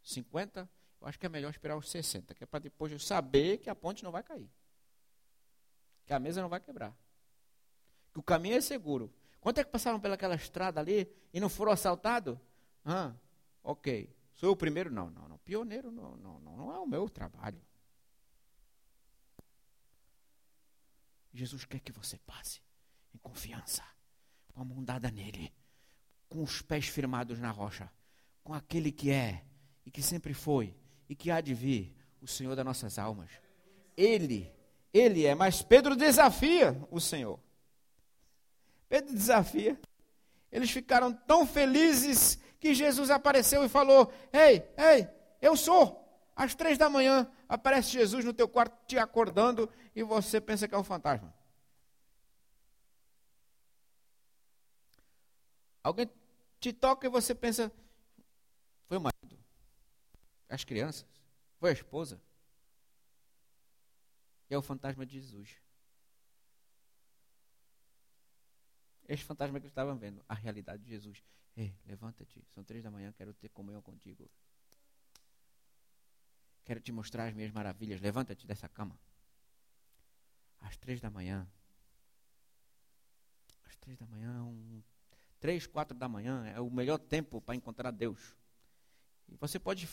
50? 0.03 0.69
Eu 1.01 1.07
acho 1.07 1.19
que 1.19 1.25
é 1.25 1.29
melhor 1.29 1.49
esperar 1.49 1.75
os 1.75 1.89
60, 1.89 2.33
que 2.33 2.43
é 2.43 2.47
para 2.47 2.59
depois 2.59 2.91
eu 2.91 2.99
saber 2.99 3.57
que 3.57 3.69
a 3.69 3.75
ponte 3.75 4.03
não 4.03 4.11
vai 4.11 4.23
cair. 4.23 4.49
Que 6.05 6.13
a 6.13 6.19
mesa 6.19 6.41
não 6.41 6.49
vai 6.49 6.59
quebrar. 6.59 6.95
Que 8.13 8.19
o 8.19 8.23
caminho 8.23 8.55
é 8.55 8.61
seguro. 8.61 9.13
Quantos 9.39 9.61
é 9.61 9.63
que 9.63 9.71
passaram 9.71 9.99
pelaquela 9.99 10.35
estrada 10.35 10.79
ali 10.79 11.11
e 11.33 11.39
não 11.39 11.49
foram 11.49 11.71
assaltados? 11.71 12.37
Ah, 12.85 13.13
ok. 13.63 14.13
Sou 14.35 14.51
o 14.51 14.55
primeiro? 14.55 14.91
Não, 14.91 15.09
não, 15.09 15.27
não. 15.27 15.37
Pioneiro 15.39 15.91
não, 15.91 16.15
não, 16.17 16.39
não, 16.39 16.57
não 16.57 16.75
é 16.75 16.79
o 16.79 16.87
meu 16.87 17.09
trabalho. 17.09 17.61
Jesus 21.33 21.65
quer 21.65 21.79
que 21.79 21.91
você 21.91 22.17
passe 22.19 22.61
em 23.13 23.17
confiança, 23.17 23.83
com 24.53 24.61
a 24.61 24.65
mão 24.65 24.83
dada 24.83 25.09
nele 25.09 25.51
com 26.31 26.41
os 26.41 26.61
pés 26.61 26.87
firmados 26.87 27.39
na 27.39 27.51
rocha, 27.51 27.91
com 28.41 28.53
aquele 28.53 28.89
que 28.89 29.11
é 29.11 29.43
e 29.85 29.91
que 29.91 30.01
sempre 30.01 30.33
foi 30.33 30.73
e 31.09 31.13
que 31.13 31.29
há 31.29 31.41
de 31.41 31.53
vir, 31.53 31.93
o 32.21 32.27
Senhor 32.27 32.55
das 32.55 32.63
nossas 32.63 32.97
almas. 32.97 33.29
Ele, 33.97 34.49
ele 34.93 35.25
é, 35.25 35.35
mas 35.35 35.61
Pedro 35.61 35.93
desafia 35.93 36.81
o 36.89 37.01
Senhor. 37.01 37.37
Pedro 38.91 39.13
desafia. 39.13 39.79
Eles 40.51 40.69
ficaram 40.69 41.13
tão 41.13 41.47
felizes 41.47 42.37
que 42.59 42.73
Jesus 42.73 43.09
apareceu 43.09 43.63
e 43.63 43.69
falou: 43.69 44.11
Ei, 44.33 44.69
ei, 44.77 45.07
eu 45.41 45.55
sou. 45.55 45.97
Às 46.35 46.53
três 46.55 46.77
da 46.77 46.89
manhã 46.89 47.31
aparece 47.47 47.89
Jesus 47.89 48.25
no 48.25 48.33
teu 48.33 48.49
quarto 48.49 48.85
te 48.85 48.97
acordando 48.97 49.71
e 49.95 50.03
você 50.03 50.41
pensa 50.41 50.67
que 50.67 50.75
é 50.75 50.77
um 50.77 50.83
fantasma. 50.83 51.33
Alguém 55.81 56.09
te 56.59 56.73
toca 56.73 57.07
e 57.07 57.09
você 57.09 57.33
pensa, 57.33 57.71
foi 58.87 58.97
o 58.97 59.01
marido, 59.01 59.39
as 60.49 60.65
crianças, 60.65 61.07
foi 61.61 61.69
a 61.69 61.73
esposa. 61.73 62.21
É 64.49 64.57
o 64.57 64.61
fantasma 64.61 65.05
de 65.05 65.13
Jesus. 65.17 65.60
Este 69.11 69.25
fantasma 69.25 69.59
que 69.59 69.67
estavam 69.67 69.97
vendo, 69.97 70.23
a 70.25 70.33
realidade 70.33 70.83
de 70.83 70.89
Jesus. 70.89 71.21
Ei, 71.57 71.75
levanta-te, 71.85 72.41
são 72.53 72.63
três 72.63 72.81
da 72.81 72.89
manhã, 72.89 73.11
quero 73.11 73.33
ter 73.33 73.49
comunhão 73.49 73.81
contigo. 73.81 74.31
Quero 76.63 76.79
te 76.79 76.93
mostrar 76.93 77.27
as 77.27 77.33
minhas 77.33 77.51
maravilhas. 77.51 77.99
Levanta-te 77.99 78.47
dessa 78.47 78.69
cama. 78.69 78.97
Às 80.61 80.77
três 80.77 81.01
da 81.01 81.09
manhã. 81.09 81.45
Às 83.65 83.75
três 83.75 83.97
da 83.97 84.05
manhã, 84.05 84.45
um 84.45 84.81
três, 85.41 85.67
quatro 85.67 85.97
da 85.97 86.07
manhã 86.07 86.45
é 86.55 86.61
o 86.61 86.69
melhor 86.69 86.97
tempo 86.97 87.41
para 87.41 87.53
encontrar 87.53 87.91
Deus. 87.91 88.33
E 89.27 89.35
você 89.35 89.59
pode 89.59 89.89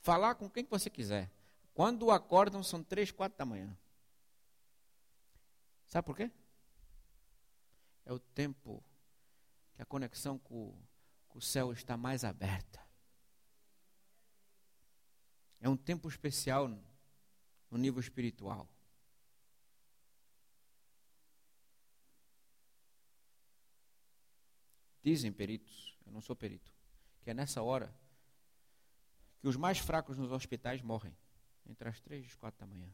falar 0.00 0.34
com 0.34 0.50
quem 0.50 0.64
você 0.64 0.90
quiser. 0.90 1.30
Quando 1.72 2.10
acordam, 2.10 2.64
são 2.64 2.82
três, 2.82 3.12
quatro 3.12 3.38
da 3.38 3.44
manhã. 3.44 3.78
Sabe 5.86 6.04
por 6.04 6.16
quê? 6.16 6.32
É 8.04 8.12
o 8.12 8.18
tempo 8.18 8.82
que 9.74 9.82
a 9.82 9.86
conexão 9.86 10.38
com, 10.38 10.76
com 11.28 11.38
o 11.38 11.42
céu 11.42 11.72
está 11.72 11.96
mais 11.96 12.24
aberta. 12.24 12.80
É 15.60 15.68
um 15.68 15.76
tempo 15.76 16.08
especial 16.08 16.68
no 17.70 17.78
nível 17.78 18.00
espiritual. 18.00 18.68
Dizem 25.02 25.32
peritos, 25.32 25.96
eu 26.04 26.12
não 26.12 26.20
sou 26.20 26.36
perito, 26.36 26.72
que 27.22 27.30
é 27.30 27.34
nessa 27.34 27.62
hora 27.62 27.94
que 29.40 29.48
os 29.48 29.56
mais 29.56 29.78
fracos 29.78 30.18
nos 30.18 30.30
hospitais 30.30 30.82
morrem, 30.82 31.16
entre 31.66 31.88
as 31.88 32.00
três 32.00 32.24
e 32.24 32.26
as 32.26 32.34
quatro 32.34 32.60
da 32.60 32.66
manhã. 32.66 32.92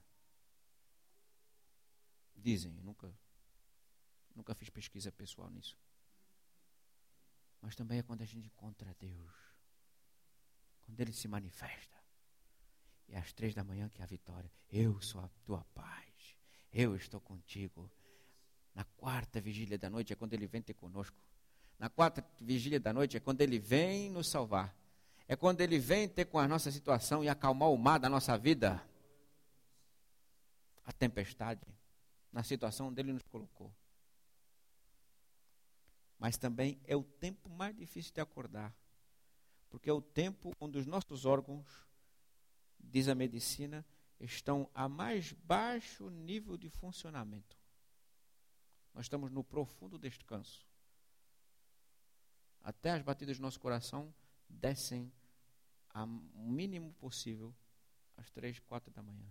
Dizem, 2.37 2.71
nunca, 2.85 3.13
nunca 4.37 4.55
fiz 4.55 4.68
pesquisa 4.70 5.11
pessoal 5.11 5.51
nisso. 5.51 5.76
Mas 7.61 7.74
também 7.74 7.99
é 7.99 8.03
quando 8.03 8.22
a 8.22 8.26
gente 8.26 8.47
encontra 8.47 8.95
Deus, 9.01 9.32
quando 10.82 11.01
Ele 11.01 11.12
se 11.12 11.26
manifesta. 11.26 11.97
E 13.09 13.14
é 13.14 13.18
às 13.18 13.32
três 13.32 13.55
da 13.55 13.64
manhã 13.64 13.89
que 13.89 14.01
é 14.01 14.05
a 14.05 14.07
vitória. 14.07 14.51
Eu 14.70 15.01
sou 15.01 15.20
a 15.20 15.28
tua 15.45 15.64
paz. 15.74 16.37
Eu 16.72 16.95
estou 16.95 17.20
contigo. 17.20 17.91
Na 18.74 18.84
quarta 18.84 19.41
vigília 19.41 19.78
da 19.78 19.89
noite 19.89 20.12
é 20.12 20.16
quando 20.16 20.34
Ele 20.34 20.47
vem 20.47 20.61
ter 20.61 20.74
conosco. 20.74 21.16
Na 21.78 21.91
quarta 21.91 22.24
vigília 22.41 22.80
da 22.80 22.93
noite 22.93 23.16
é 23.16 23.20
quando 23.20 23.43
ele 23.43 23.59
vem 23.59 24.11
nos 24.11 24.28
salvar. 24.28 24.74
É 25.28 25.37
quando 25.37 25.61
ele 25.61 25.78
vem 25.78 26.09
ter 26.09 26.24
com 26.24 26.39
a 26.39 26.49
nossa 26.49 26.70
situação 26.70 27.22
e 27.22 27.28
acalmar 27.28 27.70
o 27.70 27.76
mar 27.76 27.99
da 27.99 28.09
nossa 28.09 28.37
vida. 28.39 28.82
A 30.84 30.93
tempestade, 30.93 31.61
na 32.32 32.43
situação 32.43 32.89
onde 32.89 33.01
ele 33.01 33.12
nos 33.12 33.24
colocou. 33.24 33.70
Mas 36.19 36.37
também 36.37 36.81
é 36.85 36.97
o 36.97 37.05
tempo 37.05 37.49
mais 37.49 37.77
difícil 37.77 38.12
de 38.12 38.21
acordar. 38.21 38.75
Porque 39.69 39.91
é 39.91 39.93
o 39.93 40.01
tempo 40.01 40.53
onde 40.61 40.79
os 40.79 40.87
nossos 40.87 41.25
órgãos, 41.25 41.67
diz 42.79 43.09
a 43.09 43.14
medicina, 43.14 43.85
estão 44.19 44.71
a 44.75 44.89
mais 44.89 45.33
baixo 45.33 46.09
nível 46.09 46.57
de 46.57 46.71
funcionamento. 46.71 47.59
Nós 48.95 49.05
estamos 49.05 49.31
no 49.31 49.45
profundo 49.45 49.99
descanso 49.99 50.67
até 52.67 52.91
as 52.91 53.01
batidas 53.01 53.39
do 53.39 53.43
nosso 53.43 53.61
coração 53.61 54.12
descem 54.49 55.12
ao 55.91 56.05
mínimo 56.05 56.93
possível 56.95 57.55
às 58.17 58.29
três, 58.29 58.59
quatro 58.59 58.91
da 58.91 59.01
manhã. 59.01 59.25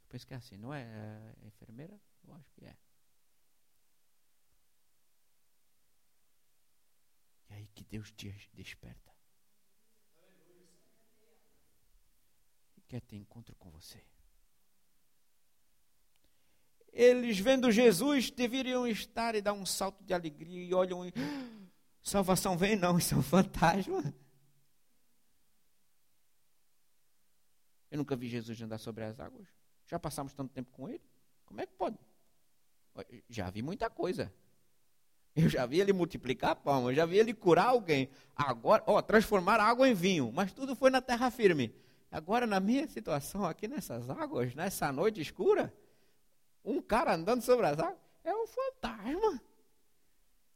Eu 0.00 0.06
penso 0.08 0.26
que 0.26 0.34
é 0.34 0.36
assim, 0.36 0.56
não 0.56 0.74
é? 0.74 0.82
é 0.82 1.46
enfermeira? 1.46 1.96
Eu 2.24 2.34
acho 2.34 2.50
que 2.50 2.64
é. 2.64 2.76
E 7.54 7.56
aí 7.56 7.68
que 7.72 7.84
Deus 7.84 8.10
te 8.10 8.34
desperta. 8.52 9.14
quer 12.86 13.00
ter 13.00 13.16
encontro 13.16 13.56
com 13.56 13.70
você. 13.70 14.00
Eles 16.92 17.38
vendo 17.38 17.72
Jesus 17.72 18.30
deveriam 18.30 18.86
estar 18.86 19.34
e 19.34 19.42
dar 19.42 19.52
um 19.52 19.66
salto 19.66 20.04
de 20.04 20.14
alegria 20.14 20.62
e 20.62 20.72
olham 20.72 21.04
e 21.04 21.12
salvação 22.02 22.56
vem 22.56 22.76
não, 22.76 22.98
isso 22.98 23.14
é 23.14 23.16
um 23.16 23.22
fantasma. 23.22 24.14
Eu 27.90 27.98
nunca 27.98 28.14
vi 28.14 28.28
Jesus 28.28 28.60
andar 28.60 28.78
sobre 28.78 29.02
as 29.04 29.18
águas. 29.18 29.48
Já 29.86 29.98
passamos 29.98 30.32
tanto 30.32 30.52
tempo 30.52 30.70
com 30.70 30.88
ele. 30.88 31.02
Como 31.46 31.60
é 31.60 31.66
que 31.66 31.74
pode? 31.74 31.98
Já 33.28 33.50
vi 33.50 33.62
muita 33.62 33.88
coisa. 33.88 34.32
Eu 35.36 35.48
já 35.48 35.66
vi 35.66 35.80
ele 35.80 35.92
multiplicar 35.92 36.54
pão, 36.54 36.88
eu 36.88 36.94
já 36.94 37.04
vi 37.04 37.18
ele 37.18 37.34
curar 37.34 37.66
alguém. 37.66 38.08
Agora, 38.36 38.84
ó, 38.86 39.02
transformar 39.02 39.58
água 39.58 39.88
em 39.88 39.94
vinho, 39.94 40.30
mas 40.32 40.52
tudo 40.52 40.76
foi 40.76 40.90
na 40.90 41.02
terra 41.02 41.30
firme. 41.30 41.74
Agora, 42.10 42.46
na 42.46 42.60
minha 42.60 42.86
situação 42.86 43.44
aqui 43.44 43.66
nessas 43.66 44.08
águas, 44.08 44.54
nessa 44.54 44.92
noite 44.92 45.20
escura, 45.20 45.74
um 46.64 46.80
cara 46.80 47.14
andando 47.14 47.42
sobre 47.42 47.66
as 47.66 47.78
águas 47.78 47.98
é 48.22 48.32
um 48.32 48.46
fantasma. 48.46 49.42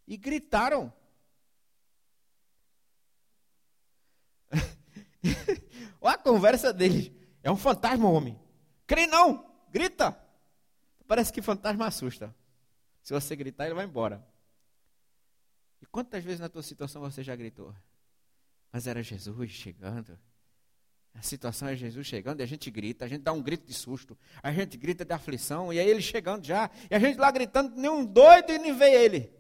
E 0.06 0.16
gritaram. 0.16 0.92
Olha 6.00 6.14
a 6.14 6.18
conversa 6.18 6.72
deles. 6.72 7.10
É 7.42 7.50
um 7.50 7.56
fantasma, 7.56 8.08
homem. 8.08 8.38
Crê 8.86 9.08
não, 9.08 9.44
grita. 9.70 10.16
Parece 11.06 11.32
que 11.32 11.42
fantasma 11.42 11.86
assusta. 11.86 12.34
Se 13.02 13.12
você 13.12 13.34
gritar, 13.34 13.66
ele 13.66 13.74
vai 13.74 13.84
embora. 13.84 14.24
Quantas 15.90 16.22
vezes 16.22 16.40
na 16.40 16.48
tua 16.48 16.62
situação 16.62 17.00
você 17.02 17.22
já 17.22 17.34
gritou? 17.34 17.74
Mas 18.72 18.86
era 18.86 19.02
Jesus 19.02 19.50
chegando. 19.50 20.18
A 21.14 21.22
situação 21.22 21.68
é 21.68 21.74
Jesus 21.74 22.06
chegando 22.06 22.40
e 22.40 22.42
a 22.42 22.46
gente 22.46 22.70
grita, 22.70 23.04
a 23.04 23.08
gente 23.08 23.22
dá 23.22 23.32
um 23.32 23.42
grito 23.42 23.66
de 23.66 23.74
susto, 23.74 24.16
a 24.42 24.52
gente 24.52 24.76
grita 24.76 25.04
de 25.04 25.12
aflição, 25.12 25.72
e 25.72 25.80
aí 25.80 25.88
ele 25.88 26.00
chegando 26.00 26.44
já, 26.44 26.70
e 26.88 26.94
a 26.94 26.98
gente 26.98 27.18
lá 27.18 27.30
gritando, 27.30 27.74
nem 27.74 27.90
um 27.90 28.04
doido 28.04 28.52
e 28.52 28.58
nem 28.58 28.76
vê 28.76 29.04
ele. 29.04 29.32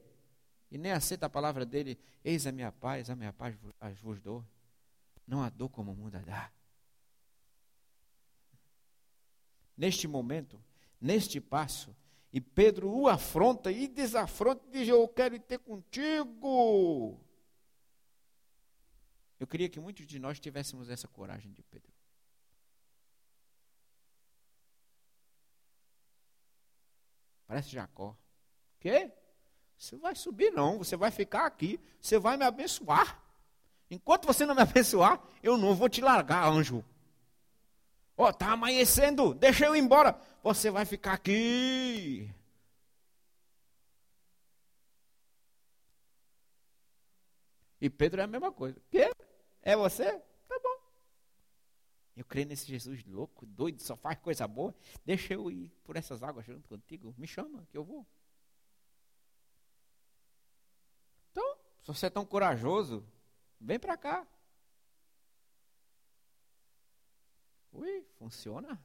E 0.70 0.76
nem 0.76 0.92
aceita 0.92 1.26
a 1.26 1.30
palavra 1.30 1.64
dele, 1.64 1.98
eis 2.24 2.46
a 2.46 2.52
minha 2.52 2.72
paz, 2.72 3.08
a 3.10 3.14
minha 3.14 3.32
paz 3.32 3.54
vos 4.02 4.20
dou. 4.20 4.44
Não 5.26 5.42
há 5.42 5.50
dor 5.50 5.68
como 5.68 5.92
o 5.92 5.94
mundo 5.94 6.16
a 6.16 6.20
dá. 6.20 6.50
Neste 9.76 10.08
momento, 10.08 10.60
neste 11.00 11.40
passo, 11.40 11.94
e 12.32 12.40
Pedro 12.40 12.90
o 12.90 13.08
afronta 13.08 13.72
e 13.72 13.88
desafronta 13.88 14.64
e 14.68 14.70
diz: 14.70 14.88
Eu 14.88 15.08
quero 15.08 15.34
ir 15.34 15.40
ter 15.40 15.58
contigo. 15.58 17.18
Eu 19.40 19.46
queria 19.46 19.68
que 19.68 19.80
muitos 19.80 20.06
de 20.06 20.18
nós 20.18 20.38
tivéssemos 20.38 20.90
essa 20.90 21.08
coragem 21.08 21.52
de 21.52 21.62
Pedro. 21.62 21.92
Parece 27.46 27.70
Jacó. 27.70 28.14
Quê? 28.78 29.10
Você 29.78 29.96
vai 29.96 30.14
subir 30.14 30.50
não, 30.50 30.76
você 30.76 30.96
vai 30.96 31.10
ficar 31.10 31.46
aqui, 31.46 31.80
você 32.00 32.18
vai 32.18 32.36
me 32.36 32.44
abençoar. 32.44 33.22
Enquanto 33.90 34.26
você 34.26 34.44
não 34.44 34.54
me 34.54 34.60
abençoar, 34.62 35.22
eu 35.42 35.56
não 35.56 35.74
vou 35.74 35.88
te 35.88 36.02
largar, 36.02 36.46
anjo. 36.46 36.84
Ó, 38.20 38.28
oh, 38.28 38.32
tá 38.32 38.50
amanhecendo, 38.50 39.32
deixa 39.32 39.64
eu 39.64 39.76
ir 39.76 39.78
embora. 39.78 40.20
Você 40.42 40.72
vai 40.72 40.84
ficar 40.84 41.12
aqui. 41.12 42.28
E 47.80 47.88
Pedro 47.88 48.20
é 48.20 48.24
a 48.24 48.26
mesma 48.26 48.50
coisa. 48.50 48.76
Quê? 48.90 49.12
É 49.62 49.76
você? 49.76 50.18
Tá 50.48 50.58
bom. 50.60 50.82
Eu 52.16 52.24
creio 52.24 52.48
nesse 52.48 52.66
Jesus 52.66 53.04
louco, 53.04 53.46
doido, 53.46 53.80
só 53.80 53.96
faz 53.96 54.18
coisa 54.18 54.48
boa. 54.48 54.74
Deixa 55.04 55.34
eu 55.34 55.48
ir 55.48 55.70
por 55.84 55.96
essas 55.96 56.20
águas 56.20 56.44
junto 56.44 56.68
contigo. 56.68 57.14
Me 57.16 57.26
chama, 57.28 57.64
que 57.70 57.78
eu 57.78 57.84
vou. 57.84 58.04
Então, 61.30 61.56
se 61.82 61.86
você 61.86 62.06
é 62.06 62.10
tão 62.10 62.26
corajoso, 62.26 63.06
vem 63.60 63.78
para 63.78 63.96
cá. 63.96 64.26
Ui, 67.78 68.04
funciona? 68.18 68.76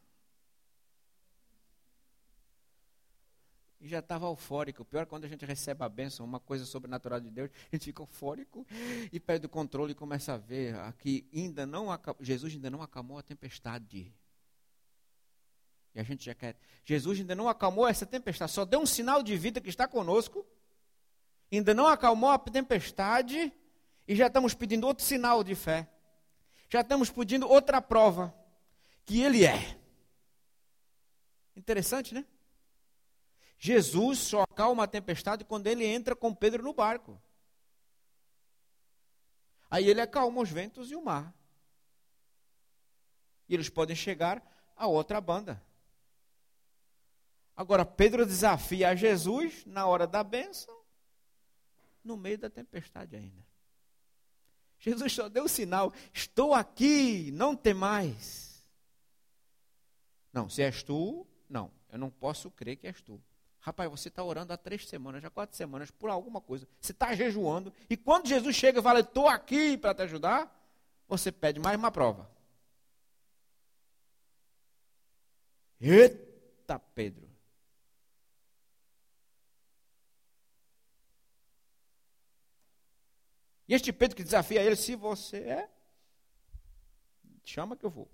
E 3.81 3.87
já 3.87 3.99
estava 3.99 4.27
eufórico. 4.27 4.83
O 4.83 4.85
pior 4.85 5.01
é 5.01 5.05
quando 5.05 5.25
a 5.25 5.27
gente 5.27 5.43
recebe 5.45 5.83
a 5.83 5.89
bênção, 5.89 6.23
uma 6.23 6.39
coisa 6.39 6.63
sobrenatural 6.63 7.19
de 7.19 7.31
Deus, 7.31 7.49
a 7.71 7.75
gente 7.75 7.85
fica 7.85 8.03
eufórico 8.03 8.67
e 9.11 9.19
perde 9.19 9.47
o 9.47 9.49
controle 9.49 9.93
e 9.93 9.95
começa 9.95 10.33
a 10.33 10.37
ver 10.37 10.75
que 10.99 11.27
ainda 11.33 11.65
não 11.65 11.87
Jesus 12.19 12.53
ainda 12.53 12.69
não 12.69 12.83
acalmou 12.83 13.17
a 13.17 13.23
tempestade. 13.23 14.13
E 15.95 15.99
a 15.99 16.03
gente 16.03 16.23
já 16.23 16.35
quer. 16.35 16.55
Jesus 16.85 17.19
ainda 17.19 17.33
não 17.33 17.49
acalmou 17.49 17.87
essa 17.87 18.05
tempestade, 18.05 18.51
só 18.51 18.63
deu 18.63 18.79
um 18.79 18.85
sinal 18.85 19.23
de 19.23 19.35
vida 19.35 19.59
que 19.59 19.69
está 19.69 19.87
conosco. 19.87 20.45
Ainda 21.51 21.73
não 21.73 21.87
acalmou 21.87 22.29
a 22.29 22.37
tempestade 22.37 23.51
e 24.07 24.15
já 24.15 24.27
estamos 24.27 24.53
pedindo 24.53 24.85
outro 24.85 25.03
sinal 25.03 25.43
de 25.43 25.55
fé. 25.55 25.89
Já 26.69 26.81
estamos 26.81 27.09
pedindo 27.09 27.49
outra 27.49 27.81
prova 27.81 28.42
que 29.05 29.21
ele 29.21 29.45
é. 29.45 29.79
Interessante, 31.55 32.13
né? 32.13 32.25
Jesus 33.57 34.19
só 34.19 34.41
acalma 34.41 34.83
a 34.83 34.87
tempestade 34.87 35.45
quando 35.45 35.67
ele 35.67 35.85
entra 35.85 36.15
com 36.15 36.33
Pedro 36.33 36.61
no 36.63 36.73
barco. 36.73 37.21
Aí 39.69 39.87
ele 39.87 40.01
acalma 40.01 40.41
os 40.41 40.49
ventos 40.49 40.91
e 40.91 40.95
o 40.95 41.03
mar. 41.03 41.33
E 43.47 43.53
eles 43.53 43.69
podem 43.69 43.95
chegar 43.95 44.43
a 44.75 44.87
outra 44.87 45.21
banda. 45.21 45.63
Agora, 47.55 47.85
Pedro 47.85 48.25
desafia 48.25 48.89
a 48.89 48.95
Jesus 48.95 49.65
na 49.65 49.85
hora 49.85 50.07
da 50.07 50.23
bênção, 50.23 50.75
no 52.03 52.17
meio 52.17 52.37
da 52.37 52.49
tempestade 52.49 53.15
ainda. 53.15 53.45
Jesus 54.79 55.13
só 55.13 55.29
deu 55.29 55.45
o 55.45 55.49
sinal: 55.49 55.93
estou 56.13 56.53
aqui, 56.53 57.31
não 57.31 57.55
tem 57.55 57.73
mais. 57.73 58.52
Não, 60.33 60.49
se 60.49 60.63
és 60.63 60.81
tu, 60.81 61.27
não. 61.47 61.71
Eu 61.91 61.99
não 61.99 62.09
posso 62.09 62.49
crer 62.49 62.75
que 62.75 62.87
és 62.87 62.99
tu. 63.01 63.21
Rapaz, 63.59 63.89
você 63.89 64.09
está 64.09 64.23
orando 64.23 64.51
há 64.51 64.57
três 64.57 64.87
semanas, 64.87 65.21
já 65.21 65.29
quatro 65.29 65.55
semanas, 65.55 65.91
por 65.91 66.09
alguma 66.09 66.41
coisa. 66.41 66.67
Você 66.81 66.91
está 66.91 67.13
jejuando. 67.15 67.71
E 67.89 67.95
quando 67.95 68.27
Jesus 68.27 68.55
chega 68.55 68.79
e 68.79 68.83
fala, 68.83 68.99
estou 68.99 69.29
aqui 69.29 69.77
para 69.77 69.93
te 69.93 70.01
ajudar, 70.01 70.51
você 71.07 71.31
pede 71.31 71.59
mais 71.59 71.77
uma 71.77 71.91
prova. 71.91 72.29
Eita, 75.79 76.79
Pedro. 76.79 77.29
E 83.67 83.73
este 83.73 83.93
Pedro 83.93 84.17
que 84.17 84.23
desafia 84.23 84.61
ele, 84.61 84.75
se 84.75 84.95
você 84.95 85.37
é, 85.37 85.69
chama 87.43 87.77
que 87.77 87.85
eu 87.85 87.89
vou 87.89 88.09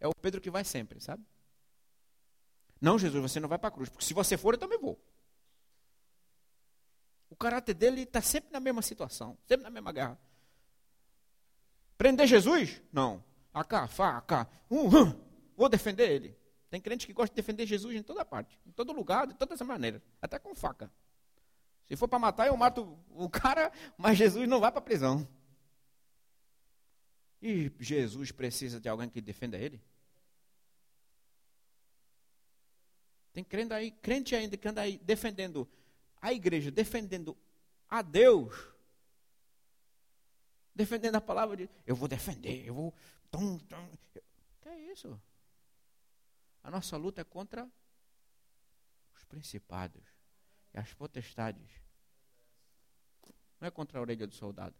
é 0.00 0.08
o 0.08 0.14
Pedro 0.14 0.40
que 0.40 0.50
vai 0.50 0.64
sempre, 0.64 1.00
sabe? 1.00 1.22
Não, 2.80 2.98
Jesus, 2.98 3.20
você 3.20 3.38
não 3.38 3.48
vai 3.48 3.58
para 3.58 3.68
a 3.68 3.72
cruz, 3.72 3.88
porque 3.90 4.04
se 4.04 4.14
você 4.14 4.36
for, 4.36 4.54
eu 4.54 4.58
também 4.58 4.78
vou. 4.78 4.98
O 7.28 7.36
caráter 7.36 7.74
dele 7.74 8.02
está 8.02 8.22
sempre 8.22 8.50
na 8.50 8.58
mesma 8.58 8.82
situação, 8.82 9.36
sempre 9.46 9.64
na 9.64 9.70
mesma 9.70 9.92
guerra. 9.92 10.18
Prender 11.98 12.26
Jesus? 12.26 12.80
Não. 12.90 13.22
Acá, 13.52 13.86
faca, 13.86 14.48
uh, 14.70 14.86
uh, 14.86 15.20
vou 15.56 15.68
defender 15.68 16.10
ele. 16.10 16.36
Tem 16.70 16.80
crente 16.80 17.06
que 17.06 17.12
gosta 17.12 17.34
de 17.34 17.36
defender 17.36 17.66
Jesus 17.66 17.94
em 17.94 18.02
toda 18.02 18.24
parte, 18.24 18.58
em 18.66 18.70
todo 18.70 18.92
lugar, 18.92 19.26
de 19.26 19.34
todas 19.34 19.60
as 19.60 19.66
maneiras, 19.66 20.00
até 20.22 20.38
com 20.38 20.54
faca. 20.54 20.90
Se 21.86 21.96
for 21.96 22.06
para 22.06 22.18
matar, 22.18 22.46
eu 22.46 22.56
mato 22.56 22.96
o 23.10 23.28
cara, 23.28 23.72
mas 23.98 24.16
Jesus 24.16 24.48
não 24.48 24.60
vai 24.60 24.70
para 24.70 24.78
a 24.78 24.82
prisão. 24.82 25.28
E 27.40 27.72
Jesus 27.78 28.30
precisa 28.30 28.78
de 28.78 28.88
alguém 28.88 29.08
que 29.08 29.20
defenda 29.20 29.56
ele? 29.56 29.80
Tem 33.32 33.44
crente, 33.44 33.72
aí, 33.72 33.90
crente 33.90 34.34
ainda 34.34 34.56
que 34.56 34.68
anda 34.68 34.82
aí 34.82 34.98
defendendo 34.98 35.68
a 36.20 36.32
igreja, 36.32 36.70
defendendo 36.70 37.36
a 37.88 38.02
Deus, 38.02 38.54
defendendo 40.74 41.14
a 41.14 41.20
palavra 41.20 41.56
de 41.56 41.70
eu 41.86 41.96
vou 41.96 42.08
defender, 42.08 42.66
eu 42.66 42.74
vou. 42.74 42.94
Que 44.60 44.68
é 44.68 44.92
isso? 44.92 45.20
A 46.62 46.70
nossa 46.70 46.96
luta 46.96 47.20
é 47.20 47.24
contra 47.24 47.70
os 49.14 49.24
principados 49.24 50.02
e 50.74 50.78
as 50.78 50.92
potestades. 50.92 51.70
Não 53.60 53.68
é 53.68 53.70
contra 53.70 53.98
a 53.98 54.02
orelha 54.02 54.26
do 54.26 54.34
soldado. 54.34 54.74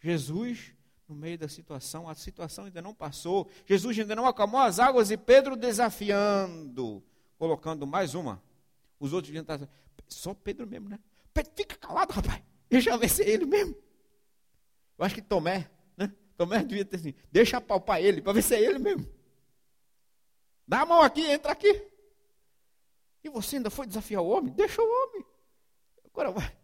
Jesus 0.00 0.74
no 1.08 1.14
meio 1.14 1.36
da 1.36 1.48
situação, 1.48 2.08
a 2.08 2.14
situação 2.14 2.66
ainda 2.66 2.80
não 2.80 2.94
passou, 2.94 3.48
Jesus 3.66 3.98
ainda 3.98 4.14
não 4.14 4.26
acalmou 4.26 4.60
as 4.60 4.78
águas 4.78 5.10
e 5.10 5.16
Pedro 5.16 5.56
desafiando, 5.56 7.02
colocando 7.36 7.84
mais 7.86 8.14
uma. 8.14 8.40
Os 8.98 9.12
outros 9.12 9.32
deviam 9.32 9.42
estar, 9.42 9.68
só 10.06 10.32
Pedro 10.32 10.66
mesmo, 10.66 10.88
né? 10.88 11.00
Pedro, 11.34 11.52
fica 11.56 11.76
calado, 11.76 12.12
rapaz, 12.12 12.40
eu 12.70 12.80
já 12.80 12.96
venci 12.96 13.22
ele 13.22 13.44
mesmo. 13.44 13.74
Eu 14.96 15.04
acho 15.04 15.14
que 15.14 15.22
Tomé, 15.22 15.68
Tomé 16.40 16.62
devia 16.62 16.86
ter 16.86 16.96
assim, 16.96 17.14
deixa 17.30 17.58
apalpar 17.58 18.00
ele, 18.00 18.22
para 18.22 18.32
ver 18.32 18.40
se 18.40 18.54
é 18.54 18.62
ele 18.62 18.78
mesmo. 18.78 19.06
Dá 20.66 20.80
a 20.80 20.86
mão 20.86 21.02
aqui, 21.02 21.22
entra 21.22 21.52
aqui. 21.52 21.86
E 23.22 23.28
você 23.28 23.56
ainda 23.56 23.68
foi 23.68 23.86
desafiar 23.86 24.22
o 24.22 24.28
homem? 24.28 24.50
Deixa 24.54 24.80
o 24.80 24.86
homem. 24.86 25.26
Agora 26.06 26.30
vai. 26.30 26.56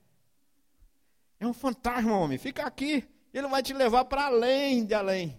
É 1.39 1.47
um 1.47 1.53
fantasma, 1.53 2.17
homem. 2.17 2.39
Fica 2.39 2.65
aqui. 2.65 3.07
Ele 3.37 3.49
vai 3.49 3.63
te 3.63 3.75
levar 3.75 4.07
para 4.07 4.29
além 4.29 4.87
de 4.87 4.95
além. 4.95 5.39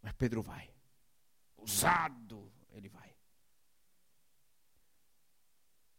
Mas 0.00 0.12
Pedro 0.12 0.42
vai. 0.42 0.72
Usado, 1.56 2.52
ele 2.70 2.88
vai. 2.88 3.12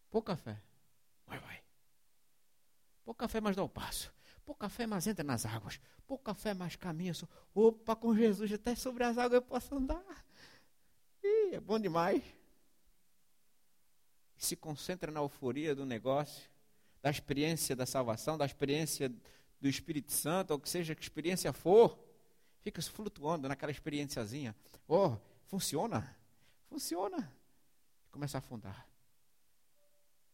Pouca 0.10 0.38
fé. 0.38 0.58
Mas 1.28 1.42
vai. 1.42 1.62
Pouca 3.04 3.28
fé, 3.28 3.42
mas 3.42 3.58
dá 3.58 3.64
o 3.64 3.68
passo. 3.68 4.10
Pouca 4.46 4.70
fé, 4.70 4.88
mas 4.88 5.06
entra 5.06 5.26
nas 5.26 5.46
águas. 5.46 5.78
Pouca 6.08 6.34
fé, 6.34 6.54
mas 6.54 6.78
caminha. 6.78 7.12
Opa, 7.54 7.94
com 7.94 8.16
Jesus 8.16 8.54
até 8.54 8.74
sobre 8.74 9.04
as 9.04 9.18
águas 9.18 9.34
eu 9.34 9.42
posso 9.42 9.76
andar. 9.76 10.26
Ih, 11.22 11.56
é 11.56 11.60
bom 11.60 11.78
demais. 11.78 12.24
Se 14.38 14.56
concentra 14.56 15.12
na 15.12 15.20
euforia 15.20 15.76
do 15.76 15.86
negócio, 15.86 16.50
da 17.02 17.10
experiência 17.10 17.76
da 17.76 17.86
salvação, 17.86 18.38
da 18.38 18.45
experiência 18.45 19.12
do 19.60 19.68
Espírito 19.68 20.12
Santo, 20.12 20.52
ou 20.52 20.60
que 20.60 20.70
seja 20.70 20.95
que 20.95 21.02
experiência 21.02 21.52
for. 21.52 21.97
Fica 22.62 22.82
flutuando 22.82 23.47
naquela 23.47 23.72
experiênciazinha. 23.72 24.56
Oh, 24.88 25.18
funciona? 25.47 26.16
Funciona. 26.70 27.34
Começa 28.12 28.38
a 28.38 28.39
afundar. 28.39 28.88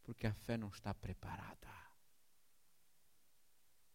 Porque 0.02 0.26
a 0.26 0.32
fé 0.32 0.56
não 0.56 0.68
está 0.68 0.92
preparada. 0.92 1.68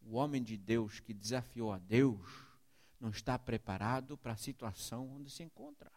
O 0.02 0.16
homem 0.16 0.44
de 0.44 0.58
Deus 0.58 1.00
que 1.00 1.14
desafiou 1.14 1.72
a 1.72 1.78
Deus 1.78 2.28
não 3.00 3.10
está 3.10 3.38
preparado 3.38 4.18
para 4.18 4.34
a 4.34 4.38
situação 4.38 5.10
onde 5.16 5.30
se 5.30 5.44
encontra. 5.44 5.92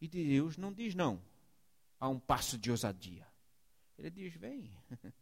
E 0.00 0.08
Deus 0.08 0.56
não 0.56 0.72
diz 0.72 0.94
não 0.94 1.22
a 1.98 2.08
um 2.08 2.18
passo 2.18 2.56
de 2.56 2.70
ousadia. 2.70 3.29
Ele 4.00 4.10
diz: 4.10 4.34
vem. 4.34 4.70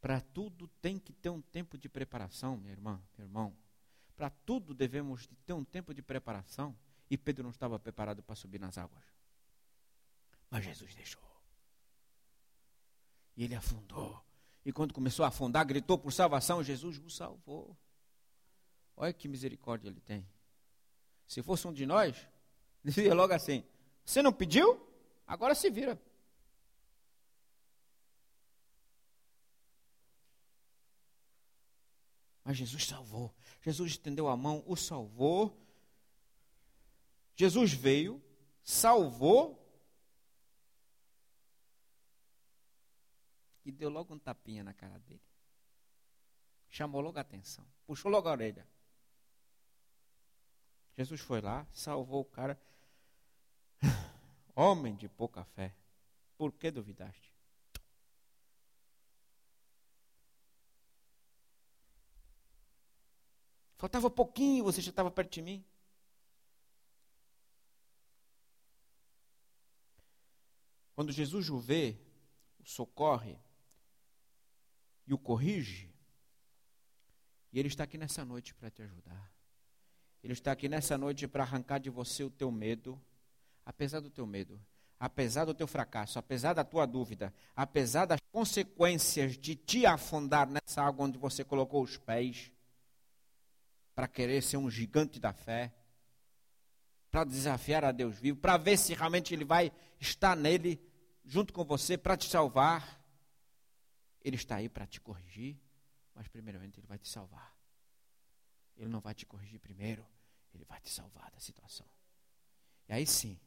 para 0.00 0.20
tudo 0.20 0.68
tem 0.80 0.98
que 0.98 1.12
ter 1.12 1.30
um 1.30 1.40
tempo 1.40 1.76
de 1.76 1.88
preparação, 1.88 2.56
minha 2.56 2.72
irmã, 2.72 3.02
meu 3.16 3.26
irmão. 3.26 3.56
Para 4.14 4.30
tudo 4.30 4.72
devemos 4.72 5.26
ter 5.44 5.52
um 5.52 5.64
tempo 5.64 5.92
de 5.92 6.02
preparação. 6.02 6.76
E 7.10 7.16
Pedro 7.16 7.44
não 7.44 7.50
estava 7.50 7.78
preparado 7.78 8.22
para 8.22 8.34
subir 8.34 8.60
nas 8.60 8.76
águas. 8.78 9.02
Mas 10.50 10.64
Jesus 10.64 10.94
deixou. 10.94 11.22
E 13.36 13.44
ele 13.44 13.54
afundou. 13.54 14.22
E 14.64 14.72
quando 14.72 14.92
começou 14.92 15.24
a 15.24 15.28
afundar, 15.28 15.64
gritou 15.64 15.98
por 15.98 16.12
salvação, 16.12 16.62
Jesus 16.62 16.98
o 16.98 17.10
salvou. 17.10 17.76
Olha 18.96 19.12
que 19.12 19.28
misericórdia 19.28 19.88
ele 19.88 20.00
tem. 20.00 20.26
Se 21.26 21.42
fosse 21.42 21.66
um 21.66 21.72
de 21.72 21.86
nós, 21.86 22.26
dizia 22.82 23.14
logo 23.14 23.32
assim: 23.32 23.64
Você 24.04 24.22
não 24.22 24.32
pediu? 24.32 24.84
Agora 25.26 25.54
se 25.54 25.70
vira. 25.70 26.00
Jesus 32.56 32.86
salvou. 32.86 33.34
Jesus 33.62 33.92
estendeu 33.92 34.28
a 34.28 34.36
mão, 34.36 34.62
o 34.66 34.76
salvou. 34.76 35.56
Jesus 37.34 37.72
veio, 37.72 38.22
salvou 38.64 39.62
e 43.64 43.72
deu 43.72 43.90
logo 43.90 44.14
um 44.14 44.18
tapinha 44.18 44.62
na 44.62 44.72
cara 44.72 44.98
dele. 45.00 45.20
Chamou 46.68 47.00
logo 47.00 47.18
a 47.18 47.20
atenção, 47.20 47.66
puxou 47.86 48.10
logo 48.10 48.28
a 48.28 48.32
orelha. 48.32 48.66
Jesus 50.96 51.20
foi 51.20 51.40
lá, 51.40 51.66
salvou 51.72 52.20
o 52.20 52.24
cara. 52.24 52.58
Homem 54.54 54.94
de 54.94 55.08
pouca 55.08 55.44
fé, 55.44 55.74
por 56.38 56.52
que 56.52 56.70
duvidaste? 56.70 57.25
Faltava 63.76 64.10
pouquinho, 64.10 64.64
você 64.64 64.80
já 64.80 64.90
estava 64.90 65.10
perto 65.10 65.32
de 65.32 65.42
mim. 65.42 65.64
Quando 70.94 71.12
Jesus 71.12 71.50
o 71.50 71.58
vê, 71.58 71.96
o 72.58 72.64
socorre, 72.64 73.38
e 75.06 75.14
o 75.14 75.18
corrige. 75.18 75.90
E 77.52 77.58
Ele 77.58 77.68
está 77.68 77.84
aqui 77.84 77.96
nessa 77.96 78.24
noite 78.24 78.54
para 78.54 78.70
te 78.70 78.82
ajudar. 78.82 79.32
Ele 80.22 80.32
está 80.32 80.52
aqui 80.52 80.68
nessa 80.68 80.98
noite 80.98 81.28
para 81.28 81.44
arrancar 81.44 81.78
de 81.78 81.88
você 81.88 82.24
o 82.24 82.30
teu 82.30 82.50
medo, 82.50 83.00
apesar 83.64 84.00
do 84.00 84.10
teu 84.10 84.26
medo, 84.26 84.60
apesar 84.98 85.44
do 85.44 85.54
teu 85.54 85.66
fracasso, 85.66 86.18
apesar 86.18 86.52
da 86.52 86.64
tua 86.64 86.84
dúvida, 86.84 87.32
apesar 87.54 88.06
das 88.06 88.20
consequências 88.32 89.38
de 89.38 89.54
te 89.54 89.86
afundar 89.86 90.48
nessa 90.48 90.82
água 90.82 91.06
onde 91.06 91.16
você 91.16 91.44
colocou 91.44 91.82
os 91.82 91.96
pés, 91.96 92.50
para 93.96 94.06
querer 94.06 94.42
ser 94.42 94.58
um 94.58 94.70
gigante 94.70 95.18
da 95.18 95.32
fé, 95.32 95.74
para 97.10 97.24
desafiar 97.24 97.82
a 97.82 97.90
Deus 97.90 98.18
vivo, 98.18 98.38
para 98.38 98.58
ver 98.58 98.76
se 98.76 98.92
realmente 98.92 99.32
Ele 99.32 99.44
vai 99.44 99.72
estar 99.98 100.36
nele, 100.36 100.78
junto 101.24 101.50
com 101.50 101.64
você, 101.64 101.96
para 101.96 102.14
te 102.14 102.28
salvar. 102.28 103.02
Ele 104.20 104.36
está 104.36 104.56
aí 104.56 104.68
para 104.68 104.86
te 104.86 105.00
corrigir, 105.00 105.58
mas 106.14 106.28
primeiramente 106.28 106.78
ele 106.78 106.86
vai 106.86 106.98
te 106.98 107.08
salvar. 107.08 107.56
Ele 108.76 108.88
não 108.88 109.00
vai 109.00 109.14
te 109.14 109.24
corrigir 109.24 109.60
primeiro, 109.60 110.06
ele 110.52 110.64
vai 110.64 110.80
te 110.80 110.90
salvar 110.90 111.30
da 111.30 111.38
situação. 111.38 111.86
E 112.88 112.92
aí 112.92 113.06
sim, 113.06 113.40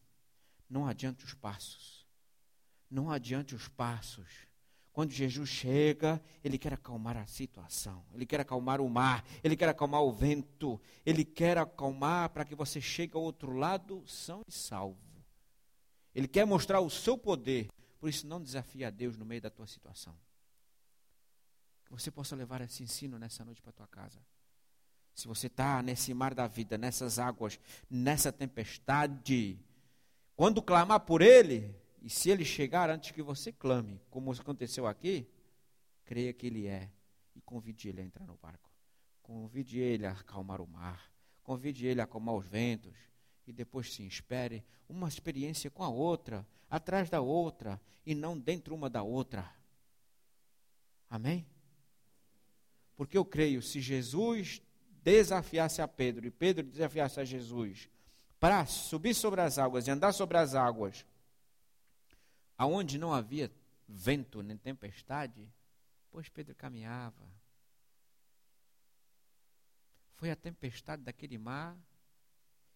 não 0.70 0.88
adiante 0.88 1.26
os 1.26 1.34
passos. 1.34 2.08
Não 2.90 3.12
adiante 3.12 3.54
os 3.54 3.68
passos. 3.68 4.48
Quando 4.92 5.12
Jesus 5.12 5.50
chega, 5.50 6.22
ele 6.44 6.58
quer 6.58 6.74
acalmar 6.74 7.16
a 7.16 7.26
situação, 7.26 8.04
ele 8.14 8.26
quer 8.26 8.40
acalmar 8.40 8.82
o 8.82 8.90
mar, 8.90 9.24
ele 9.44 9.56
quer 9.56 9.70
acalmar 9.70 10.02
o 10.02 10.12
vento, 10.12 10.82
ele 11.06 11.24
quer 11.24 11.58
acalmar 11.58 12.30
para 12.30 12.44
que 12.44 12.56
você 12.56 12.82
chegue 12.82 13.16
ao 13.16 13.22
outro 13.22 13.52
lado 13.54 14.04
são 14.08 14.44
e 14.48 14.52
salvo. 14.52 14.98
Ele 16.14 16.28
quer 16.28 16.46
mostrar 16.46 16.80
o 16.80 16.90
seu 16.90 17.18
poder, 17.18 17.70
por 18.00 18.10
isso 18.10 18.28
não 18.28 18.42
desafia 18.42 18.88
a 18.88 18.92
Deus 18.92 19.16
no 19.16 19.26
meio 19.26 19.42
da 19.42 19.50
tua 19.50 19.68
situação. 19.68 20.16
Que 21.86 21.92
você 21.92 22.12
possa 22.12 22.36
levar 22.36 22.62
esse 22.62 22.84
ensino 22.84 23.18
nessa 23.18 23.46
noite 23.46 23.62
para 23.62 23.72
tua 23.72 23.88
casa. 23.88 24.20
Se 25.14 25.28
você 25.28 25.48
está 25.48 25.82
nesse 25.84 26.14
mar 26.14 26.34
da 26.34 26.48
vida, 26.48 26.78
nessas 26.78 27.20
águas, 27.20 27.60
nessa 27.90 28.32
tempestade, 28.32 29.60
quando 30.36 30.62
clamar 30.62 31.02
por 31.02 31.22
Ele, 31.22 31.76
e 32.02 32.10
se 32.10 32.30
Ele 32.30 32.46
chegar 32.46 32.90
antes 32.90 33.12
que 33.12 33.22
você 33.22 33.52
clame, 33.52 34.02
como 34.10 34.32
aconteceu 34.32 34.88
aqui, 34.88 35.28
creia 36.06 36.34
que 36.34 36.48
Ele 36.48 36.68
é 36.68 36.90
e 37.36 37.42
convide 37.42 37.90
Ele 37.90 38.02
a 38.02 38.04
entrar 38.04 38.26
no 38.26 38.36
barco. 38.36 38.70
Convide 39.22 39.80
Ele 39.80 40.06
a 40.06 40.12
acalmar 40.12 40.62
o 40.62 40.68
mar. 40.68 41.12
Convide 41.44 41.86
Ele 41.86 42.02
a 42.02 42.06
acalmar 42.06 42.36
os 42.36 42.46
ventos. 42.46 42.96
E 43.46 43.52
depois 43.52 43.94
sim, 43.94 44.06
espere 44.06 44.64
uma 44.88 45.08
experiência 45.08 45.70
com 45.70 45.84
a 45.84 45.90
outra, 45.90 46.48
atrás 46.70 47.10
da 47.10 47.20
outra, 47.20 47.82
e 48.06 48.16
não 48.16 48.38
dentro 48.38 48.74
uma 48.74 48.90
da 48.90 49.04
outra. 49.04 49.50
Amém? 51.10 51.46
Porque 52.96 53.18
eu 53.18 53.26
creio, 53.26 53.62
se 53.62 53.82
Jesus 53.82 54.62
desafiasse 55.04 55.82
a 55.82 55.88
Pedro 55.88 56.28
e 56.28 56.32
Pedro 56.32 56.66
desafiasse 56.66 57.20
a 57.20 57.26
Jesus 57.26 57.90
para 58.40 58.66
subir 58.66 59.14
sobre 59.14 59.42
as 59.42 59.58
águas 59.58 59.88
e 59.88 59.92
andar 59.92 60.12
sobre 60.12 60.38
as 60.38 60.56
águas, 60.56 61.06
aonde 62.60 62.98
não 62.98 63.14
havia 63.14 63.50
vento 63.88 64.42
nem 64.42 64.58
tempestade, 64.58 65.50
pois 66.12 66.28
Pedro 66.28 66.54
caminhava. 66.54 67.26
Foi 70.16 70.30
a 70.30 70.36
tempestade 70.36 71.02
daquele 71.02 71.38
mar 71.38 71.80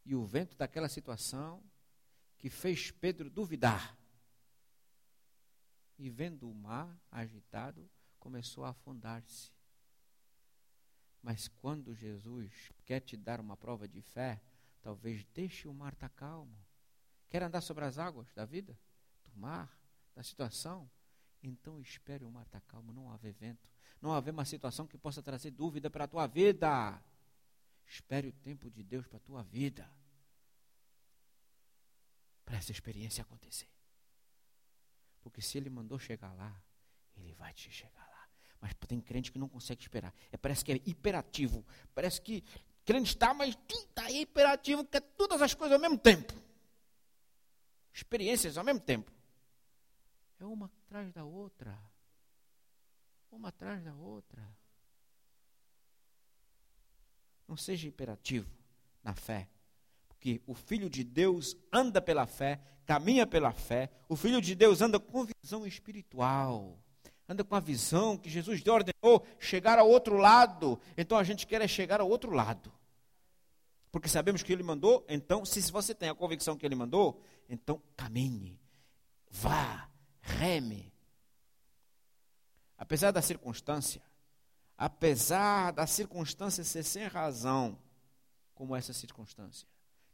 e 0.06 0.16
o 0.16 0.26
vento 0.26 0.56
daquela 0.56 0.88
situação 0.88 1.62
que 2.38 2.50
fez 2.50 2.92
Pedro 2.92 3.30
duvidar. 3.30 3.98
E 6.00 6.10
vendo 6.10 6.50
o 6.50 6.56
mar 6.56 6.98
agitado, 7.12 7.90
começou 8.20 8.64
a 8.64 8.70
afundar-se. 8.70 9.52
Mas 11.22 11.50
quando 11.50 11.94
Jesus 11.94 12.72
quer 12.86 13.02
te 13.02 13.18
dar 13.18 13.42
uma 13.42 13.58
prova 13.58 13.86
de 13.86 14.02
fé, 14.02 14.42
talvez 14.82 15.26
deixe 15.34 15.68
o 15.68 15.74
mar 15.74 15.92
estar 15.92 16.10
calmo. 16.10 16.58
Quer 17.30 17.44
andar 17.44 17.60
sobre 17.60 17.84
as 17.84 17.98
águas 17.98 18.32
da 18.34 18.46
vida, 18.46 18.78
mar, 19.36 19.78
da 20.16 20.24
situação? 20.24 20.90
Então 21.42 21.80
espere 21.80 22.24
o 22.24 22.32
mar 22.32 22.46
estar 22.46 22.60
tá 22.62 22.66
calmo, 22.68 22.94
não 22.94 23.12
haver 23.12 23.34
vento, 23.34 23.68
não 24.02 24.14
haver 24.14 24.32
uma 24.32 24.46
situação 24.46 24.88
que 24.88 24.98
possa 24.98 25.22
trazer 25.22 25.52
dúvida 25.52 25.90
para 25.90 26.06
a 26.06 26.08
tua 26.08 26.28
vida. 26.28 27.02
Espere 27.86 28.28
o 28.28 28.34
tempo 28.34 28.70
de 28.70 28.84
Deus 28.84 29.06
para 29.08 29.18
a 29.18 29.22
tua 29.22 29.44
vida. 29.44 29.90
Para 32.46 32.58
essa 32.58 32.72
experiência 32.72 33.22
acontecer. 33.22 33.70
Porque 35.22 35.42
se 35.42 35.58
Ele 35.58 35.70
mandou 35.70 36.00
chegar 36.00 36.34
lá, 36.34 36.62
Ele 37.16 37.34
vai 37.34 37.54
te 37.54 37.72
chegar 37.72 38.08
lá. 38.08 38.28
Mas 38.60 38.74
tem 38.88 39.00
crente 39.00 39.32
que 39.32 39.40
não 39.40 39.50
consegue 39.50 39.82
esperar. 39.82 40.14
É, 40.32 40.38
parece 40.38 40.64
que 40.64 40.72
é 40.72 40.76
hiperativo. 40.86 41.66
Parece 41.94 42.22
que 42.22 42.44
crente 42.86 43.10
está, 43.10 43.34
mas 43.34 43.58
está 43.70 44.12
hiperativo, 44.12 44.86
quer 44.86 45.02
todas 45.02 45.42
as 45.42 45.54
coisas 45.54 45.76
ao 45.76 45.82
mesmo 45.82 45.98
tempo. 45.98 46.34
Experiências 47.94 48.58
ao 48.58 48.64
mesmo 48.64 48.82
tempo. 48.82 49.12
É 50.40 50.46
uma 50.46 50.66
atrás 50.66 51.12
da 51.12 51.24
outra. 51.24 51.78
Uma 53.32 53.50
atrás 53.50 53.84
da 53.84 53.94
outra. 53.96 54.42
Não 57.48 57.58
seja 57.58 57.88
imperativo 57.88 58.50
na 59.04 59.14
fé. 59.14 59.48
Porque 60.08 60.42
o 60.48 60.54
Filho 60.54 60.90
de 60.90 61.04
Deus 61.04 61.58
anda 61.72 62.02
pela 62.02 62.26
fé, 62.26 62.62
caminha 62.86 63.28
pela 63.28 63.52
fé. 63.52 63.90
O 64.08 64.16
Filho 64.16 64.42
de 64.42 64.56
Deus 64.56 64.82
anda 64.82 65.00
com 65.00 65.26
visão 65.26 65.66
espiritual. 65.66 66.78
Anda 67.28 67.44
com 67.44 67.56
a 67.56 67.60
visão 67.60 68.18
que 68.18 68.30
Jesus 68.30 68.66
ordenou 68.68 69.26
chegar 69.40 69.80
ao 69.80 69.90
outro 69.90 70.18
lado. 70.18 70.80
Então 70.98 71.18
a 71.18 71.24
gente 71.24 71.48
quer 71.48 71.62
é 71.62 71.68
chegar 71.68 72.00
ao 72.02 72.10
outro 72.10 72.32
lado. 72.32 72.72
Porque 73.92 74.10
sabemos 74.10 74.42
que 74.42 74.52
ele 74.52 74.64
mandou, 74.64 75.06
então, 75.08 75.46
se 75.46 75.72
você 75.72 75.94
tem 75.94 76.10
a 76.10 76.16
convicção 76.16 76.58
que 76.58 76.66
ele 76.66 76.74
mandou, 76.74 77.22
então 77.48 77.80
caminhe, 77.96 78.60
vá, 79.30 79.88
reme. 80.24 80.92
Apesar 82.78 83.12
da 83.12 83.22
circunstância, 83.22 84.02
apesar 84.78 85.72
da 85.72 85.86
circunstância 85.86 86.64
ser 86.64 86.84
sem 86.84 87.06
razão, 87.08 87.78
como 88.56 88.76
essa 88.76 88.94
circunstância, 88.94 89.68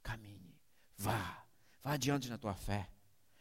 caminhe, 0.04 0.56
vá, 0.98 1.44
vá 1.84 1.94
adiante 1.94 2.30
na 2.30 2.38
tua 2.38 2.54
fé. 2.54 2.90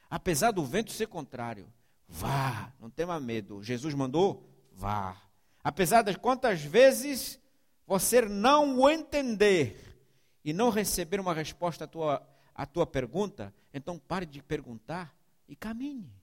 Apesar 0.09 0.51
do 0.53 0.65
vento 0.65 0.93
ser 0.93 1.09
contrário, 1.09 1.73
vá, 2.07 2.73
não 2.79 2.89
tenha 2.91 3.19
medo. 3.19 3.63
Jesus 3.63 3.95
mandou, 3.95 4.49
vá. 4.73 5.21
Apesar 5.63 6.03
das 6.03 6.17
quantas 6.17 6.63
vezes 6.63 7.39
você 7.87 8.23
não 8.23 8.79
o 8.79 8.89
entender 8.89 9.99
e 10.45 10.53
não 10.53 10.71
receber 10.71 11.21
uma 11.21 11.35
resposta 11.35 11.85
à 11.85 11.87
tua, 11.87 12.27
à 12.55 12.65
tua 12.65 12.87
pergunta, 12.87 13.55
então 13.73 13.99
pare 13.99 14.25
de 14.25 14.43
perguntar 14.43 15.15
e 15.47 15.55
caminhe. 15.55 16.18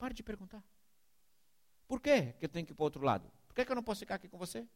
Pare 0.00 0.14
de 0.14 0.22
perguntar. 0.22 0.64
Por 1.86 2.00
que 2.00 2.34
eu 2.40 2.48
tenho 2.48 2.64
que 2.64 2.72
ir 2.72 2.74
para 2.74 2.82
o 2.82 2.84
outro 2.84 3.02
lado? 3.02 3.30
Por 3.46 3.54
que, 3.54 3.66
que 3.66 3.70
eu 3.70 3.76
não 3.76 3.82
posso 3.82 4.00
ficar 4.00 4.14
aqui 4.14 4.30
com 4.30 4.38
você? 4.38 4.66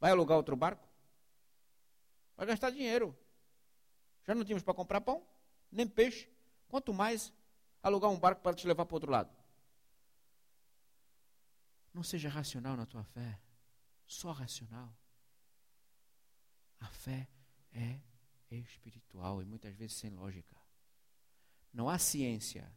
Vai 0.00 0.10
alugar 0.10 0.36
outro 0.36 0.56
barco? 0.56 0.88
Vai 2.36 2.46
gastar 2.46 2.70
dinheiro. 2.70 3.16
Já 4.24 4.34
não 4.34 4.44
tínhamos 4.44 4.64
para 4.64 4.74
comprar 4.74 5.00
pão, 5.00 5.24
nem 5.70 5.86
peixe. 5.86 6.28
Quanto 6.68 6.92
mais 6.92 7.32
alugar 7.80 8.10
um 8.10 8.18
barco 8.18 8.42
para 8.42 8.56
te 8.56 8.66
levar 8.66 8.84
para 8.86 8.92
o 8.92 8.96
outro 8.96 9.12
lado. 9.12 9.30
Não 11.94 12.02
seja 12.02 12.28
racional 12.28 12.76
na 12.76 12.86
tua 12.86 13.04
fé. 13.04 13.38
Só 14.04 14.32
racional. 14.32 14.92
A 16.80 16.88
fé 16.88 17.28
é 17.72 18.00
espiritual 18.50 19.40
e 19.40 19.44
muitas 19.44 19.76
vezes 19.76 19.96
sem 19.96 20.10
lógica. 20.10 20.56
Não 21.72 21.88
há 21.88 21.98
ciência 22.00 22.68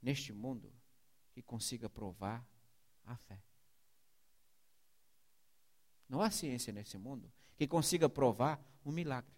neste 0.00 0.32
mundo 0.32 0.72
que 1.32 1.42
consiga 1.42 1.88
provar 1.88 2.46
a 3.04 3.16
fé. 3.16 3.42
Não 6.08 6.22
há 6.22 6.30
ciência 6.30 6.72
nesse 6.72 6.96
mundo 6.96 7.30
que 7.56 7.66
consiga 7.66 8.08
provar 8.08 8.62
um 8.84 8.92
milagre. 8.92 9.34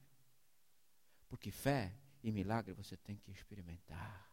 Porque 1.29 1.51
fé 1.51 1.97
e 2.23 2.31
milagre 2.31 2.73
você 2.73 2.97
tem 2.97 3.17
que 3.17 3.31
experimentar. 3.31 4.31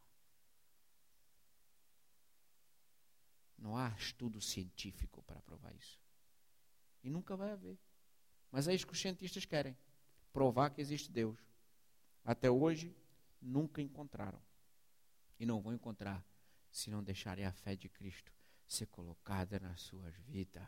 Não 3.57 3.75
há 3.75 3.89
estudo 3.97 4.39
científico 4.39 5.23
para 5.23 5.41
provar 5.41 5.73
isso. 5.75 5.99
E 7.03 7.09
nunca 7.09 7.35
vai 7.35 7.51
haver. 7.51 7.77
Mas 8.51 8.67
é 8.67 8.75
isso 8.75 8.85
que 8.85 8.93
os 8.93 9.01
cientistas 9.01 9.45
querem: 9.45 9.75
provar 10.31 10.69
que 10.69 10.81
existe 10.81 11.11
Deus. 11.11 11.39
Até 12.23 12.51
hoje, 12.51 12.95
nunca 13.41 13.81
encontraram. 13.81 14.41
E 15.39 15.45
não 15.45 15.61
vão 15.61 15.73
encontrar 15.73 16.25
se 16.71 16.89
não 16.89 17.03
deixarem 17.03 17.45
a 17.45 17.51
fé 17.51 17.75
de 17.75 17.89
Cristo 17.89 18.31
ser 18.67 18.87
colocada 18.87 19.59
nas 19.59 19.81
suas 19.81 20.13
vidas. 20.27 20.67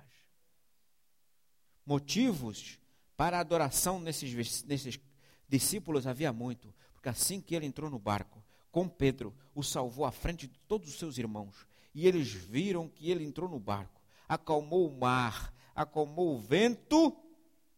Motivos 1.86 2.80
para 3.18 3.38
a 3.38 3.42
adoração 3.42 4.00
nesses, 4.00 4.64
nesses 4.64 5.00
discípulos 5.48 6.08
havia 6.08 6.32
muito, 6.32 6.74
porque 6.94 7.10
assim 7.10 7.42
que 7.42 7.56
ele 7.56 7.66
entrou 7.66 7.90
no 7.90 8.00
barco, 8.00 8.44
com 8.72 8.88
Pedro, 8.88 9.36
o 9.56 9.64
salvou 9.64 10.06
à 10.06 10.12
frente 10.12 10.48
de 10.48 10.58
todos 10.60 10.90
os 10.90 11.00
seus 11.00 11.18
irmãos, 11.18 11.68
e 11.94 12.08
eles 12.08 12.32
viram 12.32 12.88
que 12.88 13.10
ele 13.10 13.26
entrou 13.26 13.50
no 13.50 13.60
barco, 13.60 14.02
acalmou 14.28 14.88
o 14.88 15.00
mar, 15.00 15.54
acalmou 15.76 16.36
o 16.36 16.40
vento, 16.40 17.18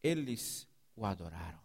eles 0.03 0.67
o 0.95 1.05
adoraram. 1.05 1.60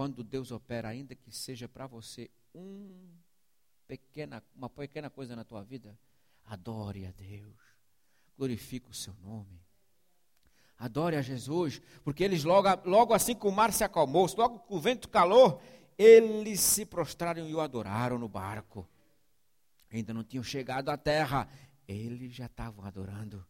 Quando 0.00 0.24
Deus 0.24 0.50
opera, 0.50 0.88
ainda 0.88 1.14
que 1.14 1.30
seja 1.30 1.68
para 1.68 1.86
você 1.86 2.30
um 2.54 3.06
pequena, 3.86 4.42
uma 4.56 4.70
pequena 4.70 5.10
coisa 5.10 5.36
na 5.36 5.44
tua 5.44 5.62
vida, 5.62 5.94
adore 6.46 7.04
a 7.04 7.10
Deus, 7.10 7.54
glorifique 8.34 8.88
o 8.88 8.94
seu 8.94 9.12
nome. 9.16 9.60
Adore 10.78 11.16
a 11.16 11.20
Jesus, 11.20 11.82
porque 12.02 12.24
eles 12.24 12.44
logo, 12.44 12.66
logo 12.88 13.12
assim 13.12 13.34
que 13.34 13.46
o 13.46 13.52
mar 13.52 13.74
se 13.74 13.84
acalmou, 13.84 14.26
logo 14.38 14.60
que 14.60 14.72
o 14.72 14.80
vento 14.80 15.06
calou, 15.06 15.60
eles 15.98 16.60
se 16.60 16.86
prostraram 16.86 17.46
e 17.46 17.54
o 17.54 17.60
adoraram 17.60 18.18
no 18.18 18.26
barco. 18.26 18.88
Ainda 19.92 20.14
não 20.14 20.24
tinham 20.24 20.42
chegado 20.42 20.88
à 20.88 20.96
terra, 20.96 21.46
eles 21.86 22.32
já 22.32 22.46
estavam 22.46 22.86
adorando 22.86 23.46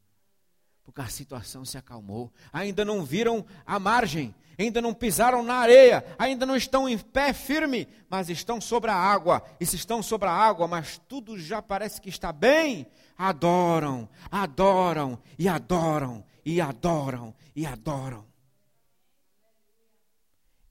porque 0.91 1.01
a 1.03 1.07
situação 1.07 1.65
se 1.65 1.79
acalmou. 1.79 2.33
Ainda 2.53 2.85
não 2.85 3.05
viram 3.05 3.47
a 3.65 3.79
margem, 3.79 4.35
ainda 4.59 4.83
não 4.83 4.93
pisaram 4.93 5.41
na 5.41 5.55
areia, 5.55 6.05
ainda 6.19 6.45
não 6.45 6.57
estão 6.57 6.89
em 6.89 6.99
pé 6.99 7.33
firme, 7.33 7.87
mas 8.09 8.29
estão 8.29 8.61
sobre 8.61 8.91
a 8.91 8.97
água. 8.97 9.41
E 9.61 9.65
se 9.65 9.77
estão 9.77 10.03
sobre 10.03 10.29
a 10.29 10.33
água, 10.33 10.67
mas 10.67 11.01
tudo 11.09 11.39
já 11.39 11.63
parece 11.63 12.01
que 12.01 12.09
está 12.09 12.33
bem, 12.33 12.89
adoram, 13.17 14.09
adoram 14.31 15.17
e 15.39 15.49
adoram 15.49 16.25
e 16.45 16.61
adoram 16.61 17.33
e 17.55 17.65
adoram. 17.65 18.27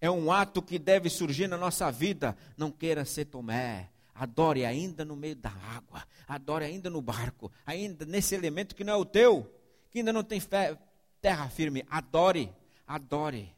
É 0.01 0.11
um 0.11 0.31
ato 0.33 0.61
que 0.61 0.77
deve 0.77 1.09
surgir 1.09 1.47
na 1.47 1.57
nossa 1.57 1.89
vida. 1.89 2.35
Não 2.57 2.71
queira 2.71 3.05
ser 3.05 3.25
Tomé. 3.25 3.89
Adore 4.13 4.65
ainda 4.65 5.05
no 5.05 5.15
meio 5.15 5.37
da 5.37 5.49
água, 5.49 6.03
adore 6.27 6.65
ainda 6.65 6.89
no 6.89 7.01
barco, 7.01 7.49
ainda 7.65 8.05
nesse 8.05 8.35
elemento 8.35 8.75
que 8.75 8.83
não 8.83 8.91
é 8.91 8.97
o 8.97 9.05
teu 9.05 9.49
que 9.89 9.99
ainda 9.99 10.13
não 10.13 10.23
tem 10.23 10.39
fé, 10.39 10.77
terra 11.21 11.49
firme, 11.49 11.85
adore, 11.89 12.51
adore. 12.87 13.53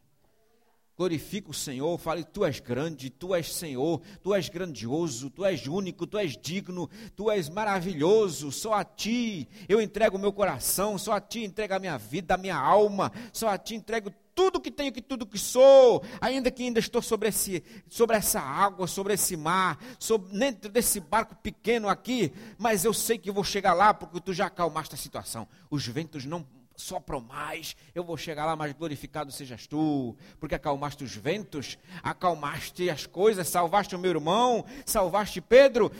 Glorifique 0.96 1.50
o 1.50 1.54
Senhor, 1.54 1.98
fale: 1.98 2.22
Tu 2.24 2.44
és 2.44 2.60
grande, 2.60 3.10
Tu 3.10 3.34
és 3.34 3.52
Senhor, 3.52 4.00
Tu 4.22 4.34
és 4.34 4.48
grandioso, 4.48 5.30
Tu 5.30 5.44
és 5.44 5.66
único, 5.66 6.06
Tu 6.06 6.18
és 6.18 6.36
digno, 6.36 6.88
Tu 7.16 7.30
és 7.30 7.48
maravilhoso. 7.48 8.52
Só 8.52 8.74
a 8.74 8.84
Ti 8.84 9.48
eu 9.68 9.80
entrego 9.80 10.16
o 10.16 10.20
meu 10.20 10.32
coração, 10.32 10.98
só 10.98 11.12
a 11.12 11.20
Ti 11.20 11.44
entrego 11.44 11.74
a 11.74 11.78
minha 11.78 11.96
vida, 11.96 12.34
a 12.34 12.38
minha 12.38 12.56
alma, 12.56 13.10
só 13.32 13.48
a 13.48 13.58
Ti 13.58 13.74
entrego 13.74 14.12
tudo 14.34 14.60
que 14.60 14.70
tenho, 14.70 14.92
que 14.92 15.02
tudo 15.02 15.26
que 15.26 15.38
sou, 15.38 16.02
ainda 16.20 16.50
que 16.50 16.62
ainda 16.62 16.78
estou 16.78 17.02
sobre, 17.02 17.28
esse, 17.28 17.62
sobre 17.88 18.16
essa 18.16 18.40
água, 18.40 18.86
sobre 18.86 19.14
esse 19.14 19.36
mar, 19.36 19.78
sobre, 19.98 20.36
dentro 20.38 20.70
desse 20.70 21.00
barco 21.00 21.36
pequeno 21.36 21.88
aqui, 21.88 22.32
mas 22.58 22.84
eu 22.84 22.94
sei 22.94 23.18
que 23.18 23.30
vou 23.30 23.44
chegar 23.44 23.74
lá 23.74 23.92
porque 23.92 24.20
tu 24.20 24.32
já 24.32 24.46
acalmaste 24.46 24.94
a 24.94 24.98
situação. 24.98 25.46
Os 25.70 25.86
ventos 25.86 26.24
não 26.24 26.46
sopram 26.82 27.20
mais, 27.20 27.76
eu 27.94 28.04
vou 28.04 28.16
chegar 28.16 28.44
lá, 28.44 28.56
mas 28.56 28.72
glorificado 28.72 29.32
sejas 29.32 29.66
tu, 29.66 30.16
porque 30.38 30.54
acalmaste 30.54 31.04
os 31.04 31.14
ventos, 31.14 31.78
acalmaste 32.02 32.90
as 32.90 33.06
coisas, 33.06 33.48
salvaste 33.48 33.94
o 33.94 33.98
meu 33.98 34.10
irmão, 34.10 34.64
salvaste 34.84 35.40
Pedro, 35.40 35.90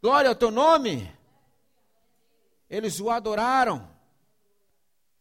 glória 0.00 0.28
ao 0.28 0.34
teu 0.34 0.50
nome. 0.50 1.10
Eles 2.70 3.00
o 3.00 3.10
adoraram. 3.10 3.94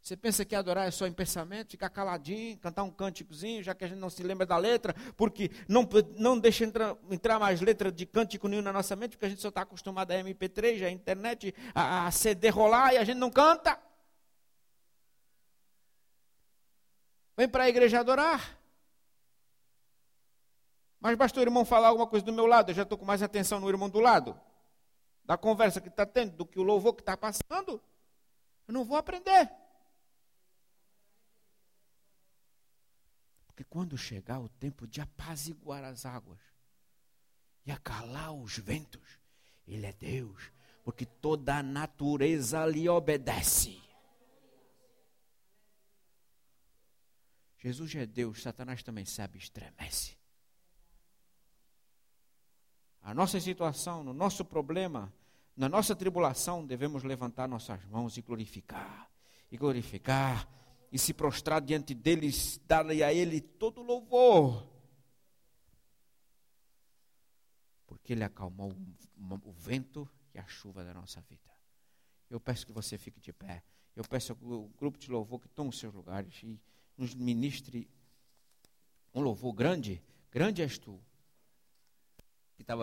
Você 0.03 0.17
pensa 0.17 0.43
que 0.43 0.53
adorar 0.53 0.85
é 0.85 0.91
só 0.91 1.07
em 1.07 1.13
pensamento, 1.13 1.71
ficar 1.71 1.89
caladinho, 1.89 2.57
cantar 2.57 2.83
um 2.83 2.91
cânticozinho, 2.91 3.63
já 3.63 3.73
que 3.73 3.85
a 3.85 3.87
gente 3.87 3.99
não 3.99 4.09
se 4.09 4.21
lembra 4.21 4.45
da 4.45 4.57
letra, 4.57 4.93
porque 5.15 5.49
não, 5.65 5.87
não 6.17 6.37
deixa 6.37 6.65
entrar, 6.65 6.97
entrar 7.09 7.39
mais 7.39 7.61
letra 7.61 7.89
de 7.89 8.05
cântico 8.05 8.49
nenhum 8.49 8.61
na 8.61 8.73
nossa 8.73 8.97
mente, 8.97 9.11
porque 9.11 9.27
a 9.27 9.29
gente 9.29 9.41
só 9.41 9.47
está 9.47 9.61
acostumado 9.61 10.11
a 10.11 10.15
MP3, 10.15 10.85
a 10.85 10.91
internet, 10.91 11.55
a, 11.73 12.05
a 12.07 12.11
CD 12.11 12.49
rolar 12.49 12.93
e 12.93 12.97
a 12.97 13.03
gente 13.05 13.17
não 13.17 13.31
canta. 13.31 13.79
Vem 17.35 17.47
para 17.49 17.63
a 17.63 17.69
igreja 17.69 17.99
adorar. 17.99 18.59
Mas 20.99 21.17
basta 21.17 21.39
o 21.39 21.43
irmão 21.43 21.65
falar 21.65 21.89
alguma 21.89 22.07
coisa 22.07 22.25
do 22.25 22.31
meu 22.31 22.45
lado, 22.45 22.71
eu 22.71 22.75
já 22.75 22.83
estou 22.83 22.97
com 22.97 23.05
mais 23.05 23.21
atenção 23.21 23.59
no 23.59 23.67
irmão 23.67 23.89
do 23.89 23.99
lado, 23.99 24.39
da 25.25 25.37
conversa 25.37 25.81
que 25.81 25.89
está 25.89 26.05
tendo, 26.05 26.31
do 26.37 26.45
que 26.45 26.59
o 26.59 26.63
louvor 26.63 26.93
que 26.93 27.01
está 27.01 27.17
passando. 27.17 27.81
Eu 28.67 28.73
não 28.73 28.85
vou 28.85 28.95
aprender. 28.95 29.51
Porque 33.47 33.63
quando 33.63 33.97
chegar 33.97 34.39
o 34.39 34.47
tempo 34.47 34.87
de 34.87 35.01
apaziguar 35.01 35.83
as 35.83 36.05
águas, 36.05 36.39
e 37.65 37.71
acalar 37.71 38.33
os 38.33 38.57
ventos. 38.57 39.19
Ele 39.67 39.85
é 39.85 39.93
Deus, 39.93 40.51
porque 40.83 41.05
toda 41.05 41.57
a 41.57 41.63
natureza 41.63 42.65
lhe 42.65 42.87
obedece. 42.89 43.81
Jesus 47.63 47.95
é 47.95 48.05
Deus, 48.05 48.41
Satanás 48.41 48.83
também 48.83 49.05
sabe, 49.05 49.37
estremece. 49.37 50.17
A 53.01 53.13
nossa 53.13 53.39
situação, 53.39 54.03
no 54.03 54.13
nosso 54.13 54.43
problema, 54.43 55.13
na 55.55 55.69
nossa 55.69 55.95
tribulação, 55.95 56.65
devemos 56.65 57.03
levantar 57.03 57.47
nossas 57.47 57.85
mãos 57.85 58.17
e 58.17 58.21
glorificar, 58.21 59.09
e 59.49 59.55
glorificar, 59.55 60.45
e 60.91 60.99
se 60.99 61.13
prostrar 61.13 61.61
diante 61.61 61.93
dele, 61.93 62.29
dar-lhe 62.67 63.01
a 63.01 63.13
ele 63.13 63.39
todo 63.39 63.81
louvor. 63.81 64.67
Porque 67.87 68.11
ele 68.11 68.25
acalmou 68.25 68.75
o 69.45 69.51
vento 69.53 70.09
e 70.33 70.39
a 70.39 70.45
chuva 70.47 70.83
da 70.83 70.93
nossa 70.93 71.21
vida. 71.21 71.49
Eu 72.29 72.41
peço 72.41 72.65
que 72.65 72.73
você 72.73 72.97
fique 72.97 73.21
de 73.21 73.31
pé. 73.31 73.63
Eu 73.95 74.03
peço 74.03 74.33
ao 74.33 74.67
grupo 74.75 74.97
de 74.97 75.09
louvor 75.09 75.39
que 75.39 75.47
tome 75.47 75.69
os 75.69 75.79
seus 75.79 75.93
lugares 75.93 76.43
e 76.43 76.59
nos 76.97 77.13
ministre 77.13 77.87
um 79.13 79.21
louvor 79.21 79.53
grande. 79.53 80.01
Grande 80.31 80.61
és 80.63 80.77
tu. 80.79 80.99
Que 82.55 82.63
estava 82.63 82.81